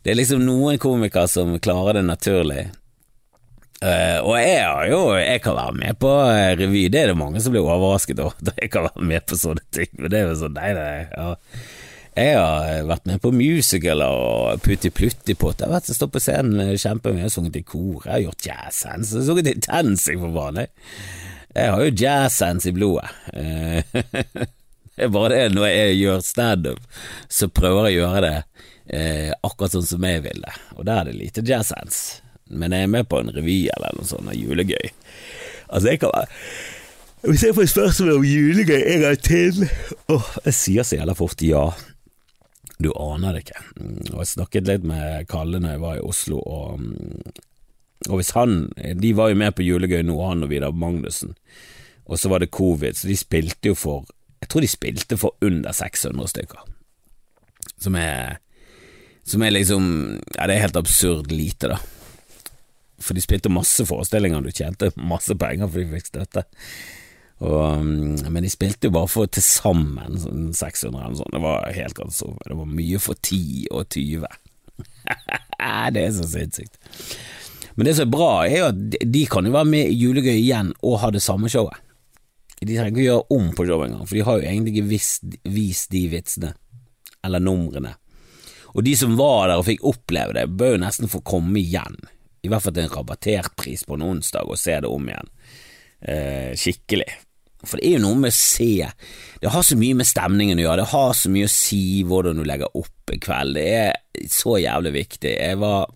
Det 0.00 0.14
er 0.14 0.16
liksom 0.16 0.46
noen 0.46 0.80
komikere 0.80 1.28
som 1.28 1.52
klarer 1.60 1.98
det 1.98 2.06
naturlig. 2.08 2.64
Uh, 3.84 4.24
og 4.24 4.36
jeg 4.38 4.60
har 4.64 4.86
jo 4.88 4.98
Jeg 5.18 5.40
kan 5.44 5.56
være 5.58 5.76
med 5.76 5.98
på 6.00 6.08
uh, 6.08 6.52
revy, 6.56 6.86
det 6.88 7.02
er 7.02 7.10
det 7.10 7.18
mange 7.20 7.42
som 7.44 7.52
blir 7.52 7.68
overrasket 7.68 8.22
over. 8.24 8.32
At 8.48 8.64
jeg 8.64 8.72
kan 8.72 8.88
være 8.88 9.08
med 9.12 9.26
på 9.28 9.36
sånne 9.44 9.64
ting, 9.76 9.92
men 9.98 10.08
det 10.08 10.22
er 10.22 10.30
jo 10.30 10.38
sånn, 10.46 10.56
nei, 10.56 10.72
nei, 10.72 11.00
ja. 11.12 11.34
Jeg 12.14 12.36
har 12.38 12.84
vært 12.86 13.08
med 13.10 13.18
på 13.24 13.32
musicaler 13.34 14.14
og 14.14 14.60
Putti 14.62 14.90
Plutti-pott. 14.94 15.58
Jeg 15.58 15.66
har 15.66 15.80
vært 15.80 15.88
stått 15.90 16.12
på 16.14 16.20
scenen 16.22 16.76
kjempemye, 16.78 17.26
sunget 17.32 17.58
i 17.58 17.64
kor, 17.66 18.04
jeg 18.04 18.12
har 18.12 18.20
gjort 18.28 18.46
jazzhands, 18.46 19.10
jeg 19.10 19.24
har 19.24 19.26
sunget 19.26 19.48
i 19.50 19.54
TenSing 19.64 20.20
for 20.22 20.36
faen. 20.36 20.60
Jeg 21.54 21.72
har 21.74 21.82
jo 21.82 21.96
jazzhands 22.04 22.68
i 22.70 22.74
blodet. 22.76 23.10
Det 24.94 25.08
er 25.08 25.10
bare 25.10 25.34
det 25.34 25.56
når 25.56 25.64
jeg 25.66 25.94
gjør 25.98 26.20
standup, 26.22 26.82
så 27.26 27.48
prøver 27.50 27.88
jeg 27.88 27.96
å 27.96 28.02
gjøre 28.04 28.20
det 28.22 28.36
eh, 28.94 29.32
akkurat 29.42 29.72
sånn 29.74 29.88
som 29.88 30.04
jeg 30.06 30.20
vil 30.22 30.44
det, 30.44 30.52
og 30.76 30.86
da 30.86 31.00
er 31.00 31.08
det 31.08 31.16
lite 31.18 31.42
jazzhands. 31.42 32.20
Men 32.54 32.76
jeg 32.76 32.86
er 32.86 32.92
med 32.92 33.08
på 33.10 33.18
en 33.18 33.32
revy 33.34 33.56
eller 33.74 33.96
noe 33.98 34.06
sånt 34.06 34.30
og 34.30 34.38
julegøy. 34.38 34.92
Altså, 35.66 35.88
jeg 35.88 35.98
kan 36.04 36.12
være 36.14 36.28
Hvis 37.24 37.42
jeg 37.42 37.56
får 37.56 37.66
spørsmål 37.72 38.20
om 38.20 38.28
julegøy 38.28 38.82
en 38.92 39.02
gang 39.02 39.20
til 39.24 39.62
Åh, 40.12 40.30
jeg 40.44 40.54
sier 40.60 40.86
så 40.86 41.00
jævla 41.00 41.16
fort 41.18 41.42
ja. 41.42 41.64
Du 42.84 42.90
aner 43.00 43.32
det 43.32 43.46
ikke. 43.46 43.62
Og 44.12 44.20
jeg 44.20 44.30
snakket 44.34 44.68
litt 44.68 44.84
med 44.88 45.24
Kalle 45.30 45.60
når 45.62 45.76
jeg 45.76 45.82
var 45.84 45.96
i 45.96 46.04
Oslo, 46.04 46.40
og, 46.44 46.82
og 48.10 48.18
hvis 48.20 48.34
han 48.36 48.66
De 49.00 49.14
var 49.16 49.30
jo 49.32 49.38
med 49.40 49.54
på 49.56 49.64
julegøy 49.64 50.02
nå, 50.04 50.18
han 50.20 50.44
og 50.44 50.52
Vidar 50.52 50.76
Magnussen, 50.76 51.32
og 52.04 52.20
så 52.20 52.28
var 52.28 52.42
det 52.42 52.52
covid, 52.52 52.98
så 52.98 53.08
de 53.08 53.16
spilte 53.16 53.72
jo 53.72 53.78
for 53.78 54.04
Jeg 54.42 54.50
tror 54.52 54.60
de 54.60 54.68
spilte 54.68 55.16
for 55.16 55.36
under 55.40 55.72
600 55.72 56.28
stykker, 56.34 56.66
som 57.80 57.96
er 57.96 58.40
Som 59.24 59.42
er 59.42 59.54
liksom 59.56 60.20
Ja, 60.36 60.46
det 60.46 60.58
er 60.58 60.66
helt 60.66 60.76
absurd 60.76 61.32
lite, 61.32 61.72
da. 61.72 61.78
For 63.00 63.16
de 63.16 63.24
spilte 63.24 63.52
masse 63.52 63.86
forestillinger, 63.88 64.44
du 64.44 64.52
tjente 64.52 64.92
masse 65.00 65.32
penger 65.34 65.68
for 65.68 65.80
de 65.80 65.96
fikk 65.96 66.12
støtte. 66.12 66.44
Og, 67.42 67.84
men 67.84 68.44
de 68.44 68.50
spilte 68.52 68.88
jo 68.88 68.94
bare 68.94 69.10
for 69.10 69.26
til 69.26 69.42
sammen 69.42 70.18
600 70.54 71.00
eller 71.02 71.18
sånn. 71.18 71.34
Det 71.34 71.42
var 71.42 71.72
helt 71.74 71.96
katastrofe. 71.98 72.46
Det 72.46 72.58
var 72.58 72.74
mye 72.78 73.00
for 73.02 73.18
10 73.18 73.72
og 73.74 73.88
20. 73.90 74.28
det 75.94 76.04
er 76.04 76.12
så 76.14 76.28
sinnssykt. 76.30 76.78
Men 77.74 77.88
det 77.88 77.96
som 77.96 78.06
er 78.06 78.14
bra, 78.14 78.30
er 78.46 78.60
jo 78.60 78.68
at 78.70 78.98
de 79.16 79.24
kan 79.30 79.46
jo 79.46 79.54
være 79.54 79.70
med 79.70 79.90
i 79.90 79.98
Julegøy 79.98 80.36
igjen 80.36 80.70
og 80.86 81.00
ha 81.02 81.10
det 81.14 81.24
samme 81.24 81.50
showet. 81.50 81.80
De 82.64 82.70
trenger 82.70 82.94
ikke 82.94 83.08
gjøre 83.08 83.34
om 83.34 83.50
på 83.52 83.66
showet 83.66 83.90
engang, 83.90 84.06
for 84.06 84.16
de 84.16 84.24
har 84.24 84.38
jo 84.38 84.46
egentlig 84.46 84.72
ikke 84.72 84.90
vist, 84.94 85.26
vist 85.42 85.90
de 85.92 86.04
vitsene, 86.12 86.54
eller 87.26 87.42
numrene. 87.42 87.96
Og 88.74 88.86
de 88.86 88.94
som 88.98 89.18
var 89.18 89.50
der 89.50 89.60
og 89.60 89.66
fikk 89.66 89.84
oppleve 89.86 90.36
det, 90.38 90.46
bør 90.54 90.76
jo 90.76 90.82
nesten 90.86 91.10
få 91.10 91.20
komme 91.26 91.58
igjen. 91.60 91.98
I 92.44 92.50
hvert 92.50 92.64
fall 92.64 92.74
til 92.76 92.86
en 92.86 92.94
rabattert 92.94 93.54
pris 93.58 93.84
på 93.86 93.98
en 93.98 94.06
onsdag, 94.06 94.48
og 94.48 94.60
se 94.60 94.78
det 94.80 94.90
om 94.90 95.10
igjen. 95.10 95.30
Eh, 96.00 96.50
skikkelig. 96.58 97.10
For 97.68 97.80
det 97.80 97.88
er 97.88 97.98
jo 97.98 98.04
noe 98.04 98.20
med 98.22 98.32
å 98.32 98.36
se 98.36 98.88
Det 99.40 99.52
har 99.52 99.64
så 99.66 99.76
mye 99.76 99.98
med 99.98 100.08
stemningen 100.08 100.60
å 100.60 100.64
gjøre, 100.64 100.82
det 100.82 100.92
har 100.92 101.12
så 101.18 101.32
mye 101.32 101.48
å 101.48 101.52
si 101.52 101.84
hvordan 102.06 102.40
du 102.40 102.46
legger 102.48 102.78
opp 102.80 103.12
en 103.12 103.20
kveld. 103.20 103.58
Det 103.58 103.68
er 103.76 104.28
så 104.32 104.56
jævlig 104.62 104.94
viktig. 104.94 105.34
Jeg 105.34 105.60
var 105.60 105.90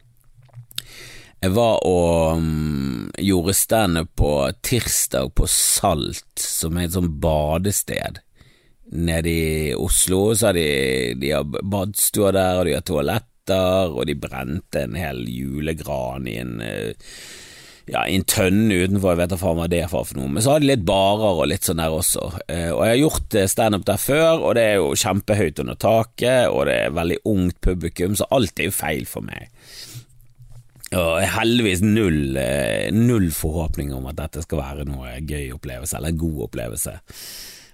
jeg 1.38 1.54
var 1.54 1.85
og 1.87 2.40
um, 2.40 3.11
gjorde 3.22 3.54
standup 3.54 4.11
på 4.18 4.31
tirsdag 4.66 5.31
på 5.38 5.46
Salt, 5.46 6.33
som 6.42 6.74
er 6.76 6.88
et 6.88 6.96
sånt 6.96 7.14
badested 7.22 8.18
nede 8.98 9.31
i 9.31 9.74
Oslo. 9.78 10.33
Så 10.35 10.48
har 10.48 10.59
de, 10.59 11.14
de 11.20 11.31
har 11.37 11.46
badstua 11.46 12.33
der, 12.35 12.59
og 12.59 12.66
de 12.66 12.74
har 12.74 12.87
toaletter, 12.87 13.94
og 13.94 14.02
de 14.11 14.18
brente 14.18 14.83
en 14.83 14.98
hel 14.98 15.22
julegran 15.31 16.26
i 16.26 16.40
en 16.42 16.59
ja, 17.88 18.05
i 18.05 18.18
en 18.18 18.27
tønne 18.29 18.83
utenfor, 18.85 19.14
jeg 19.14 19.20
vet 19.22 19.33
da 19.33 19.38
faen 19.40 19.59
hva 19.59 19.68
det 19.72 19.83
er 19.85 19.90
for 19.92 20.16
noe. 20.18 20.29
Men 20.33 20.44
så 20.44 20.55
har 20.55 20.62
de 20.62 20.70
litt 20.70 20.87
barer 20.88 21.42
og 21.42 21.48
litt 21.51 21.68
sånn 21.68 21.81
der 21.81 21.94
også. 21.94 22.24
Og 22.44 22.83
jeg 22.85 22.92
har 22.92 23.01
gjort 23.01 23.37
standup 23.53 23.87
der 23.88 24.01
før, 24.03 24.44
og 24.44 24.57
det 24.59 24.64
er 24.68 24.81
jo 24.81 24.96
kjempehøyt 24.98 25.62
under 25.64 25.79
taket, 25.81 26.48
og 26.53 26.66
det 26.68 26.77
er 26.85 26.96
veldig 26.96 27.20
ungt 27.33 27.61
publikum, 27.64 28.16
så 28.18 28.29
alt 28.35 28.61
er 28.61 28.68
jo 28.70 28.77
feil 28.77 29.09
for 29.09 29.24
meg. 29.27 29.48
Og 30.96 31.18
heldigvis 31.35 31.83
null, 31.85 32.38
null 32.96 33.29
forhåpninger 33.37 33.96
om 33.98 34.07
at 34.09 34.16
dette 34.22 34.44
skal 34.44 34.62
være 34.62 34.87
noe 34.88 35.18
gøy 35.20 35.51
opplevelse, 35.57 35.98
eller 35.98 36.16
god 36.16 36.46
opplevelse. 36.46 36.94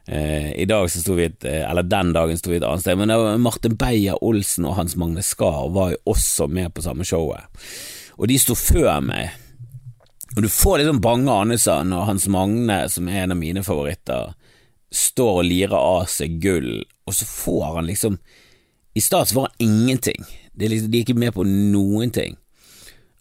I 0.05 0.67
dag 0.69 0.89
så 0.91 1.01
sto 1.01 1.15
vi 1.17 1.29
et, 1.31 1.47
eller 1.47 1.87
Den 1.89 2.11
dagen 2.13 2.37
sto 2.37 2.51
vi 2.51 2.59
et 2.59 2.67
annet 2.67 2.83
sted, 2.85 2.99
men 3.01 3.15
Martin 3.41 3.79
Beyer-Olsen 3.81 4.67
og 4.69 4.77
Hans 4.77 4.99
Magne 5.01 5.23
Skar 5.25 5.71
var 5.73 5.95
jo 5.95 6.03
også 6.13 6.51
med 6.51 6.75
på 6.75 6.85
samme 6.85 7.07
showet. 7.09 7.47
Og 8.19 8.29
de 8.29 8.37
sto 8.39 8.55
før 8.59 8.99
meg. 9.07 9.33
Og 10.37 10.43
du 10.43 10.49
får 10.51 10.81
litt 10.81 10.89
sånn 10.91 11.03
bange 11.03 11.31
anelser 11.31 11.85
når 11.87 12.09
Hans 12.09 12.27
Magne, 12.33 12.79
som 12.91 13.09
er 13.09 13.23
en 13.23 13.35
av 13.37 13.39
mine 13.39 13.63
favoritter, 13.63 14.33
står 14.95 15.41
og 15.41 15.47
lirer 15.47 15.77
av 15.79 16.09
seg 16.11 16.41
gull, 16.43 16.83
og 17.07 17.15
så 17.15 17.27
får 17.29 17.77
han 17.77 17.91
liksom 17.91 18.19
I 18.95 19.03
stad 19.03 19.31
får 19.31 19.49
han 19.49 19.63
ingenting. 19.63 20.27
De 20.55 20.67
er, 20.67 20.75
liksom, 20.75 20.91
de 20.91 20.99
er 20.99 21.07
ikke 21.07 21.19
med 21.19 21.35
på 21.35 21.47
noen 21.47 22.13
ting. 22.15 22.37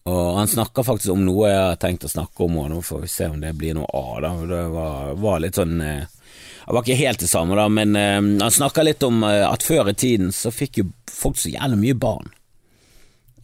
Og 0.09 0.35
han 0.37 0.49
snakker 0.49 0.85
faktisk 0.85 1.13
om 1.13 1.23
noe 1.25 1.47
jeg 1.49 1.61
har 1.61 1.79
tenkt 1.81 2.05
å 2.05 2.11
snakke 2.11 2.45
om, 2.45 2.57
og 2.61 2.67
nå 2.73 2.81
får 2.83 3.05
vi 3.05 3.11
se 3.13 3.29
om 3.31 3.39
det 3.41 3.53
blir 3.57 3.77
noe 3.77 3.87
av. 3.87 4.17
da 4.21 4.33
Det 4.49 4.65
var, 4.73 5.13
var 5.21 5.39
litt 5.41 5.57
sånn 5.57 5.77
Det 5.79 6.75
var 6.75 6.83
ikke 6.83 6.99
helt 6.99 7.23
det 7.23 7.31
samme, 7.31 7.55
da, 7.59 7.69
men 7.69 7.95
uh, 7.95 8.43
han 8.43 8.57
snakker 8.57 8.85
litt 8.87 9.03
om 9.03 9.23
uh, 9.23 9.47
at 9.49 9.63
før 9.63 9.89
i 9.91 9.97
tiden 9.97 10.33
så 10.35 10.51
fikk 10.51 10.81
jo 10.81 10.89
folk 11.11 11.39
så 11.39 11.53
jævlig 11.53 11.79
mye 11.79 11.97
barn, 11.99 12.29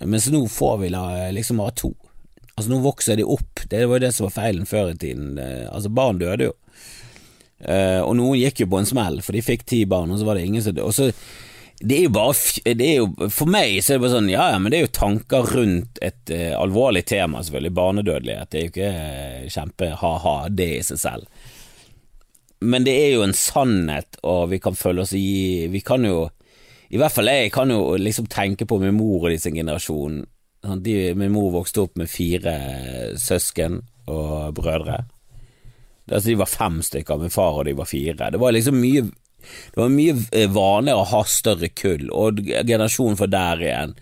mens 0.07 0.29
nå 0.31 0.45
får 0.47 0.77
vi 0.83 0.93
liksom 1.35 1.59
bare 1.59 1.75
to. 1.75 1.91
Altså 2.59 2.73
Nå 2.73 2.81
vokser 2.83 3.15
de 3.15 3.23
opp, 3.23 3.63
det 3.71 3.85
var 3.87 3.95
jo 3.95 4.03
det 4.03 4.11
som 4.11 4.25
var 4.27 4.35
feilen 4.35 4.67
før 4.67 4.91
i 4.91 4.97
tiden. 4.99 5.37
Altså 5.71 5.91
Barn 5.95 6.19
døde 6.19 6.49
jo, 6.49 6.55
uh, 7.63 8.01
og 8.03 8.17
noen 8.19 8.41
gikk 8.41 8.65
jo 8.65 8.73
på 8.73 8.81
en 8.81 8.89
smell, 8.89 9.21
for 9.23 9.37
de 9.37 9.45
fikk 9.45 9.63
ti 9.69 9.85
barn, 9.87 10.11
og 10.11 10.19
så 10.19 10.27
var 10.27 10.35
det 10.35 10.49
ingen 10.49 10.65
som 10.65 10.75
døde. 10.75 10.89
Og 10.89 10.97
så 10.97 11.07
det 11.79 11.95
er 11.95 12.09
jo 12.09 12.11
bare 12.11 12.73
er 12.73 12.97
jo, 12.97 13.29
For 13.31 13.47
meg 13.47 13.77
så 13.79 13.93
er 13.93 13.99
det 13.99 14.03
bare 14.03 14.15
sånn, 14.17 14.31
ja 14.33 14.49
ja, 14.51 14.57
men 14.59 14.73
det 14.73 14.81
er 14.81 14.83
jo 14.83 14.95
tanker 14.97 15.53
rundt 15.55 16.01
et 16.03 16.33
uh, 16.35 16.57
alvorlig 16.59 17.05
tema, 17.07 17.39
selvfølgelig. 17.43 17.75
Barnedødelighet. 17.77 18.49
Det 18.51 18.59
er 18.59 18.65
jo 18.65 18.71
ikke 18.73 18.89
uh, 18.97 19.45
kjempe 19.55 19.93
ha-ha, 20.01 20.33
det 20.51 20.69
i 20.75 20.81
seg 20.89 20.99
selv. 20.99 21.47
Men 22.59 22.83
det 22.83 22.97
er 22.99 23.13
jo 23.13 23.23
en 23.23 23.37
sannhet, 23.37 24.19
og 24.27 24.49
vi 24.51 24.59
kan 24.59 24.75
føle 24.75 25.05
oss 25.05 25.13
i 25.15 25.69
Vi 25.71 25.79
kan 25.79 26.03
jo 26.03 26.25
I 26.91 26.99
hvert 26.99 27.13
fall 27.15 27.31
jeg 27.31 27.53
kan 27.55 27.71
jo 27.71 27.93
liksom 27.95 28.27
tenke 28.27 28.67
på 28.67 28.81
min 28.81 28.97
mor 28.97 29.29
og 29.29 29.39
sin 29.39 29.55
generasjon. 29.55 30.25
De, 30.59 30.97
min 31.15 31.31
mor 31.31 31.53
vokste 31.53 31.85
opp 31.85 31.95
med 31.99 32.11
fire 32.11 32.53
søsken 33.19 33.79
og 34.11 34.53
brødre. 34.57 35.05
Altså, 36.09 36.31
de 36.31 36.39
var 36.41 36.51
fem 36.51 36.81
stykker, 36.83 37.21
min 37.21 37.33
far 37.33 37.61
og 37.61 37.67
de 37.69 37.77
var 37.77 37.87
fire. 37.87 38.31
Det 38.33 38.41
var 38.41 38.55
liksom 38.55 38.79
mye 38.81 39.07
det 39.39 39.79
var 39.79 39.91
mye 39.93 40.47
vanligere 40.51 40.99
å 40.99 41.09
ha 41.13 41.19
større 41.23 41.69
kull, 41.71 42.09
og 42.11 42.41
generasjonen 42.43 43.19
for 43.19 43.31
der 43.31 43.61
igjen 43.63 43.93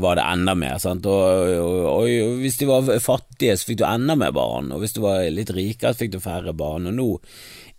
var 0.00 0.16
det 0.16 0.24
enda 0.24 0.54
mer. 0.56 0.78
Sant? 0.80 1.06
Og, 1.08 1.52
og, 1.60 1.78
og, 1.92 2.34
hvis 2.42 2.58
de 2.60 2.68
var 2.68 2.90
fattige, 3.02 3.56
så 3.56 3.70
fikk 3.70 3.80
du 3.82 3.86
enda 3.88 4.16
mer 4.18 4.34
barn, 4.36 4.70
og 4.72 4.82
hvis 4.82 4.96
du 4.96 5.02
var 5.04 5.24
litt 5.32 5.52
rikere, 5.52 5.92
så 5.92 6.04
fikk 6.04 6.16
du 6.16 6.20
færre 6.24 6.54
barn. 6.56 6.88
Og 6.90 6.96
nå 6.96 7.08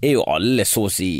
er 0.01 0.17
jo 0.17 0.25
alle 0.29 0.65
så 0.67 0.87
å 0.87 0.93
si 0.93 1.11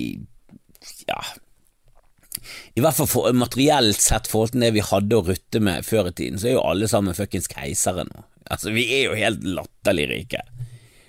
i 2.77 2.81
hvert 2.83 2.93
fall 2.93 3.09
for, 3.09 3.33
materielt 3.33 3.97
sett 4.01 4.27
forhold 4.29 4.53
til 4.53 4.61
det 4.61 4.75
vi 4.75 4.85
hadde 4.85 5.17
å 5.17 5.25
rutte 5.25 5.61
med 5.63 5.85
før 5.85 6.11
i 6.11 6.17
tiden, 6.19 6.37
så 6.37 6.51
er 6.51 6.57
jo 6.59 6.65
alle 6.67 6.89
sammen 6.91 7.17
fuckings 7.17 7.49
keisere 7.49 8.05
nå. 8.05 8.25
Altså, 8.53 8.69
vi 8.75 8.85
er 8.99 9.07
jo 9.07 9.15
helt 9.17 9.47
latterlig 9.57 10.05
rike. 10.11 10.43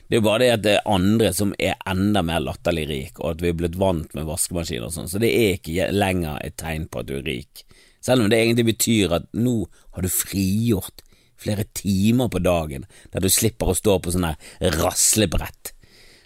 Det 0.08 0.16
er 0.16 0.22
jo 0.22 0.24
bare 0.24 0.40
det 0.40 0.52
at 0.54 0.62
det 0.64 0.72
er 0.78 0.88
andre 0.88 1.32
som 1.36 1.52
er 1.60 1.76
enda 1.90 2.22
mer 2.24 2.40
latterlig 2.40 2.86
rik, 2.88 3.20
og 3.20 3.34
at 3.34 3.44
vi 3.44 3.50
er 3.52 3.58
blitt 3.60 3.76
vant 3.76 4.16
med 4.16 4.24
vaskemaskiner 4.30 4.88
og 4.88 4.94
sånn, 4.94 5.10
så 5.12 5.20
det 5.20 5.28
er 5.28 5.58
ikke 5.58 5.90
lenger 5.92 6.40
et 6.40 6.56
tegn 6.56 6.88
på 6.88 7.02
at 7.02 7.10
du 7.10 7.18
er 7.18 7.28
rik. 7.28 7.66
Selv 8.00 8.24
om 8.24 8.32
det 8.32 8.40
egentlig 8.40 8.70
betyr 8.70 9.18
at 9.18 9.28
nå 9.36 9.58
har 9.68 10.06
du 10.06 10.08
frigjort 10.12 11.04
flere 11.38 11.68
timer 11.76 12.32
på 12.32 12.40
dagen 12.42 12.88
der 13.12 13.22
du 13.22 13.28
slipper 13.30 13.68
å 13.70 13.76
stå 13.76 13.98
på 14.00 14.14
sånne 14.14 14.32
raslebrett 14.78 15.74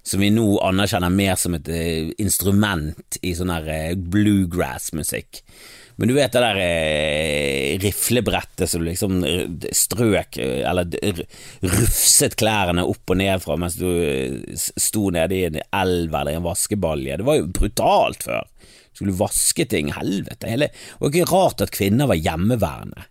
som 0.02 0.22
vi 0.22 0.32
nå 0.34 0.46
anerkjenner 0.66 1.12
mer 1.14 1.36
som 1.38 1.54
et 1.56 1.68
eh, 1.70 2.10
instrument 2.22 3.18
i 3.22 3.34
sånn 3.38 3.52
her 3.54 3.68
eh, 3.70 3.94
bluegrass-musikk. 3.94 5.42
Men 6.00 6.08
du 6.08 6.14
vet 6.16 6.32
det 6.34 6.40
der 6.42 6.58
eh, 6.58 7.78
riflebrettet 7.82 8.70
som 8.70 8.82
du 8.82 8.88
liksom 8.88 9.20
strøk 9.76 10.38
eh, 10.42 10.64
eller 10.66 10.90
rufset 11.62 12.34
klærne 12.40 12.82
opp 12.88 13.12
og 13.12 13.20
ned 13.20 13.44
fra 13.44 13.58
mens 13.60 13.76
du 13.78 13.86
sto 14.56 15.10
nede 15.14 15.38
i 15.38 15.44
en 15.50 15.60
elv 15.62 16.10
eller 16.10 16.32
i 16.32 16.40
en 16.40 16.48
vaskebalje. 16.48 17.20
Det 17.20 17.28
var 17.28 17.38
jo 17.38 17.52
brutalt 17.60 18.26
før. 18.26 18.50
Skulle 18.92 19.16
vaske 19.16 19.68
ting, 19.70 19.92
helvete. 19.94 20.50
Hele, 20.50 20.72
det 20.72 21.00
var 21.00 21.12
ikke 21.12 21.30
rart 21.30 21.64
at 21.64 21.74
kvinner 21.76 22.10
var 22.10 22.18
hjemmeværende. 22.18 23.06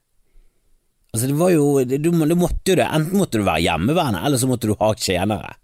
Altså, 1.12 1.28
det 1.28 1.40
var 1.40 1.50
jo 1.52 1.66
du, 1.84 1.98
du 1.98 2.36
måtte 2.40 2.74
jo 2.74 2.78
det. 2.80 2.88
Enten 2.88 3.20
måtte 3.20 3.40
du 3.40 3.48
være 3.48 3.66
hjemmeværende, 3.66 4.22
eller 4.26 4.42
så 4.42 4.52
måtte 4.52 4.70
du 4.70 4.78
ha 4.80 4.94
tjenere. 4.96 5.56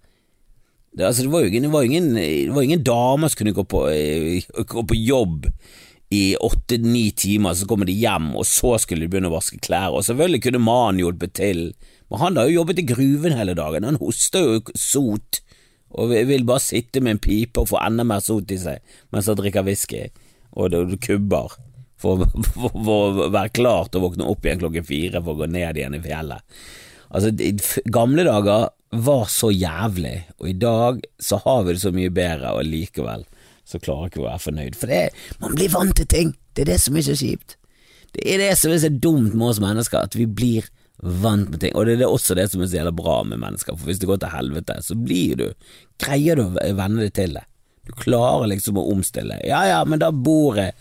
Det, 0.94 1.06
altså, 1.06 1.26
det 1.26 1.34
var 1.34 1.44
jo 1.44 1.52
ingen, 1.52 1.68
det 1.68 1.74
var 1.74 1.84
ingen, 1.88 2.14
det 2.16 2.56
var 2.56 2.66
ingen 2.66 2.86
damer 2.86 3.30
som 3.30 3.42
kunne 3.42 3.56
gå 3.58 3.66
på, 3.70 3.84
eh, 3.92 4.48
gå 4.66 4.84
på 4.88 4.98
jobb 4.98 5.50
i 6.10 6.38
åtte-ni 6.40 7.12
timer, 7.12 7.54
så 7.54 7.68
kommer 7.68 7.90
de 7.90 7.96
hjem, 8.00 8.32
og 8.40 8.48
så 8.48 8.78
skulle 8.80 9.04
de 9.04 9.12
begynne 9.12 9.28
å 9.28 9.36
vaske 9.36 9.60
klær. 9.60 9.92
Og 9.92 10.06
selvfølgelig 10.08 10.46
kunne 10.46 10.64
mannen 10.64 11.02
hjulpet 11.04 11.36
til, 11.36 11.62
men 12.08 12.22
han 12.22 12.40
har 12.40 12.48
jo 12.48 12.62
jobbet 12.62 12.80
i 12.80 12.88
gruven 12.88 13.36
hele 13.36 13.58
dagen. 13.60 13.88
Han 13.88 14.00
hoster 14.00 14.46
jo 14.46 14.62
sot, 14.80 15.42
og 15.92 16.12
vil 16.12 16.48
bare 16.48 16.64
sitte 16.64 17.04
med 17.04 17.18
en 17.18 17.24
pipe 17.24 17.62
og 17.62 17.70
få 17.72 17.80
enda 17.84 18.04
mer 18.08 18.24
sot 18.24 18.52
i 18.52 18.58
seg 18.60 18.82
mens 19.16 19.30
han 19.32 19.38
drikker 19.40 19.64
whisky 19.64 20.10
og 20.60 20.74
kubber. 21.04 21.56
For, 21.98 22.28
for, 22.54 22.74
for 22.76 23.22
å 23.26 23.30
være 23.34 23.54
klar 23.58 23.88
til 23.90 24.02
å 24.02 24.08
våkne 24.08 24.28
opp 24.30 24.44
igjen 24.46 24.60
klokken 24.62 24.86
fire 24.86 25.22
for 25.24 25.34
å 25.34 25.40
gå 25.40 25.48
ned 25.50 25.80
igjen 25.80 25.96
i 25.98 26.02
fjellet. 26.04 26.60
Altså, 27.08 27.32
i 27.32 27.56
gamle 27.94 28.26
dager 28.28 28.68
var 28.92 29.26
så 29.32 29.52
jævlig, 29.52 30.22
og 30.40 30.50
i 30.50 30.56
dag 30.56 31.02
så 31.20 31.40
har 31.44 31.64
vi 31.64 31.76
det 31.76 31.84
så 31.84 31.92
mye 31.96 32.12
bedre, 32.14 32.54
og 32.56 32.68
likevel 32.68 33.26
så 33.68 33.80
klarer 33.84 34.08
ikke 34.08 34.22
å 34.22 34.28
være 34.30 34.44
fornøyd. 34.46 34.78
For 34.80 34.92
det, 34.92 35.02
man 35.44 35.56
blir 35.58 35.74
vant 35.74 35.96
til 36.00 36.08
ting, 36.08 36.36
det 36.56 36.64
er 36.64 36.72
det 36.72 36.82
som 36.86 36.96
er 36.96 37.08
så 37.10 37.18
kjipt. 37.20 37.58
Det 38.16 38.24
er 38.24 38.40
det 38.40 38.54
som 38.58 38.72
er 38.72 38.80
så 38.82 38.92
dumt 38.94 39.36
med 39.36 39.50
oss 39.50 39.60
mennesker, 39.62 40.08
at 40.08 40.16
vi 40.16 40.26
blir 40.26 40.70
vant 41.04 41.52
med 41.52 41.60
ting, 41.62 41.76
og 41.76 41.86
det 41.86 42.00
er 42.00 42.08
også 42.08 42.38
det 42.40 42.48
som 42.50 42.64
er 42.64 42.72
så 42.72 42.80
jævla 42.80 42.96
bra 42.96 43.20
med 43.28 43.44
mennesker, 43.44 43.76
for 43.76 43.92
hvis 43.92 44.00
det 44.02 44.10
går 44.10 44.24
til 44.24 44.34
helvete, 44.34 44.80
så 44.86 44.96
blir 44.98 45.36
du, 45.42 45.46
greier 46.02 46.40
du 46.40 46.48
å 46.48 46.72
venne 46.80 47.04
deg 47.04 47.14
til 47.18 47.36
det. 47.38 47.44
Du 47.88 47.94
klarer 47.96 48.50
liksom 48.52 48.80
å 48.80 48.88
omstille. 48.92 49.38
Ja 49.48 49.62
ja, 49.68 49.84
men 49.88 50.02
da 50.02 50.10
bor 50.12 50.58
jeg 50.60 50.74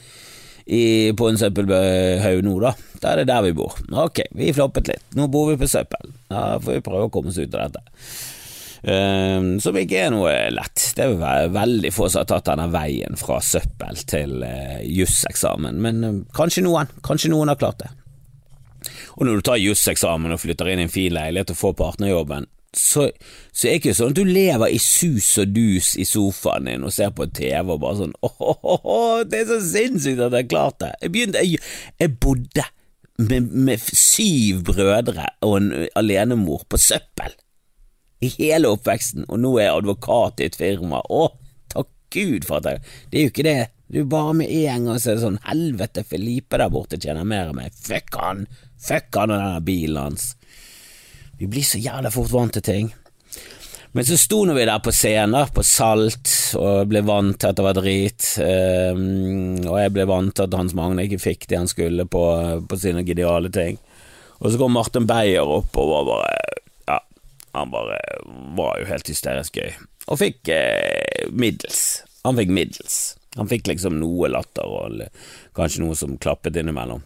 i, 0.66 1.12
på 1.14 1.28
en 1.30 1.38
søppelhaug 1.38 2.40
nå, 2.42 2.54
da. 2.62 2.72
Da 3.02 3.12
er 3.12 3.22
det 3.22 3.28
der 3.30 3.44
vi 3.46 3.52
bor. 3.54 3.76
Ok, 4.06 4.24
vi 4.34 4.54
floppet 4.54 4.90
litt. 4.90 5.04
Nå 5.18 5.28
bor 5.30 5.52
vi 5.52 5.58
på 5.60 5.68
søppel. 5.70 6.10
Da 6.30 6.56
får 6.62 6.78
vi 6.78 6.86
prøve 6.86 7.06
å 7.06 7.12
komme 7.12 7.30
oss 7.30 7.38
ut 7.38 7.54
av 7.54 7.68
dette. 7.68 7.84
Um, 8.86 9.56
som 9.62 9.74
ikke 9.78 10.00
er 10.04 10.10
noe 10.14 10.32
lett. 10.54 10.88
Det 10.94 11.06
er 11.06 11.52
veldig 11.54 11.92
få 11.94 12.10
som 12.10 12.22
har 12.22 12.30
tatt 12.30 12.50
denne 12.50 12.66
veien 12.74 13.18
fra 13.18 13.38
søppel 13.42 14.02
til 14.06 14.42
uh, 14.42 14.82
jusseksamen, 14.82 15.80
men 15.82 16.02
uh, 16.04 16.18
kanskje 16.36 16.66
noen. 16.66 16.90
Kanskje 17.06 17.32
noen 17.32 17.50
har 17.50 17.60
klart 17.60 17.84
det. 17.84 17.92
Og 19.16 19.26
når 19.26 19.38
du 19.38 19.46
tar 19.46 19.62
jusseksamen 19.62 20.34
og 20.34 20.42
flytter 20.42 20.70
inn 20.70 20.82
i 20.82 20.86
en 20.86 20.92
fin 20.92 21.14
leilighet 21.14 21.54
og 21.54 21.58
får 21.58 21.78
partnerjobben, 21.78 22.50
så, 22.76 23.06
så 23.56 23.68
er 23.68 23.78
ikke 23.78 23.94
sånn 23.96 24.12
at 24.12 24.18
du 24.18 24.26
lever 24.28 24.72
i 24.74 24.78
sus 24.82 25.30
og 25.40 25.52
dus 25.56 25.94
i 26.00 26.04
sofaen 26.08 26.68
din 26.68 26.84
og 26.84 26.92
ser 26.94 27.12
på 27.16 27.28
TV 27.32 27.72
og 27.72 27.80
bare 27.82 28.00
sånn 28.02 28.14
åh, 28.26 29.22
det 29.24 29.42
er 29.42 29.48
så 29.50 29.60
sinnssykt 29.64 30.20
at 30.20 30.36
jeg 30.36 30.46
har 30.46 30.50
klart 30.50 30.80
det. 30.82 30.92
Jeg 31.02 31.14
begynte, 31.14 31.44
jeg, 31.44 31.62
jeg 32.02 32.14
bodde 32.20 32.66
med, 33.16 33.48
med 33.52 33.88
syv 33.88 34.62
brødre 34.68 35.30
og 35.46 35.56
en 35.60 35.72
alenemor 35.96 36.66
på 36.68 36.80
søppel 36.80 37.32
i 38.24 38.30
hele 38.38 38.70
oppveksten, 38.72 39.26
og 39.28 39.40
nå 39.42 39.56
er 39.58 39.68
jeg 39.68 39.80
advokat 39.80 40.40
i 40.40 40.48
et 40.48 40.56
firma. 40.56 41.02
Å, 41.04 41.26
takk 41.72 41.90
Gud 42.14 42.46
for 42.48 42.62
at 42.62 42.70
jeg 42.70 42.84
Det 43.10 43.18
er 43.18 43.26
jo 43.26 43.32
ikke 43.32 43.46
det. 43.46 43.58
Er 43.94 44.06
bare 44.10 44.32
med 44.34 44.50
en 44.50 44.88
gang 44.88 44.98
så 44.98 45.12
er 45.12 45.18
det 45.18 45.22
sånn 45.22 45.42
Helvete, 45.46 46.02
Felipe 46.08 46.58
der 46.58 46.72
borte 46.72 46.98
tjener 46.98 47.28
mer 47.28 47.52
enn 47.52 47.60
meg. 47.60 47.76
Fuck 47.76 48.16
han! 48.18 48.46
Fuck 48.82 49.14
han 49.16 49.32
og 49.34 49.42
den 49.42 49.66
bilen 49.68 50.00
hans. 50.00 50.32
Vi 51.38 51.48
blir 51.50 51.64
så 51.66 51.78
jævla 51.78 52.10
fort 52.12 52.32
vant 52.32 52.54
til 52.56 52.64
ting. 52.64 52.94
Men 53.96 54.04
så 54.04 54.16
sto 54.20 54.42
nå 54.44 54.52
vi 54.52 54.64
der 54.68 54.80
på 54.84 54.92
scenen, 54.92 55.48
på 55.56 55.62
Salt, 55.64 56.28
og 56.60 56.88
ble 56.90 57.00
vant 57.06 57.38
til 57.40 57.48
at 57.48 57.56
det 57.56 57.64
var 57.64 57.76
drit. 57.78 58.26
Um, 58.36 59.54
og 59.64 59.78
jeg 59.80 59.94
ble 59.94 60.04
vant 60.10 60.34
til 60.36 60.44
at 60.44 60.56
Hans 60.58 60.74
Magne 60.76 61.06
ikke 61.06 61.22
fikk 61.22 61.46
det 61.48 61.62
han 61.62 61.70
skulle 61.70 62.04
på, 62.04 62.24
på 62.68 62.80
sine 62.80 63.04
geniale 63.08 63.48
ting. 63.52 63.80
Og 64.36 64.52
så 64.52 64.60
kom 64.60 64.76
Martin 64.76 65.08
Beyer 65.08 65.48
opp 65.48 65.76
og 65.80 65.92
var 65.94 66.08
bare 66.10 66.34
Ja, 66.90 66.98
han 67.56 67.72
bare 67.72 67.96
var 68.58 68.82
jo 68.82 68.90
helt 68.90 69.08
hysterisk 69.08 69.56
gøy. 69.56 69.72
Og 70.12 70.20
fikk 70.20 70.52
eh, 70.52 71.24
middels. 71.32 72.02
Han 72.28 72.36
fikk 72.36 72.52
middels. 72.52 72.98
Han 73.40 73.48
fikk 73.48 73.72
liksom 73.72 73.96
noe 74.00 74.28
latter 74.32 74.68
og 74.68 75.00
kanskje 75.56 75.84
noe 75.84 75.96
som 75.96 76.18
klappet 76.20 76.56
innimellom. 76.60 77.00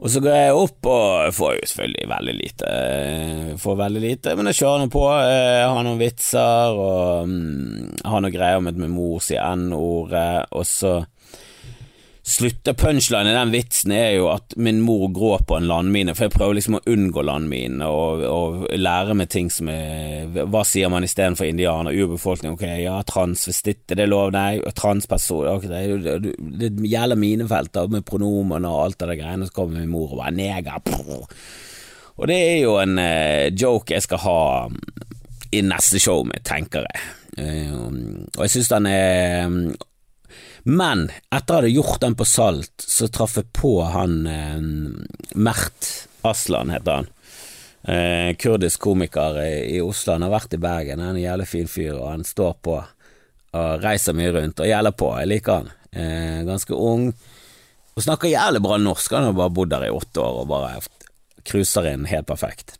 Og 0.00 0.08
så 0.08 0.20
går 0.24 0.32
jeg 0.32 0.56
opp 0.56 0.86
og 0.88 1.34
får 1.36 1.56
jo 1.58 1.66
selvfølgelig 1.68 2.06
veldig 2.08 2.34
lite. 2.38 2.68
eh, 2.72 3.50
Får 3.60 3.76
veldig 3.76 4.00
lite, 4.00 4.32
men 4.38 4.48
jeg 4.48 4.56
kjører 4.62 4.80
nå 4.80 4.88
på. 4.94 5.02
Jeg 5.28 5.66
Har 5.68 5.84
noen 5.84 6.00
vitser 6.00 6.78
og 6.80 7.28
mm, 7.28 7.90
har 8.08 8.22
noen 8.24 8.32
greier 8.32 8.62
om 8.62 8.70
at 8.70 8.80
min 8.80 8.94
mor 8.94 9.20
sier 9.20 9.44
N-ordet, 9.58 10.46
og 10.56 10.64
så 10.64 10.94
slutter 12.30 12.76
punchline 12.78 13.30
i 13.30 13.34
den 13.34 13.50
vitsen 13.50 13.92
er 13.94 14.12
jo 14.14 14.28
at 14.30 14.54
min 14.56 14.78
mor 14.86 15.08
grår 15.14 15.42
på 15.48 15.56
en 15.58 15.66
landmine, 15.66 16.14
for 16.14 16.28
jeg 16.28 16.34
prøver 16.36 16.58
liksom 16.58 16.76
å 16.78 16.82
unngå 16.92 17.24
landmine 17.26 17.88
og, 17.90 18.22
og 18.22 18.68
lære 18.78 19.16
meg 19.18 19.32
ting 19.32 19.50
som 19.50 19.70
er 19.72 20.30
Hva 20.38 20.62
sier 20.68 20.92
man 20.92 21.06
istedenfor 21.06 21.48
indianer, 21.48 21.96
urbefolkning, 21.96 22.54
ok, 22.54 22.64
ja, 22.84 23.00
transvestitt, 23.08 23.82
er 23.90 24.02
det 24.02 24.08
lov, 24.12 24.30
nei, 24.36 24.60
transperson, 24.78 25.48
ok, 25.56 25.66
det, 25.72 25.82
det, 26.22 26.34
det 26.62 26.70
gjelder 26.92 27.18
minefelter 27.18 27.90
med 27.90 28.06
pronomen 28.06 28.68
og 28.68 28.84
alt 28.84 29.00
det 29.02 29.10
der 29.10 29.20
greiene, 29.24 29.50
så 29.50 29.56
kommer 29.56 29.80
min 29.80 29.90
mor 29.90 30.14
og 30.14 30.22
bare 30.22 30.36
neger, 30.38 30.80
brr. 30.86 31.26
og 32.14 32.30
det 32.30 32.40
er 32.46 32.58
jo 32.62 32.78
en 32.78 32.98
eh, 33.02 33.50
joke 33.50 33.96
jeg 33.96 34.06
skal 34.06 34.22
ha 34.28 34.40
i 35.50 35.64
neste 35.66 35.98
show 35.98 36.22
mitt, 36.22 36.44
tenker 36.46 36.86
jeg. 36.86 37.06
Uh, 37.40 38.26
og 38.36 38.44
jeg 38.44 38.52
syns 38.52 38.70
den 38.70 38.86
er 38.90 39.54
men 40.64 41.08
etter 41.30 41.54
jeg 41.54 41.60
hadde 41.60 41.72
gjort 41.74 42.02
den 42.02 42.16
på 42.18 42.26
Salt, 42.28 42.84
så 42.84 43.08
traff 43.08 43.38
jeg 43.40 43.48
på 43.56 43.74
han 43.88 44.20
eh, 44.28 44.60
Mert 45.34 45.90
Aslan, 46.26 46.72
heter 46.74 47.00
han. 47.00 47.10
Eh, 47.82 48.36
kurdisk 48.36 48.80
komiker 48.84 49.40
i, 49.40 49.76
i 49.76 49.80
Oslo. 49.80 50.14
Han 50.14 50.26
har 50.26 50.34
vært 50.34 50.56
i 50.56 50.60
Bergen, 50.60 51.00
han 51.00 51.14
er 51.14 51.18
en 51.18 51.24
jævlig 51.24 51.48
fin 51.48 51.70
fyr, 51.70 51.94
og 51.96 52.08
han 52.12 52.26
står 52.28 52.56
på 52.64 52.80
og 53.50 53.82
reiser 53.82 54.14
mye 54.14 54.30
rundt 54.36 54.60
og 54.62 54.68
gjelder 54.68 54.94
på. 54.94 55.10
Jeg 55.18 55.30
liker 55.30 55.60
han. 55.60 55.70
Eh, 55.90 56.42
ganske 56.46 56.76
ung 56.76 57.08
og 57.10 58.04
snakker 58.04 58.30
jævlig 58.30 58.62
bra 58.62 58.78
norsk. 58.78 59.16
Han 59.16 59.30
har 59.30 59.38
bare 59.38 59.54
bodd 59.54 59.72
der 59.72 59.88
i 59.88 59.94
åtte 59.94 60.22
år 60.22 60.42
og 60.44 60.50
bare 60.52 60.76
cruiser 61.46 61.88
inn 61.90 62.06
helt 62.10 62.28
perfekt. 62.28 62.76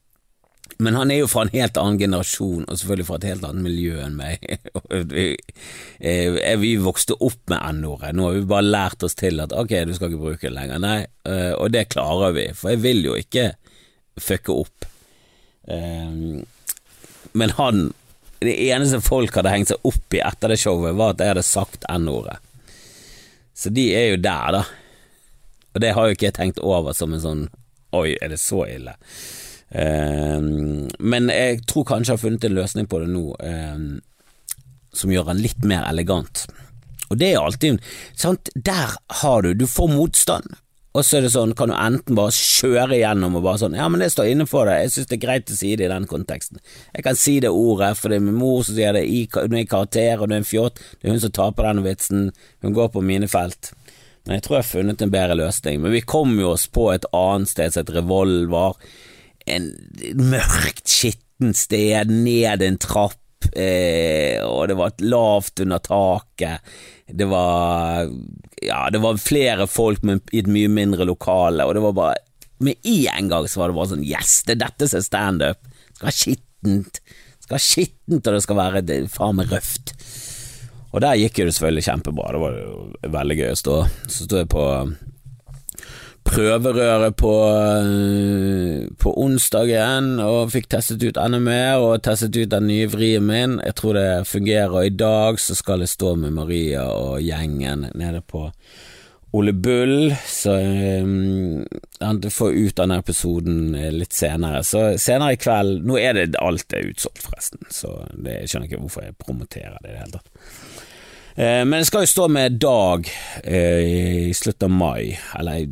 Men 0.81 0.97
han 0.97 1.11
er 1.13 1.21
jo 1.21 1.29
fra 1.29 1.45
en 1.45 1.53
helt 1.53 1.77
annen 1.77 1.99
generasjon, 2.01 2.65
og 2.65 2.79
selvfølgelig 2.81 3.07
fra 3.09 3.19
et 3.21 3.27
helt 3.29 3.45
annet 3.45 3.67
miljø 3.67 3.99
enn 4.01 4.17
meg. 4.17 4.45
Vi, 5.13 5.27
eh, 6.01 6.65
vokste 6.81 7.19
opp 7.21 7.53
med 7.53 7.61
N-ordet, 7.77 8.15
nå 8.17 8.29
har 8.29 8.39
vi 8.39 8.47
bare 8.49 8.65
lært 8.65 9.05
oss 9.05 9.19
til 9.19 9.43
at 9.45 9.53
ok, 9.53 9.75
du 9.85 9.93
skal 9.97 10.09
ikke 10.09 10.23
bruke 10.23 10.47
det 10.47 10.55
lenger. 10.57 10.81
Nei, 10.81 11.01
eh, 11.29 11.53
og 11.53 11.75
det 11.75 11.91
klarer 11.93 12.33
vi, 12.37 12.47
for 12.57 12.73
jeg 12.73 12.81
vil 12.85 13.03
jo 13.11 13.17
ikke 13.21 13.51
fucke 14.21 14.57
opp. 14.63 14.89
Eh, 15.69 16.41
Men 17.33 17.53
han 17.59 17.91
Det 18.41 18.55
eneste 18.73 19.03
folk 19.05 19.35
hadde 19.37 19.53
hengt 19.53 19.69
seg 19.69 19.85
opp 19.85 20.15
i 20.17 20.23
etter 20.25 20.49
det 20.49 20.57
showet, 20.63 20.97
var 20.97 21.13
at 21.13 21.21
jeg 21.21 21.35
hadde 21.35 21.45
sagt 21.45 21.85
N-ordet. 21.93 22.39
Så 23.53 23.69
de 23.69 23.91
er 23.93 24.07
jo 24.15 24.23
der, 24.25 24.57
da. 24.57 24.63
Og 25.75 25.85
det 25.85 25.93
har 25.93 26.09
jo 26.09 26.17
ikke 26.17 26.31
jeg 26.31 26.39
tenkt 26.39 26.63
over 26.65 26.97
som 26.97 27.13
en 27.13 27.21
sånn 27.21 27.43
Oi, 27.93 28.15
er 28.23 28.31
det 28.33 28.39
så 28.41 28.63
ille? 28.71 28.95
Eh, 29.71 30.39
men 30.99 31.31
jeg 31.35 31.61
tror 31.71 31.87
kanskje 31.89 32.13
jeg 32.13 32.19
har 32.19 32.25
funnet 32.25 32.49
en 32.49 32.57
løsning 32.59 32.89
på 32.91 33.03
det 33.03 33.11
nå 33.13 33.27
eh, 33.45 33.85
som 34.93 35.13
gjør 35.13 35.31
den 35.31 35.45
litt 35.45 35.63
mer 35.67 35.87
elegant. 35.91 36.47
Og 37.11 37.19
det 37.19 37.33
er 37.33 37.43
alltid 37.43 37.79
sant? 38.19 38.51
Der 38.55 38.97
har 39.23 39.43
du 39.43 39.55
Du 39.55 39.67
får 39.67 39.91
motstand, 39.91 40.59
og 40.91 41.05
så 41.07 41.19
er 41.19 41.23
det 41.23 41.31
sånn, 41.31 41.53
kan 41.55 41.71
du 41.71 41.77
enten 41.79 42.17
bare 42.19 42.35
kjøre 42.35 42.97
igjennom 42.97 43.37
og 43.39 43.45
bare 43.47 43.61
sånn 43.63 43.77
Ja, 43.79 43.87
men 43.91 44.03
det 44.03 44.09
står 44.11 44.33
innenfor 44.33 44.67
det, 44.67 44.79
jeg 44.81 44.95
synes 44.95 45.11
det 45.11 45.17
er 45.17 45.23
greit 45.23 45.53
å 45.53 45.59
si 45.59 45.75
det 45.79 45.87
i 45.87 45.91
den 45.93 46.07
konteksten. 46.11 46.59
Jeg 46.97 47.05
kan 47.07 47.19
si 47.19 47.37
det 47.43 47.53
ordet, 47.55 47.93
for 47.99 48.11
det 48.11 48.19
er 48.19 48.25
min 48.27 48.39
mor 48.39 48.65
som 48.67 48.75
sier 48.75 48.97
det, 48.99 49.05
hun 49.37 49.55
er 49.55 49.63
i 49.63 49.69
karakter, 49.71 50.17
og 50.19 50.31
du 50.31 50.35
er 50.35 50.41
en 50.43 50.49
fjott, 50.49 50.83
det 50.99 51.07
er 51.07 51.15
hun 51.15 51.23
som 51.23 51.35
taper 51.37 51.69
denne 51.69 51.87
vitsen, 51.87 52.33
hun 52.67 52.75
går 52.75 52.91
på 52.95 53.05
mine 53.07 53.31
felt. 53.31 53.71
Men 54.27 54.37
jeg 54.37 54.45
tror 54.47 54.59
jeg 54.59 54.65
har 54.65 54.73
funnet 54.73 55.05
en 55.05 55.13
bedre 55.15 55.37
løsning. 55.39 55.79
Men 55.81 55.95
vi 55.95 56.03
kom 56.05 56.35
jo 56.39 56.51
oss 56.53 56.67
på 56.69 56.91
et 56.93 57.07
annet 57.17 57.51
sted 57.51 57.73
som 57.73 57.87
et 57.87 57.95
revolver 57.95 58.77
en 59.47 59.71
mørkt, 60.19 60.87
skittent 60.89 61.59
sted, 61.59 62.11
ned 62.11 62.63
en 62.63 62.79
trapp, 62.81 63.49
eh, 63.57 64.41
og 64.45 64.69
det 64.71 64.77
var 64.79 65.05
lavt 65.05 65.63
under 65.65 65.83
taket. 65.85 66.73
Det 67.07 67.27
var 67.27 68.11
Ja, 68.63 68.91
det 68.93 69.01
var 69.01 69.17
flere 69.17 69.67
folk 69.67 70.03
men 70.07 70.21
i 70.31 70.43
et 70.45 70.51
mye 70.51 70.69
mindre 70.71 71.07
lokale, 71.09 71.65
og 71.65 71.75
det 71.75 71.83
var 71.83 71.97
bare 71.97 72.19
Med 72.61 72.77
en 72.85 73.29
gang 73.29 73.49
så 73.49 73.63
var 73.63 73.71
det 73.71 73.79
bare 73.79 73.91
sånn 73.95 74.05
Yes, 74.05 74.43
det 74.45 74.59
er 74.59 74.67
dette 74.67 74.89
som 74.91 75.01
er 75.01 75.07
standup. 75.07 75.71
Skal 75.97 76.07
være 76.11 76.19
skittent. 76.19 77.01
skal 77.41 77.55
være 77.57 77.67
skittent, 77.67 78.27
og 78.27 78.35
det 78.35 78.43
skal 78.45 78.59
være 78.61 78.83
det, 78.85 78.99
faen 79.11 79.39
meg 79.39 79.51
røft. 79.51 79.95
Og 80.93 81.01
der 81.01 81.17
gikk 81.17 81.39
jo 81.41 81.47
det 81.47 81.55
selvfølgelig 81.57 81.87
kjempebra, 81.87 82.33
det 82.35 82.43
var 82.43 82.59
jo 82.59 83.13
veldig 83.15 83.37
gøy 83.39 83.51
å 83.55 83.59
stå. 83.59 83.77
Så 84.11 84.27
sto 84.27 84.43
jeg 84.43 84.51
på 84.51 84.65
prøverøret 86.31 87.17
på, 87.19 87.33
på 89.03 89.15
igjen 89.65 90.13
og 90.23 90.53
fikk 90.55 90.69
testet 90.71 91.03
ut 91.03 91.19
enda 91.21 91.41
mer, 91.43 91.81
og 91.83 92.03
testet 92.07 92.37
ut 92.37 92.53
den 92.53 92.69
nye 92.71 92.89
vrien 92.91 93.27
min. 93.27 93.59
Jeg 93.65 93.77
tror 93.81 93.99
det 93.99 94.29
fungerer. 94.31 94.85
I 94.87 94.95
dag 94.95 95.41
så 95.41 95.57
skal 95.59 95.83
jeg 95.85 95.95
stå 95.95 96.15
med 96.23 96.37
Maria 96.39 96.87
og 96.87 97.21
gjengen 97.25 97.89
nede 97.95 98.23
på 98.23 98.49
Ole 99.33 99.53
Bull, 99.53 100.15
så 100.27 100.57
um, 100.59 101.67
han 102.01 102.23
får 102.31 102.51
ut 102.51 102.77
denne 102.81 102.99
episoden 102.99 103.77
litt 103.95 104.15
senere. 104.17 104.65
Så 104.67 104.97
senere 104.99 105.37
i 105.37 105.39
kveld 105.39 105.85
Nå 105.87 106.01
er 106.03 106.19
det 106.19 106.41
alt 106.43 106.75
er 106.75 106.89
utsolgt, 106.91 107.23
forresten, 107.29 107.63
så 107.71 107.93
det, 108.11 108.41
jeg 108.41 108.51
skjønner 108.51 108.71
ikke 108.71 108.81
hvorfor 108.83 109.07
jeg 109.07 109.19
promoterer 109.23 109.77
det 109.79 109.93
i 109.93 109.93
det 109.93 110.01
hele 110.01 110.19
tatt. 110.19 110.80
Eh, 111.35 111.63
men 111.65 111.81
jeg 111.81 111.91
skal 111.91 112.05
jo 112.05 112.11
stå 112.11 112.27
med 112.33 112.59
Dag 112.63 113.09
eh, 113.45 113.85
i 114.31 114.35
slutten 114.35 114.67
av 114.67 114.77
mai, 114.81 115.19
eller 115.39 115.63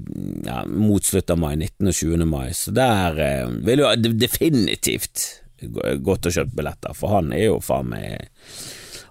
ja, 0.47 0.63
mot 0.71 1.05
slutten 1.05 1.35
av 1.35 1.43
mai, 1.43 1.55
19. 1.57 1.91
og 1.91 1.99
20. 1.99 2.27
mai, 2.31 2.47
så 2.55 2.75
der 2.77 3.19
eh, 3.25 3.51
vil 3.67 3.83
jo 3.83 3.93
definitivt 4.15 5.27
gått 5.59 6.29
og 6.29 6.35
kjøpt 6.37 6.55
billetter, 6.55 6.95
for 6.95 7.17
han 7.17 7.33
er 7.35 7.49
jo 7.49 7.59
faen 7.65 7.91
meg 7.91 8.29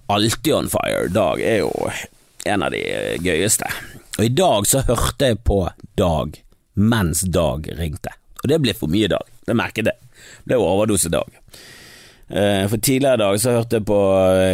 alltid 0.07 0.53
on 0.55 0.71
fire. 0.71 1.09
Dag 1.11 1.43
er 1.43 1.65
jo 1.65 1.71
en 2.47 2.63
av 2.63 2.71
de 2.71 2.83
gøyeste. 3.19 3.67
Og 4.17 4.29
i 4.29 4.31
dag 4.31 4.69
så 4.69 4.85
hørte 4.87 5.33
jeg 5.33 5.41
på 5.43 5.65
Dag 5.99 6.39
mens 6.79 7.25
Dag 7.27 7.67
ringte, 7.75 8.13
og 8.39 8.47
det 8.47 8.61
ble 8.63 8.77
for 8.77 8.87
mye 8.93 9.09
Dag, 9.11 9.27
det 9.43 9.57
merket 9.59 9.91
jeg. 9.91 9.99
Ble 10.47 10.61
overdose 10.63 11.11
Dag. 11.11 11.27
For 12.27 12.79
tidligere 12.83 13.15
i 13.15 13.21
dag 13.21 13.37
så 13.39 13.53
hørte 13.55 13.79
jeg 13.79 13.87
på 13.87 13.99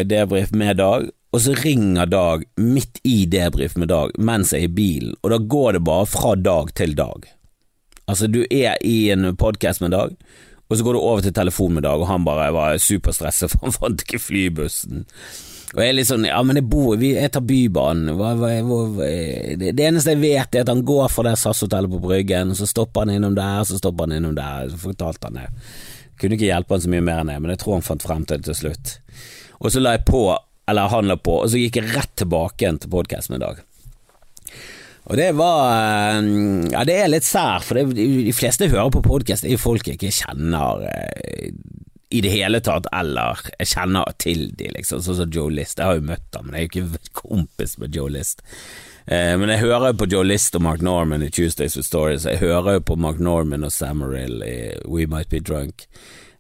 Debrif 0.10 0.52
med 0.58 0.82
Dag, 0.82 1.08
og 1.34 1.42
så 1.42 1.54
ringer 1.58 2.06
Dag 2.06 2.44
midt 2.62 3.00
i 3.04 3.24
debrief 3.26 3.76
med 3.76 3.90
Dag 3.90 4.14
mens 4.22 4.54
jeg 4.54 4.68
er 4.68 4.70
i 4.70 4.76
bilen, 4.78 5.16
og 5.22 5.34
da 5.34 5.40
går 5.42 5.78
det 5.78 5.86
bare 5.88 6.10
fra 6.10 6.36
dag 6.38 6.74
til 6.78 6.94
dag. 6.98 7.26
Altså, 8.06 8.28
du 8.28 8.44
er 8.52 8.78
i 8.86 9.10
en 9.14 9.32
podkast 9.40 9.82
med 9.82 9.96
Dag, 9.96 10.14
og 10.70 10.78
så 10.78 10.84
går 10.86 10.94
du 10.94 11.00
over 11.00 11.24
til 11.24 11.34
telefon 11.34 11.74
med 11.74 11.88
Dag, 11.88 12.02
og 12.02 12.08
han 12.08 12.26
bare 12.28 12.52
var 12.54 12.78
superstresset, 12.78 13.52
for 13.52 13.66
han 13.66 13.76
fant 13.76 14.06
ikke 14.06 14.22
flybussen. 14.22 15.08
Og 15.74 15.82
jeg 15.82 15.90
er 15.90 15.98
litt 15.98 16.10
sånn, 16.12 16.28
ja, 16.30 16.38
men 16.46 16.60
jeg 16.60 16.68
bor, 16.70 17.02
jeg 17.02 17.32
tar 17.34 17.46
Bybanen, 17.50 18.14
hva, 18.20 18.36
hva, 18.38 18.52
hva, 18.68 18.80
det, 19.02 19.72
det, 19.72 19.88
eneste 19.88 20.14
jeg 20.14 20.22
vet 20.22 20.54
er 20.54 20.68
at 20.68 20.70
han 20.70 20.86
går 20.86 21.08
fra 21.10 21.26
det 21.26 21.38
SAS-hotellet 21.42 21.96
på 21.96 22.02
Bryggen, 22.04 22.54
og 22.54 22.60
så 22.60 22.70
stopper 22.70 23.08
han 23.08 23.16
innom 23.16 23.34
der, 23.40 23.64
så 23.66 23.80
stopper 23.82 24.06
han 24.06 24.20
innom 24.20 24.38
der, 24.38 24.70
så 24.70 24.82
fortalte 24.84 25.32
han 25.32 25.42
det. 25.42 25.48
Kunne 26.22 26.38
ikke 26.38 26.52
hjelpe 26.52 26.78
han 26.78 26.84
så 26.84 26.94
mye 26.94 27.08
mer 27.08 27.24
enn 27.24 27.34
det, 27.34 27.40
men 27.42 27.56
jeg 27.56 27.64
tror 27.64 27.80
han 27.80 27.88
fant 27.88 28.06
frem 28.06 28.28
til 28.30 28.44
det 28.44 28.52
til 28.52 28.60
slutt. 28.60 28.98
Og 29.64 29.74
så 29.74 29.82
la 29.82 29.96
jeg 29.96 30.06
på 30.06 30.28
eller 30.70 30.92
handla 30.92 31.18
på, 31.20 31.42
og 31.44 31.52
så 31.52 31.60
gikk 31.60 31.80
jeg 31.80 31.94
rett 31.94 32.14
tilbake 32.20 32.72
til 32.80 32.92
podkasten 32.92 33.38
i 33.38 33.44
dag. 33.44 33.62
Og 35.04 35.20
det 35.20 35.34
var 35.36 35.74
eh, 36.16 36.28
Ja, 36.72 36.84
det 36.88 36.96
er 37.02 37.12
litt 37.12 37.28
sær, 37.28 37.64
for 37.66 37.80
det, 37.80 37.98
de 38.00 38.36
fleste 38.36 38.70
hører 38.72 38.94
på 38.94 39.04
podkast, 39.04 39.44
er 39.44 39.58
jo 39.58 39.62
folk 39.62 39.88
jeg 39.88 40.00
ikke 40.00 40.14
kjenner 40.16 40.86
eh, 40.88 41.52
i 42.14 42.22
det 42.22 42.32
hele 42.32 42.62
tatt, 42.64 42.88
eller 42.94 43.42
jeg 43.58 43.72
kjenner 43.74 44.16
til 44.22 44.46
de, 44.56 44.70
liksom, 44.76 45.02
sånn 45.02 45.18
som 45.18 45.34
Joe 45.34 45.52
List. 45.52 45.80
Jeg 45.82 45.90
har 45.90 45.98
jo 45.98 46.08
møtt 46.12 46.38
ham, 46.38 46.48
men 46.48 46.60
jeg 46.60 46.70
er 46.70 46.70
jo 46.70 46.88
ikke 46.88 47.14
kompis 47.24 47.78
med 47.82 47.96
Joe 47.98 48.12
List. 48.14 48.44
Eh, 49.06 49.34
men 49.40 49.52
jeg 49.52 49.64
hører 49.66 49.92
jo 49.92 50.00
på 50.04 50.10
Joe 50.14 50.28
List 50.28 50.56
og 50.56 50.64
Mark 50.64 50.84
Norman 50.86 51.26
i 51.26 51.32
Tuesdays 51.34 51.76
with 51.76 51.90
Stories, 51.90 52.28
jeg 52.30 52.40
hører 52.44 52.78
jo 52.78 52.86
på 52.94 53.00
Mark 53.02 53.20
Norman 53.20 53.68
og 53.68 53.74
Samarill 53.76 54.44
i 54.46 54.58
We 54.86 55.10
Might 55.10 55.34
Be 55.34 55.42
Drunk. 55.44 55.88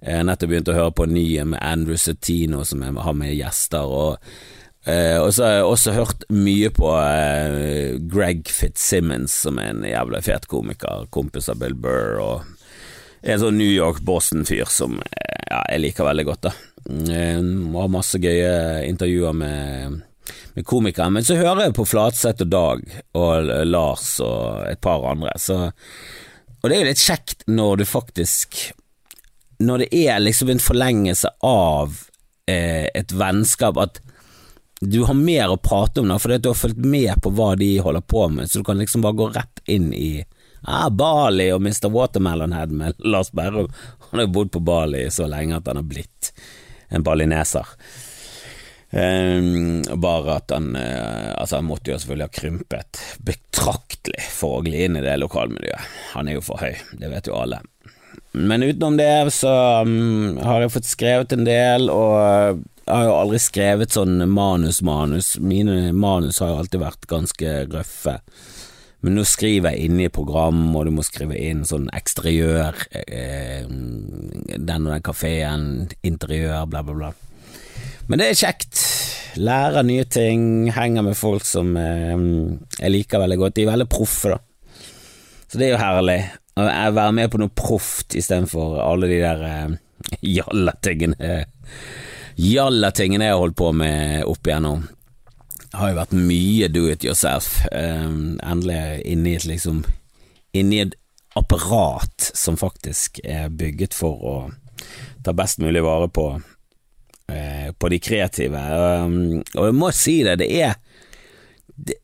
Jeg 0.03 0.19
har 0.19 0.25
nettopp 0.27 0.51
begynt 0.51 0.67
å 0.67 0.75
høre 0.75 0.95
på 0.97 1.07
nye 1.07 1.45
med 1.47 1.61
Andrew 1.63 1.95
Settino, 1.99 2.65
som 2.67 2.83
jeg 2.83 2.95
har 3.05 3.15
med 3.15 3.31
gjester. 3.37 3.87
Og, 3.87 4.33
eh, 4.83 5.15
og 5.15 5.31
så 5.31 5.45
har 5.45 5.53
jeg 5.55 5.69
også 5.69 5.93
hørt 5.95 6.25
mye 6.27 6.71
på 6.75 6.89
eh, 6.99 7.95
Greg 8.11 8.51
Fitzsimmons, 8.51 9.35
som 9.45 9.61
er 9.63 9.71
en 9.71 9.87
jævla 9.87 10.19
fet 10.25 10.49
komiker. 10.51 11.07
Kompis 11.09 11.47
av 11.53 11.61
Bill 11.63 11.77
Burr. 11.79 12.19
Og 12.19 13.23
en 13.23 13.39
sånn 13.39 13.55
New 13.55 13.71
York-Boston-fyr 13.71 14.67
som 14.67 14.99
eh, 14.99 15.47
ja, 15.47 15.63
jeg 15.71 15.85
liker 15.85 16.09
veldig 16.11 16.27
godt. 16.33 16.49
da 16.49 16.55
og 16.83 17.77
har 17.79 17.91
masse 17.91 18.19
gøye 18.19 18.83
intervjuer 18.89 19.35
med, 19.39 20.01
med 20.57 20.65
komikere. 20.67 21.07
Men 21.15 21.23
så 21.23 21.37
hører 21.39 21.69
jeg 21.69 21.77
på 21.77 21.85
Flatseth 21.87 22.43
og 22.43 22.51
Dag 22.51 22.81
og 23.15 23.51
Lars 23.69 24.17
og 24.19 24.65
et 24.67 24.81
par 24.83 25.05
andre. 25.07 25.31
Så, 25.39 25.61
og 25.63 26.67
det 26.67 26.75
er 26.75 26.83
jo 26.83 26.89
litt 26.91 27.05
kjekt 27.05 27.47
når 27.47 27.79
du 27.79 27.85
faktisk 27.87 28.73
når 29.65 29.85
det 29.85 30.01
er 30.05 30.19
liksom 30.23 30.51
en 30.53 30.61
forlengelse 30.61 31.29
av 31.47 31.95
eh, 32.49 32.87
et 32.93 33.11
vennskap, 33.11 33.77
at 33.77 34.01
du 34.83 35.03
har 35.07 35.15
mer 35.15 35.53
å 35.53 35.59
prate 35.63 36.01
om, 36.01 36.09
da, 36.11 36.19
fordi 36.19 36.41
du 36.43 36.49
har 36.51 36.59
fulgt 36.59 36.81
med 36.83 37.15
på 37.23 37.31
hva 37.35 37.53
de 37.59 37.77
holder 37.83 38.03
på 38.03 38.27
med, 38.33 38.51
så 38.51 38.59
du 38.59 38.67
kan 38.67 38.81
liksom 38.81 39.05
bare 39.05 39.19
gå 39.19 39.29
rett 39.35 39.61
inn 39.71 39.93
i 39.95 40.23
ah, 40.61 40.89
Bali 40.89 41.51
og 41.53 41.61
Mr. 41.63 41.89
Watermelon 41.93 42.55
Head 42.55 42.73
med 42.75 42.99
Lars 43.13 43.31
Berrum. 43.31 43.71
Han 44.09 44.19
har 44.19 44.27
jo 44.27 44.33
bodd 44.39 44.51
på 44.51 44.63
Bali 44.63 45.05
så 45.11 45.27
lenge 45.31 45.57
at 45.57 45.69
han 45.71 45.79
har 45.79 45.87
blitt 45.87 46.33
en 46.93 47.03
balineser. 47.03 47.67
Um, 48.93 49.81
bare 49.97 50.35
at 50.35 50.51
han 50.53 50.75
uh, 50.77 51.33
Altså, 51.33 51.55
han 51.55 51.65
måtte 51.65 51.89
jo 51.89 51.95
selvfølgelig 51.97 52.27
ha 52.27 52.33
krympet 52.35 52.99
betraktelig 53.25 54.27
for 54.35 54.59
å 54.59 54.65
gli 54.67 54.83
inn 54.85 54.99
i 54.99 55.01
det 55.01 55.15
lokalmiljøet. 55.17 55.95
Han 56.13 56.29
er 56.29 56.37
jo 56.37 56.43
for 56.45 56.61
høy, 56.61 56.75
det 57.01 57.09
vet 57.09 57.31
jo 57.31 57.39
alle. 57.39 57.63
Men 58.33 58.63
utenom 58.63 58.97
det 58.97 59.31
så 59.35 59.51
um, 59.85 60.39
har 60.41 60.63
jeg 60.63 60.73
fått 60.73 60.89
skrevet 60.89 61.35
en 61.35 61.45
del, 61.45 61.85
og 61.93 62.63
jeg 62.83 62.89
har 62.89 63.05
jo 63.05 63.17
aldri 63.19 63.39
skrevet 63.39 63.93
sånn 63.93 64.23
manus-manus. 64.33 65.35
Mine 65.39 65.93
manus 65.93 66.41
har 66.41 66.49
jo 66.51 66.63
alltid 66.63 66.81
vært 66.81 67.07
ganske 67.11 67.53
røffe. 67.69 68.17
Men 69.03 69.17
nå 69.19 69.25
skriver 69.27 69.75
jeg 69.75 69.89
inne 69.89 70.07
i 70.07 70.11
program, 70.13 70.65
og 70.73 70.87
du 70.87 70.93
må 70.95 71.05
skrive 71.05 71.37
inn 71.37 71.61
sånn 71.67 71.89
eksteriør, 71.93 72.85
eh, 73.03 73.67
den 73.67 74.87
og 74.87 74.93
den 74.95 75.05
kafeen, 75.05 75.65
interiør, 76.07 76.65
bla, 76.71 76.81
bla, 76.87 76.95
bla. 76.97 77.13
Men 78.07 78.19
det 78.19 78.31
er 78.31 78.39
kjekt. 78.45 78.79
Lærer 79.37 79.85
nye 79.85 80.05
ting, 80.09 80.71
henger 80.73 81.05
med 81.05 81.19
folk 81.19 81.45
som 81.45 81.75
eh, 81.77 82.15
jeg 82.79 82.95
liker 82.95 83.21
veldig 83.21 83.43
godt. 83.43 83.59
De 83.59 83.67
er 83.67 83.75
veldig 83.75 83.91
proffe, 83.91 84.33
da. 84.33 84.41
Så 85.47 85.59
det 85.59 85.67
er 85.67 85.75
jo 85.75 85.83
herlig 85.83 86.21
være 86.55 87.11
med 87.17 87.31
på 87.33 87.39
noe 87.41 87.53
proft 87.53 88.15
istedenfor 88.17 88.77
alle 88.83 89.09
de 89.09 89.19
der 89.23 89.43
uh, 89.49 89.77
jallatingene 90.21 91.45
Jallatingene 92.33 93.27
jeg 93.27 93.35
har 93.35 93.41
holdt 93.43 93.57
på 93.59 93.67
med 93.77 94.23
opp 94.25 94.47
igjennom. 94.47 94.87
Det 95.69 95.77
har 95.77 95.91
jo 95.91 95.97
vært 95.99 96.15
mye 96.17 96.69
do 96.73 96.87
it 96.89 97.05
yourself. 97.05 97.59
Um, 97.69 98.39
endelig 98.41 99.03
inni 99.09 99.35
et 99.37 99.45
liksom 99.49 99.83
Inni 100.53 100.83
et 100.83 100.91
apparat 101.33 102.27
som 102.37 102.59
faktisk 102.61 103.17
er 103.25 103.47
bygget 103.49 103.95
for 103.97 104.19
å 104.21 104.33
ta 105.25 105.33
best 105.33 105.57
mulig 105.63 105.81
vare 105.81 106.05
på 106.13 106.27
uh, 106.37 107.69
på 107.73 107.89
de 107.89 107.99
kreative. 108.01 108.61
Um, 108.61 109.41
og 109.55 109.69
jeg 109.69 109.77
må 109.77 109.89
si 109.97 110.19
det, 110.25 110.35
det 110.43 110.49
er 110.61 110.75
det, 111.73 111.97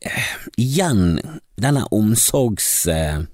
Igjen 0.58 1.20
denne 1.58 1.86
omsorgs... 1.94 2.72
Uh, 2.90 3.26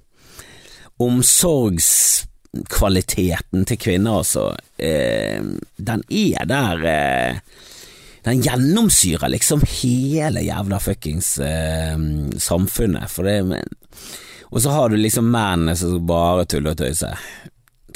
omsorgskvaliteten 1.03 3.65
til 3.69 3.77
kvinner, 3.77 4.17
altså, 4.23 4.55
eh, 4.77 5.41
den 5.77 6.03
er 6.09 6.45
der 6.49 6.85
eh, 6.85 7.35
Den 8.27 8.41
gjennomsyrer 8.43 9.29
liksom 9.31 9.61
hele 9.63 10.41
jævla 10.43 10.79
fuckings 10.83 11.39
eh, 11.39 11.95
samfunnet, 12.35 13.09
for 13.09 13.23
det 13.23 13.63
Og 14.51 14.61
så 14.61 14.69
har 14.69 14.89
du 14.89 14.97
liksom 14.97 15.31
mennene 15.31 15.75
som 15.75 16.05
bare 16.05 16.45
tuller 16.45 16.71
og 16.71 16.77
tøyser. 16.77 17.17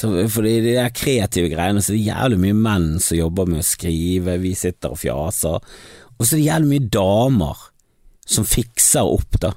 For 0.01 0.41
de 0.41 0.61
der 0.63 0.89
kreative 0.95 1.49
greiene, 1.51 1.81
så 1.81 1.91
er 1.91 1.97
det 1.97 2.07
jævlig 2.07 2.39
mye 2.39 2.57
menn 2.57 2.99
som 2.99 3.17
jobber 3.17 3.45
med 3.45 3.59
å 3.59 3.65
skrive, 3.65 4.37
vi 4.39 4.55
sitter 4.55 4.89
og 4.95 5.01
fjaser, 5.01 5.59
og 6.17 6.25
så 6.25 6.35
er 6.35 6.39
det 6.39 6.47
jævlig 6.47 6.69
mye 6.71 6.89
damer 6.95 7.57
som 8.25 8.45
fikser 8.47 9.03
opp, 9.03 9.39
da. 9.41 9.51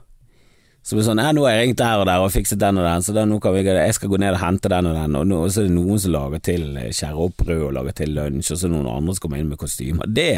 Så 0.84 0.98
er 0.98 1.06
sånn, 1.06 1.20
ja, 1.22 1.30
nå 1.32 1.46
har 1.46 1.54
jeg 1.54 1.68
ringt 1.70 1.78
der 1.80 2.02
og 2.02 2.04
der 2.04 2.20
og 2.20 2.32
fikset 2.34 2.60
den 2.60 2.76
og 2.76 2.84
den, 2.84 3.04
så 3.06 3.14
da, 3.16 3.22
nå 3.24 3.38
kan 3.40 3.54
vi, 3.56 3.62
jeg 3.64 3.94
skal 3.96 4.10
gå 4.12 4.18
ned 4.20 4.34
og 4.36 4.42
hente 4.42 4.68
den 4.68 4.90
og 4.90 4.98
den, 4.98 5.14
og, 5.16 5.22
nå, 5.30 5.38
og 5.46 5.52
så 5.52 5.62
er 5.62 5.70
det 5.70 5.76
noen 5.78 6.02
som 6.02 6.12
lager 6.12 6.42
til 6.44 6.66
eh, 6.76 6.90
skjærer 6.92 7.22
opp 7.24 7.38
brød 7.40 7.62
og 7.70 7.72
lager 7.78 7.96
til 8.02 8.12
lunsj, 8.12 8.50
og 8.52 8.58
så 8.60 8.66
er 8.66 8.68
det 8.68 8.74
noen 8.74 8.90
andre 8.92 9.14
som 9.16 9.24
kommer 9.24 9.40
inn 9.40 9.48
med 9.48 9.60
kostymer. 9.62 10.10
Det, 10.18 10.28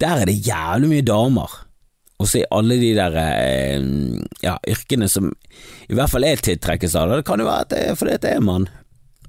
der 0.00 0.22
er 0.22 0.30
det 0.30 0.38
jævlig 0.46 0.90
mye 0.94 1.04
damer. 1.12 1.58
Og 2.16 2.30
så 2.30 2.40
er 2.40 2.48
alle 2.56 2.80
de 2.80 2.94
der 2.96 3.18
eh, 3.20 3.84
ja, 4.46 4.56
yrkene 4.64 5.10
som 5.12 5.28
i 5.28 5.92
hvert 5.92 6.08
fall 6.14 6.24
jeg 6.24 6.40
tiltrekkes 6.48 6.96
av, 6.96 7.12
det 7.12 7.28
kan 7.28 7.44
jo 7.44 7.50
være 7.50 7.68
at 7.68 7.74
det 7.74 7.84
er 7.84 8.00
fordi 8.00 8.16
det 8.24 8.32
er 8.32 8.48
mann, 8.48 8.66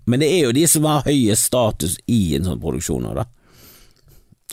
men 0.07 0.23
det 0.23 0.31
er 0.31 0.45
jo 0.45 0.55
de 0.55 0.63
som 0.71 0.88
har 0.88 1.03
høyest 1.10 1.51
status 1.51 1.99
i 2.07 2.21
en 2.39 2.47
sånn 2.47 2.63
produksjon 2.63 3.12
da. 3.19 3.27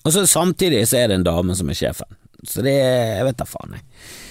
Og 0.03 0.11
så 0.11 0.27
samtidig 0.27 0.83
så 0.91 1.05
er 1.05 1.13
det 1.13 1.21
en 1.21 1.31
dame 1.31 1.55
som 1.55 1.71
er 1.71 1.79
sjefen, 1.79 2.19
så 2.43 2.67
det 2.67 2.75
er, 2.83 3.21
jeg 3.21 3.31
vet 3.31 3.39
da 3.39 3.47
faen, 3.47 3.79
jeg. 3.79 4.24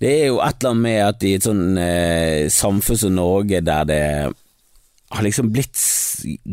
Det 0.00 0.10
er 0.10 0.30
jo 0.30 0.38
et 0.40 0.62
eller 0.62 0.72
annet 0.72 0.84
med 0.86 1.00
at 1.04 1.24
i 1.28 1.34
et 1.36 1.44
sånn 1.44 1.64
eh, 1.80 2.46
samfunn 2.52 3.00
som 3.02 3.16
Norge, 3.18 3.60
der 3.60 3.88
det 3.88 4.04
har 5.10 5.26
liksom 5.26 5.50
blitt 5.52 5.76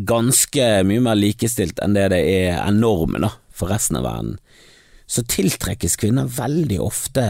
ganske 0.08 0.66
mye 0.88 1.04
mer 1.06 1.16
likestilt 1.20 1.80
enn 1.84 1.94
det 1.96 2.10
det 2.12 2.24
er 2.28 2.58
enorme 2.66 3.22
da, 3.24 3.30
for 3.54 3.72
resten 3.72 4.00
av 4.00 4.08
verden, 4.08 4.36
så 5.08 5.24
tiltrekkes 5.24 5.96
kvinner 6.02 6.28
veldig 6.28 6.82
ofte 6.84 7.28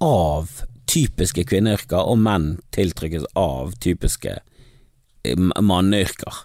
av 0.00 0.48
typiske 0.88 1.44
kvinneyrker, 1.48 2.00
og 2.00 2.20
menn 2.24 2.54
tiltrekkes 2.74 3.26
av 3.36 3.74
typiske 3.84 4.38
eh, 4.38 5.44
manneyrker. 5.60 6.44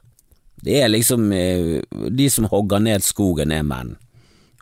Det 0.60 0.76
er 0.82 0.92
liksom 0.92 1.32
eh, 1.32 1.80
De 2.12 2.28
som 2.32 2.50
hogger 2.52 2.84
ned 2.84 3.04
skogen, 3.06 3.52
er 3.56 3.64
menn. 3.64 3.96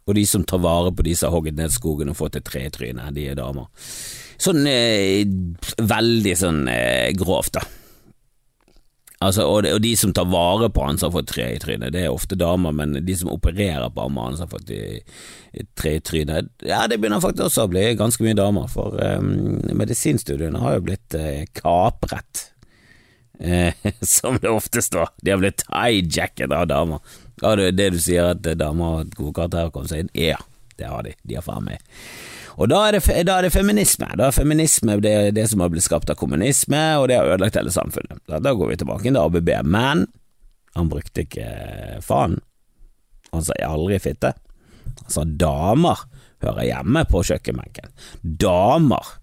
Og 0.05 0.15
de 0.15 0.25
som 0.29 0.45
tar 0.45 0.61
vare 0.63 0.93
på 0.93 1.03
de 1.03 1.15
som 1.17 1.31
har 1.31 1.39
hogget 1.39 1.57
ned 1.57 1.73
skogen 1.73 2.13
og 2.13 2.19
fått 2.19 2.37
et 2.39 2.45
tre 2.47 2.67
i 2.67 2.71
trynet, 2.73 3.15
de 3.15 3.27
er 3.31 3.39
damer. 3.39 3.67
Sånn 4.37 4.67
eh, 4.69 5.25
veldig 5.81 6.37
sånn 6.37 6.67
eh, 6.69 7.11
grovt, 7.17 7.57
da. 7.57 7.65
Altså, 9.17 9.47
og, 9.49 9.63
de, 9.65 9.71
og, 9.73 9.81
de 9.81 9.95
som 9.97 10.11
tar 10.13 10.27
vare 10.29 10.67
på 10.69 10.83
han 10.85 10.99
som 10.99 11.09
har 11.09 11.15
fått 11.15 11.31
tre 11.31 11.47
i 11.55 11.61
trynet, 11.61 11.89
det 11.95 12.03
er 12.05 12.13
ofte 12.13 12.37
damer, 12.37 12.75
men 12.77 12.99
de 13.01 13.15
som 13.17 13.31
opererer 13.33 13.89
på 13.93 14.05
han 14.05 14.37
som 14.37 14.45
har 14.45 14.51
fått 14.51 14.69
tre 15.81 15.93
i 15.97 16.03
trynet, 16.05 16.51
ja, 16.61 16.83
det 16.85 16.99
begynner 17.01 17.23
faktisk 17.23 17.47
også 17.47 17.65
å 17.65 17.71
bli 17.71 17.87
ganske 17.97 18.21
mye 18.21 18.37
damer, 18.37 18.69
for 18.69 18.93
um, 19.01 19.57
medisinstudiene 19.73 20.61
har 20.61 20.77
jo 20.77 20.85
blitt 20.91 21.17
uh, 21.17 21.41
kapret, 21.57 22.43
uh, 23.41 23.89
som 24.17 24.37
det 24.37 24.53
ofte 24.53 24.85
står. 24.85 25.09
De 25.17 25.33
har 25.33 25.41
blitt 25.41 25.65
hijacket 25.65 26.53
av 26.53 26.69
damer. 26.69 27.17
Ja, 27.41 27.57
det, 27.57 27.71
det 27.79 27.95
du 27.97 28.01
sier 28.01 28.35
at 28.35 28.45
damer 28.45 28.99
har 28.99 29.07
et 29.07 29.17
gode 29.17 29.33
karakterer 29.39 29.71
og 29.71 29.79
kommet 29.79 29.95
seg 29.95 30.05
inn, 30.05 30.13
ja, 30.13 30.37
det 30.77 30.93
har 30.93 31.09
de. 31.09 31.17
De 31.25 31.41
har 31.41 31.45
faen 31.45 31.65
meg 31.65 31.81
og 32.57 32.71
da 32.71 32.81
er, 32.87 32.97
det, 32.97 33.23
da 33.27 33.37
er 33.37 33.45
det, 33.45 33.53
feminisme. 33.53 34.09
Da 34.17 34.27
er 34.27 34.35
feminisme 34.35 34.97
det, 35.03 35.13
det, 35.37 35.45
som 35.51 35.61
har 35.61 35.69
blitt 35.69 35.85
skapt 35.85 36.09
av 36.09 36.17
kommunisme, 36.17 36.81
og 36.97 37.07
det 37.11 37.19
har 37.19 37.29
ødelagt 37.29 37.59
hele 37.59 37.73
samfunnet. 37.73 38.23
Da 38.25 38.53
går 38.53 38.71
vi 38.71 38.79
tilbake 38.81 39.05
til 39.05 39.19
ABB. 39.21 39.51
Men 39.69 40.07
han 40.73 40.89
brukte 40.89 41.27
ikke 41.27 42.01
faen. 42.05 42.39
Han 43.29 43.45
sa 43.45 43.57
aldri 43.67 43.99
fitte. 44.01 44.33
Han 45.03 45.13
sa 45.13 45.25
damer 45.27 46.01
hører 46.43 46.67
hjemme 46.67 47.05
på 47.09 47.23
kjøkkenbenken. 47.29 47.93
Damer 48.21 49.15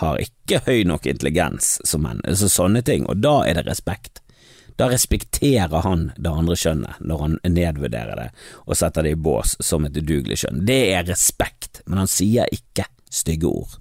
har 0.00 0.22
ikke 0.22 0.62
høy 0.66 0.84
nok 0.88 1.06
intelligens 1.10 1.76
som 1.86 2.04
menn. 2.06 2.22
Så 2.38 2.50
sånne 2.50 2.82
ting. 2.86 3.06
Og 3.10 3.20
da 3.22 3.40
er 3.46 3.58
det 3.58 3.66
respekt. 3.68 4.22
Da 4.80 4.86
respekterer 4.88 5.82
han 5.84 6.06
det 6.16 6.30
andre 6.32 6.54
kjønnet 6.56 7.00
når 7.04 7.18
han 7.20 7.34
nedvurderer 7.44 8.16
det 8.16 8.28
og 8.64 8.78
setter 8.80 9.04
det 9.04 9.10
i 9.12 9.18
bås 9.20 9.58
som 9.60 9.84
et 9.84 9.96
udugelig 10.00 10.38
kjønn. 10.40 10.62
Det 10.64 10.78
er 10.94 11.04
respekt, 11.04 11.82
men 11.84 12.00
han 12.00 12.08
sier 12.08 12.48
ikke 12.48 12.86
stygge 13.12 13.50
ord. 13.50 13.74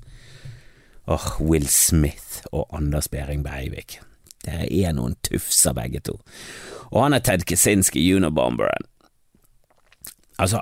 Åh, 1.07 1.15
oh, 1.15 1.29
Will 1.39 1.69
Smith 1.71 2.43
og 2.51 2.67
Anders 2.75 3.07
Behring 3.07 3.45
Breivik. 3.45 4.01
Dere 4.43 4.67
er 4.67 4.91
noen 4.97 5.15
tufser 5.23 5.77
begge 5.77 6.01
to. 6.03 6.17
Og 6.91 7.05
han 7.05 7.15
er 7.15 7.23
Ted 7.23 7.45
Kaczynski, 7.47 8.03
Unobomberen. 8.17 8.83
Altså, 10.39 10.59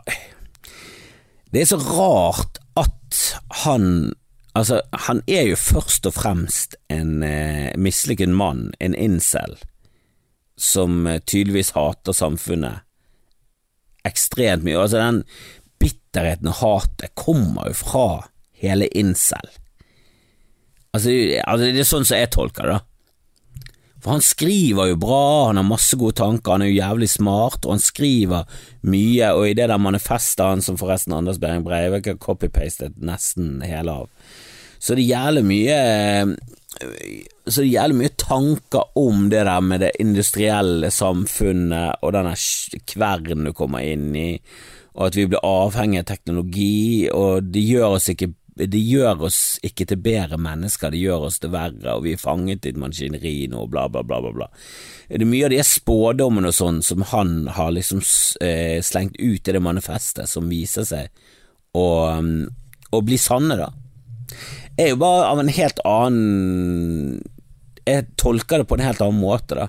det 1.49 1.63
er 1.63 1.71
så 1.71 1.81
rart 1.81 2.61
at 2.77 3.41
han 3.65 4.13
Altså, 4.57 4.79
han 5.05 5.19
er 5.29 5.43
jo 5.51 5.55
først 5.55 6.07
og 6.09 6.13
fremst 6.15 6.75
en 6.89 7.21
eh, 7.23 7.75
mislykket 7.77 8.31
mann, 8.33 8.71
en 8.81 8.95
incel 8.97 9.53
som 10.57 11.05
eh, 11.07 11.21
tydeligvis 11.21 11.71
hater 11.77 12.15
samfunnet 12.17 12.83
ekstremt 14.07 14.65
mye. 14.65 14.79
Altså, 14.79 15.01
den 15.01 15.23
bitterheten 15.81 16.51
og 16.51 16.61
hatet 16.61 17.15
kommer 17.19 17.69
jo 17.71 17.77
fra 17.77 18.09
hele 18.57 18.89
incel. 18.97 19.49
Altså, 20.95 21.13
altså, 21.43 21.65
det 21.65 21.83
er 21.83 21.89
sånn 21.89 22.07
som 22.07 22.21
jeg 22.21 22.31
tolker 22.33 22.69
det, 22.69 22.77
da. 22.77 22.83
For 23.97 24.13
han 24.13 24.23
skriver 24.23 24.91
jo 24.91 24.97
bra, 25.01 25.47
han 25.49 25.57
har 25.57 25.65
masse 25.65 25.97
gode 25.97 26.19
tanker, 26.19 26.53
han 26.53 26.63
er 26.63 26.69
jo 26.69 26.77
jævlig 26.77 27.09
smart, 27.11 27.63
og 27.65 27.73
han 27.73 27.81
skriver 27.81 28.59
mye, 28.85 29.31
og 29.33 29.47
i 29.49 29.55
det 29.57 29.65
der 29.71 29.81
manifestet 29.81 30.45
han, 30.45 30.61
som 30.63 30.77
forresten 30.79 31.15
Anders 31.17 31.39
Behring 31.41 31.65
Breivik 31.65 32.11
har 32.11 32.19
copy-pastet 32.21 32.99
nesten 33.01 33.57
hele 33.65 33.95
av, 34.03 34.35
så 34.77 34.93
det 34.93 35.07
er 35.07 35.15
jævlig 35.17 35.43
mye 35.49 35.79
så 37.47 37.63
gjelder 37.63 37.97
mye 37.97 38.13
tanker 38.19 38.97
om 38.99 39.29
det 39.31 39.43
der 39.47 39.61
med 39.61 39.81
det 39.81 39.93
industrielle 40.01 40.91
samfunnet 40.93 42.03
og 42.03 42.13
denne 42.13 42.35
kvernen 42.89 43.47
du 43.47 43.53
kommer 43.57 43.85
inn 43.85 44.11
i, 44.17 44.31
og 44.97 45.09
at 45.09 45.17
vi 45.17 45.27
blir 45.29 45.45
avhengig 45.45 46.01
av 46.03 46.09
teknologi, 46.09 47.07
og 47.13 47.49
det 47.53 47.63
gjør 47.65 47.97
oss 47.97 48.11
ikke 48.13 48.33
det 48.57 48.79
gjør 48.81 49.19
oss 49.27 49.59
ikke 49.61 49.85
til 49.85 49.99
bedre 50.01 50.39
mennesker, 50.41 50.89
det 50.89 51.03
gjør 51.03 51.27
oss 51.27 51.35
til 51.37 51.51
verre, 51.53 51.91
og 51.93 52.07
vi 52.07 52.15
er 52.15 52.21
fanget 52.21 52.65
i 52.65 52.71
et 52.71 52.79
maskineri 52.81 53.35
nå, 53.51 53.67
bla, 53.69 53.83
bla, 53.85 54.01
bla, 54.01 54.17
bla, 54.23 54.31
bla. 54.33 54.47
Det 55.05 55.21
er 55.21 55.29
mye 55.29 55.45
av 55.45 55.53
de 55.53 55.59
spådommene 55.61 56.49
og 56.49 56.57
sånn 56.57 56.79
som 56.81 57.05
han 57.11 57.35
har 57.53 57.69
liksom 57.75 58.01
eh, 58.41 58.79
slengt 58.81 59.19
ut 59.21 59.45
i 59.45 59.53
det 59.53 59.61
manifestet, 59.61 60.25
som 60.25 60.49
viser 60.49 60.89
seg 60.89 61.21
å 61.77 63.03
bli 63.05 63.19
sanne, 63.21 63.59
da 63.61 63.69
er 64.83 64.93
jo 64.93 65.01
bare 65.01 65.25
av 65.31 65.41
en 65.41 65.49
helt 65.49 65.79
annen 65.87 67.19
Jeg 67.87 68.07
tolker 68.19 68.61
det 68.61 68.67
på 68.69 68.77
en 68.77 68.85
helt 68.85 69.01
annen 69.01 69.21
måte, 69.21 69.55
da. 69.57 69.67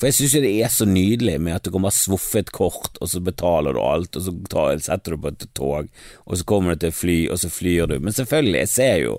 For 0.00 0.08
jeg 0.08 0.16
syns 0.16 0.34
jo 0.36 0.40
det 0.44 0.52
er 0.64 0.72
så 0.72 0.86
nydelig 0.88 1.34
med 1.44 1.58
at 1.58 1.66
du 1.66 1.74
kan 1.74 1.84
bare 1.84 1.96
svoffe 1.96 2.40
et 2.40 2.52
kort, 2.56 2.94
og 3.04 3.08
så 3.12 3.20
betaler 3.24 3.76
du 3.76 3.80
alt, 3.84 4.16
og 4.16 4.24
så 4.24 4.32
tar, 4.48 4.78
setter 4.80 5.12
du 5.12 5.20
på 5.20 5.32
et 5.32 5.46
tog, 5.56 5.90
og 6.24 6.40
så 6.40 6.46
kommer 6.48 6.72
du 6.72 6.86
til 6.86 6.94
fly, 6.96 7.16
og 7.32 7.40
så 7.42 7.50
flyr 7.52 7.90
du. 7.90 7.98
Men 8.00 8.16
selvfølgelig, 8.16 8.62
jeg 8.62 8.70
ser 8.72 8.94
jo 9.02 9.18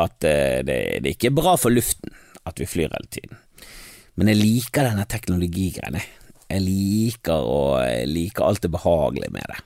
at 0.00 0.26
eh, 0.28 0.58
det, 0.66 0.76
det 1.04 1.14
ikke 1.14 1.30
er 1.30 1.38
bra 1.40 1.54
for 1.60 1.72
luften 1.72 2.12
at 2.48 2.60
vi 2.60 2.68
flyr 2.68 2.92
hele 2.92 3.08
tiden. 3.12 3.40
Men 4.20 4.32
jeg 4.32 4.40
liker 4.42 4.90
denne 4.90 5.06
teknologigreiene. 5.08 6.04
Jeg 6.50 6.64
liker, 6.66 7.40
og 7.40 7.80
jeg 7.86 8.08
liker 8.10 8.44
alt 8.44 8.64
det 8.66 8.72
behagelige 8.74 9.32
med 9.32 9.52
det. 9.52 9.60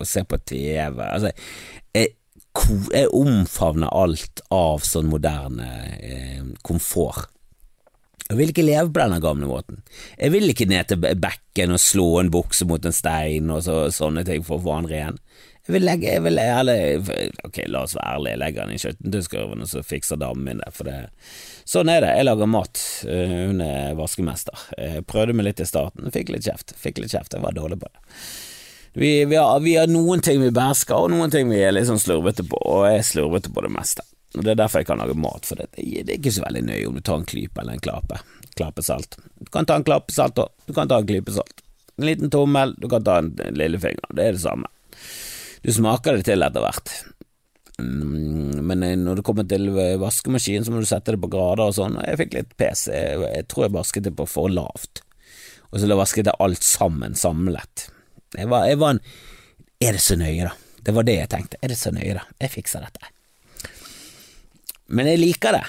Å 0.00 0.08
se 0.08 0.24
på 0.24 0.38
TV. 0.48 1.02
Altså, 1.04 1.32
jeg 1.92 2.14
omfavner 3.12 3.92
alt 3.92 4.42
av 4.52 4.84
sånn 4.86 5.08
moderne 5.10 5.68
eh, 5.98 6.42
komfort. 6.66 7.30
Jeg 8.28 8.38
vil 8.38 8.52
ikke 8.52 8.64
leve 8.64 8.88
på 8.88 9.00
denne 9.02 9.20
gamle 9.20 9.48
måten. 9.48 9.82
Jeg 10.16 10.32
vil 10.32 10.48
ikke 10.48 10.68
ned 10.70 10.88
til 10.88 11.00
bekken 11.02 11.74
og 11.74 11.80
slå 11.82 12.06
en 12.20 12.30
bukse 12.32 12.64
mot 12.68 12.84
en 12.86 12.94
stein 12.94 13.50
og 13.52 13.64
så, 13.66 13.82
sånne 13.92 14.24
ting 14.24 14.44
for 14.46 14.56
å 14.56 14.64
få 14.64 14.76
den 14.80 14.92
ren. 14.92 15.18
Jeg 15.62 15.76
vil 15.76 15.84
legge, 15.86 16.08
jeg 16.10 16.22
vil 16.24 16.40
ærlig, 16.42 16.76
ok, 17.46 17.58
la 17.70 17.84
oss 17.84 17.92
være 17.94 18.14
ærlige, 18.16 18.32
jeg 18.32 18.40
legger 18.42 18.64
den 18.64 18.74
i 18.78 18.80
kjøttendiskurven 18.82 19.62
og 19.62 19.68
så 19.70 19.82
fikser 19.86 20.18
damen 20.18 20.46
min 20.48 20.62
det, 20.62 20.70
for 20.74 20.88
det 20.88 20.96
Sånn 21.72 21.92
er 21.92 22.00
det, 22.02 22.14
jeg 22.18 22.26
lager 22.26 22.48
mat, 22.50 22.80
eh, 23.06 23.34
hun 23.46 23.60
er 23.62 23.92
vaskemester. 23.94 24.64
Jeg 24.74 25.04
prøvde 25.06 25.36
meg 25.38 25.46
litt 25.46 25.62
i 25.62 25.68
starten, 25.68 26.10
fikk 26.10 26.32
litt 26.34 26.48
kjeft, 26.48 26.74
fikk 26.74 26.98
litt 26.98 27.14
kjeft, 27.14 27.36
jeg 27.36 27.44
var 27.44 27.54
dårlig 27.54 27.78
på 27.84 27.92
det. 27.92 28.02
Vi, 28.92 29.24
vi, 29.24 29.36
har, 29.36 29.60
vi, 29.60 29.76
har, 29.76 29.88
noen 29.88 30.20
ting 30.20 30.42
vi 30.42 30.50
behersker, 30.52 30.96
og 30.96 31.12
noen 31.12 31.32
ting 31.32 31.48
vi 31.48 31.62
er 31.64 31.72
litt 31.72 31.88
sånn 31.88 32.00
slurvete 32.00 32.44
på, 32.44 32.58
og 32.60 32.84
jeg 32.90 33.00
er 33.00 33.06
slurvete 33.08 33.52
på 33.52 33.64
det 33.64 33.72
meste. 33.72 34.04
Og 34.36 34.44
Det 34.44 34.52
er 34.52 34.60
derfor 34.60 34.82
jeg 34.82 34.88
kan 34.88 35.00
lage 35.00 35.16
mat, 35.16 35.48
for 35.48 35.60
det, 35.60 35.70
det 35.76 36.02
er 36.04 36.18
ikke 36.18 36.34
så 36.36 36.44
veldig 36.44 36.64
nøye 36.68 36.88
om 36.88 36.96
du 36.96 37.02
tar 37.04 37.20
en 37.20 37.28
klype 37.28 37.62
eller 37.62 37.76
en 37.76 37.84
klape. 37.84 38.20
Klapesalt. 38.56 39.16
Du 39.40 39.48
kan 39.52 39.68
ta 39.68 39.78
en 39.80 39.86
klapesalt 39.86 40.40
òg, 40.44 40.52
du 40.68 40.74
kan 40.76 40.90
ta 40.90 41.00
en 41.00 41.08
klypesalt. 41.08 41.64
En 42.00 42.08
liten 42.08 42.32
tommel, 42.32 42.74
du 42.80 42.88
kan 42.92 43.04
ta 43.04 43.18
en, 43.22 43.32
en 43.44 43.56
lillefinger, 43.56 44.12
det 44.16 44.28
er 44.28 44.36
det 44.36 44.44
samme. 44.44 44.68
Du 45.62 45.72
smaker 45.72 46.18
det 46.18 46.26
til 46.28 46.44
etter 46.44 46.64
hvert. 46.64 46.92
Mm, 47.80 48.60
men 48.68 48.84
eh, 48.84 48.96
når 49.00 49.20
det 49.20 49.24
kommer 49.26 49.48
til 49.48 49.70
vaskemaskinen, 50.02 50.66
så 50.66 50.74
må 50.74 50.82
du 50.82 50.88
sette 50.88 51.14
det 51.14 51.22
på 51.22 51.32
grader 51.32 51.64
og 51.70 51.76
sånn, 51.78 51.96
og 51.96 52.04
jeg 52.08 52.20
fikk 52.20 52.36
litt 52.36 52.52
pes. 52.60 52.86
Jeg, 52.92 53.24
jeg 53.24 53.48
tror 53.48 53.66
jeg 53.66 53.76
vasket 53.78 54.08
det 54.08 54.14
på 54.20 54.28
for 54.28 54.52
lavt, 54.52 55.00
og 55.70 55.80
så 55.80 55.96
vasket 55.96 56.28
jeg 56.28 56.40
alt 56.44 56.66
sammen 56.66 57.16
samlet. 57.16 57.88
Jeg 58.38 58.48
var, 58.48 58.66
jeg 58.70 58.80
var 58.80 58.96
en 58.96 59.02
Er 59.82 59.96
det 59.96 60.02
så 60.04 60.16
nøye, 60.16 60.46
da? 60.46 60.52
Det 60.82 60.94
var 60.94 61.06
det 61.06 61.14
jeg 61.16 61.30
tenkte. 61.30 61.58
Er 61.62 61.72
det 61.72 61.78
så 61.78 61.90
nøye, 61.94 62.14
da? 62.14 62.22
Jeg 62.42 62.52
fikser 62.52 62.84
dette. 62.84 63.10
Men 64.86 65.08
jeg 65.10 65.20
liker 65.22 65.56
det. 65.56 65.64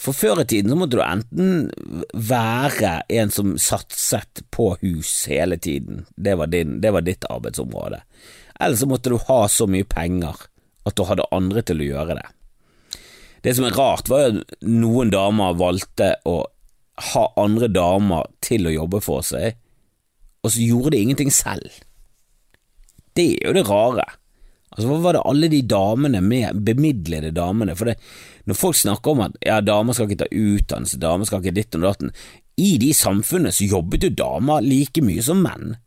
For 0.00 0.12
før 0.12 0.42
i 0.42 0.46
tiden 0.48 0.72
så 0.72 0.76
måtte 0.76 0.98
du 0.98 1.02
enten 1.04 1.70
være 2.12 2.98
en 3.16 3.32
som 3.32 3.54
satset 3.60 4.42
på 4.52 4.74
hus 4.82 5.12
hele 5.30 5.56
tiden, 5.56 6.04
det 6.16 6.36
var, 6.36 6.50
din, 6.52 6.80
det 6.84 6.92
var 6.92 7.04
ditt 7.06 7.24
arbeidsområde, 7.32 8.02
eller 8.60 8.76
så 8.76 8.88
måtte 8.90 9.12
du 9.12 9.16
ha 9.28 9.38
så 9.48 9.64
mye 9.70 9.88
penger 9.88 10.42
at 10.86 10.96
du 10.96 11.04
hadde 11.08 11.28
andre 11.32 11.64
til 11.66 11.80
å 11.80 11.88
gjøre 11.88 12.18
det. 12.18 12.26
Det 13.46 13.54
som 13.56 13.66
er 13.68 13.76
rart, 13.78 14.10
var 14.10 14.26
jo 14.26 14.42
at 14.42 14.54
noen 14.68 15.12
damer 15.14 15.56
valgte 15.56 16.12
å 16.28 16.42
ha 17.12 17.24
andre 17.40 17.68
damer 17.72 18.28
til 18.44 18.68
å 18.68 18.74
jobbe 18.74 19.00
for 19.04 19.24
seg, 19.24 19.56
og 20.44 20.52
så 20.52 20.62
gjorde 20.62 20.94
de 20.94 21.02
ingenting 21.06 21.32
selv. 21.34 21.70
Det 23.16 23.26
er 23.36 23.48
jo 23.48 23.56
det 23.56 23.66
rare. 23.68 24.06
Altså, 24.76 24.88
Hva 24.90 24.98
var 25.00 25.16
det 25.16 25.24
alle 25.24 25.48
de 25.52 25.62
damene 25.64 26.20
med 26.20 26.60
bemidlede 26.66 27.32
damene? 27.36 27.76
For 27.78 27.88
det, 27.88 27.96
når 28.44 28.58
folk 28.60 28.76
snakker 28.76 29.14
om 29.14 29.24
at 29.24 29.38
ja, 29.46 29.60
damer 29.64 29.96
skal 29.96 30.10
ikke 30.10 30.24
ta 30.24 30.28
utdannelse, 30.30 31.00
damer 31.00 31.28
skal 31.28 31.40
ikke 31.40 31.56
ditt 31.56 31.78
og 31.78 31.86
datten 31.86 32.12
I 32.60 32.76
de 32.82 32.92
samfunnene 32.96 33.54
så 33.54 33.68
jobbet 33.70 34.04
jo 34.04 34.12
damer 34.16 34.64
like 34.64 35.02
mye 35.04 35.24
som 35.24 35.40
menn. 35.44 35.78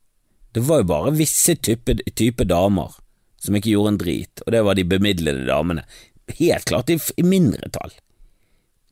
Det 0.54 0.66
var 0.66 0.82
jo 0.82 0.90
bare 0.90 1.14
visse 1.14 1.54
type, 1.62 2.00
type 2.18 2.46
damer 2.50 2.98
som 3.40 3.56
ikke 3.56 3.72
gjorde 3.72 3.94
en 3.94 4.00
drit, 4.02 4.42
og 4.44 4.52
det 4.52 4.64
var 4.66 4.76
de 4.76 4.84
bemidlede 4.90 5.46
damene. 5.48 5.86
Helt 6.40 6.66
klart 6.68 6.90
i, 6.92 6.98
i 7.18 7.24
mindretall. 7.24 7.94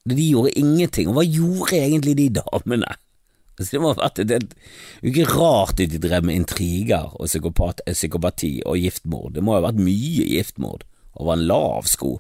De 0.08 0.24
gjorde 0.24 0.54
ingenting, 0.56 1.10
og 1.10 1.18
hva 1.18 1.26
gjorde 1.26 1.82
egentlig 1.82 2.16
de 2.20 2.30
damene? 2.38 2.94
Det 3.58 3.80
ha 3.82 3.94
vært 3.98 4.20
det, 4.22 4.28
det 4.30 4.54
er 5.02 5.10
ikke 5.10 5.32
rart 5.32 5.80
at 5.82 5.90
de 5.90 6.02
drev 6.02 6.28
med 6.30 6.38
intriger 6.38 7.10
og 7.18 7.26
psykopat, 7.26 7.82
psykopati 7.90 8.52
og 8.70 8.78
giftmord. 8.78 9.34
Det 9.34 9.42
må 9.42 9.56
ha 9.56 9.64
vært 9.66 9.82
mye 9.82 10.28
giftmord 10.30 10.86
over 11.18 11.34
en 11.34 11.46
lav 11.50 11.88
sko. 11.90 12.20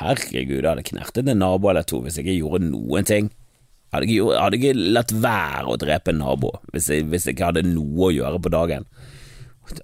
Herregud, 0.00 0.58
jeg 0.58 0.66
hadde 0.66 0.86
knertet 0.90 1.30
en 1.30 1.38
nabo 1.40 1.70
eller 1.70 1.86
to 1.86 2.02
hvis 2.02 2.18
jeg 2.18 2.26
ikke 2.26 2.40
gjorde 2.40 2.70
noen 2.72 3.06
ting. 3.06 3.30
Jeg 3.30 3.94
hadde 3.94 4.08
ikke, 4.10 4.32
jeg 4.34 4.42
hadde 4.42 4.58
ikke 4.58 4.88
latt 4.98 5.14
være 5.22 5.70
å 5.70 5.78
drepe 5.80 6.12
en 6.12 6.18
nabo 6.24 6.50
hvis 6.72 6.90
jeg, 6.90 7.06
hvis 7.12 7.28
jeg 7.28 7.36
ikke 7.36 7.52
hadde 7.52 7.68
noe 7.70 8.08
å 8.08 8.14
gjøre 8.16 8.40
på 8.42 8.52
dagen. 8.52 8.88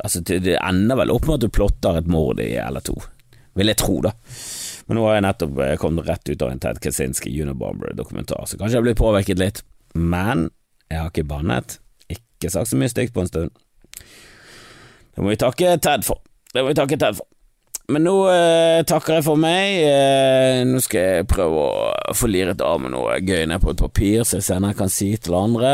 Altså, 0.02 0.20
Det 0.26 0.58
ender 0.58 0.98
vel 0.98 1.14
opp 1.14 1.28
med 1.28 1.38
at 1.38 1.46
du 1.46 1.54
plotter 1.54 2.00
et 2.00 2.10
mord 2.10 2.42
i 2.42 2.50
eller 2.58 2.82
to, 2.86 2.96
vil 3.58 3.70
jeg 3.70 3.78
tro, 3.78 4.00
da. 4.02 4.12
Men 4.88 4.98
nå 4.98 5.06
har 5.06 5.16
jeg 5.16 5.24
nettopp 5.28 5.62
kommet 5.78 6.10
rett 6.10 6.26
ut 6.26 6.42
av 6.42 6.50
en 6.50 6.60
Ted 6.62 6.82
Kaczynski 6.82 7.30
Unibomber-dokumentar, 7.38 8.50
så 8.50 8.58
kanskje 8.58 8.80
jeg 8.80 8.86
blir 8.88 8.98
påvirket 8.98 9.40
litt. 9.42 9.62
Men 9.94 10.50
jeg 10.92 11.00
har 11.00 11.10
ikke 11.12 11.28
bannet, 11.28 11.78
ikke 12.12 12.52
sagt 12.52 12.70
så 12.70 12.78
mye 12.78 12.92
stygt 12.92 13.14
på 13.16 13.24
en 13.24 13.30
stund. 13.30 13.52
Det 15.12 15.20
må 15.20 15.32
vi 15.32 15.40
takke 15.40 15.76
Ted 15.82 16.04
for. 16.06 16.22
Det 16.52 16.62
må 16.62 16.72
vi 16.72 16.78
takke 16.78 16.98
Ted 17.00 17.16
for. 17.18 17.28
Men 17.92 18.04
nå 18.06 18.14
eh, 18.30 18.80
takker 18.88 19.18
jeg 19.18 19.24
for 19.26 19.40
meg. 19.40 19.82
Eh, 19.84 20.62
nå 20.68 20.80
skal 20.84 21.02
jeg 21.18 21.28
prøve 21.30 21.64
å 21.66 22.14
få 22.16 22.30
liret 22.30 22.62
av 22.64 22.78
med 22.80 22.94
noe 22.94 23.18
gøy 23.20 23.44
ned 23.50 23.62
på 23.62 23.72
et 23.72 23.82
papir, 23.82 24.22
så 24.24 24.38
jeg 24.38 24.46
senere 24.46 24.78
kan 24.78 24.92
si 24.92 25.10
til 25.20 25.36
andre. 25.36 25.72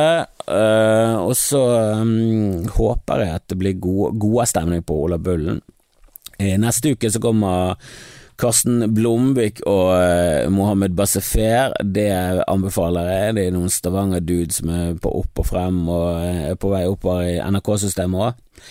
Eh, 0.49 1.17
og 1.21 1.35
så 1.39 1.63
um, 2.01 2.65
håper 2.79 3.25
jeg 3.25 3.41
at 3.43 3.47
det 3.53 3.59
blir 3.61 3.83
god, 3.83 4.17
god 4.19 4.51
stemning 4.51 4.87
på 4.87 4.97
Ola 5.05 5.21
Bullen. 5.21 5.61
neste 6.39 6.95
uke 6.97 7.11
så 7.11 7.21
kommer 7.21 7.77
Karsten 8.39 8.85
Blomvik 8.95 9.63
og 9.67 9.89
uh, 9.95 10.51
Mohammed 10.55 10.95
Bassefer, 10.99 11.75
det 11.83 12.11
anbefaler 12.47 13.11
jeg. 13.11 13.35
Det 13.39 13.47
er 13.49 13.57
noen 13.57 13.73
Stavanger-dudes 13.73 14.61
som 14.61 14.71
er 14.75 14.95
på 15.03 15.11
opp 15.23 15.43
og 15.43 15.49
frem 15.49 15.81
og 15.91 16.23
er 16.23 16.61
på 16.61 16.71
vei 16.71 16.85
oppover 16.87 17.33
i 17.33 17.41
NRK-systemet 17.43 18.29
òg. 18.29 18.63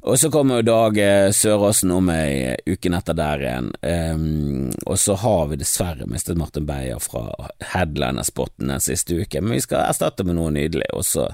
Og 0.00 0.16
så 0.16 0.30
kommer 0.32 0.60
jo 0.60 0.64
Dag 0.64 0.98
eh, 0.98 1.30
Søråsen 1.32 1.90
om 1.92 2.08
ei 2.08 2.54
uken 2.64 2.96
etter 2.96 3.16
der 3.18 3.42
igjen, 3.44 3.66
um, 3.84 4.70
og 4.88 4.96
så 4.96 5.16
har 5.20 5.50
vi 5.50 5.58
dessverre 5.60 6.08
mistet 6.08 6.40
Martin 6.40 6.64
Beyer 6.68 7.02
fra 7.04 7.26
headlinerspotten 7.74 8.72
den 8.72 8.80
siste 8.80 9.18
uke, 9.20 9.42
men 9.44 9.58
vi 9.58 9.64
skal 9.66 9.84
erstatte 9.84 10.24
med 10.24 10.38
noe 10.38 10.54
nydelig. 10.56 10.88
Og 10.96 11.04
så 11.04 11.28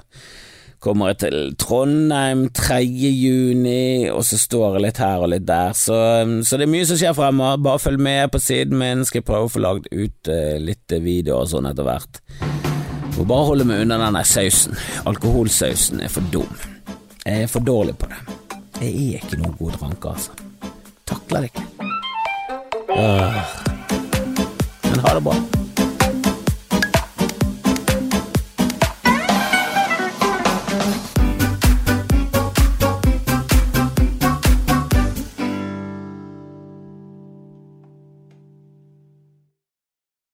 kommer 0.83 1.11
jeg 1.11 1.17
til 1.23 1.37
Trondheim 1.59 2.47
3. 2.55 2.79
juni, 2.85 4.09
og 4.11 4.23
så 4.27 4.37
står 4.39 4.77
jeg 4.77 4.85
litt 4.85 5.01
her 5.01 5.23
og 5.25 5.31
litt 5.33 5.47
der, 5.47 5.73
så, 5.77 5.97
så 6.45 6.59
det 6.59 6.67
er 6.67 6.73
mye 6.73 6.87
som 6.89 6.99
skjer 6.99 7.15
fremover. 7.17 7.63
Bare 7.65 7.81
følg 7.81 8.01
med 8.01 8.31
på 8.33 8.41
siden 8.43 8.77
min, 8.79 9.05
skal 9.07 9.21
jeg 9.21 9.27
prøve 9.29 9.49
å 9.49 9.53
få 9.53 9.63
lagd 9.63 9.89
ut 9.91 10.31
uh, 10.31 10.55
litt 10.61 10.93
videoer 10.93 11.43
og 11.43 11.51
sånn 11.53 11.69
etter 11.71 11.87
hvert. 11.87 12.21
Må 13.17 13.25
bare 13.25 13.47
holde 13.49 13.65
meg 13.65 13.81
unna 13.81 13.97
den 14.03 14.19
sausen. 14.29 14.77
Alkoholsausen 15.09 16.03
er 16.05 16.13
for 16.13 16.25
dum. 16.33 16.51
Jeg 17.25 17.47
er 17.47 17.49
for 17.51 17.65
dårlig 17.65 17.97
på 17.97 18.11
det. 18.11 18.19
Jeg 18.77 18.93
er 18.93 19.23
ikke 19.23 19.41
noen 19.41 19.57
god 19.57 19.79
dranker, 19.79 20.13
altså. 20.13 20.31
Takler 21.09 21.47
det 21.47 21.49
ikke. 21.49 21.65
Øh. 22.93 23.41
Men 24.91 24.99
ha 25.07 25.15
det 25.17 25.23
bra. 25.25 25.66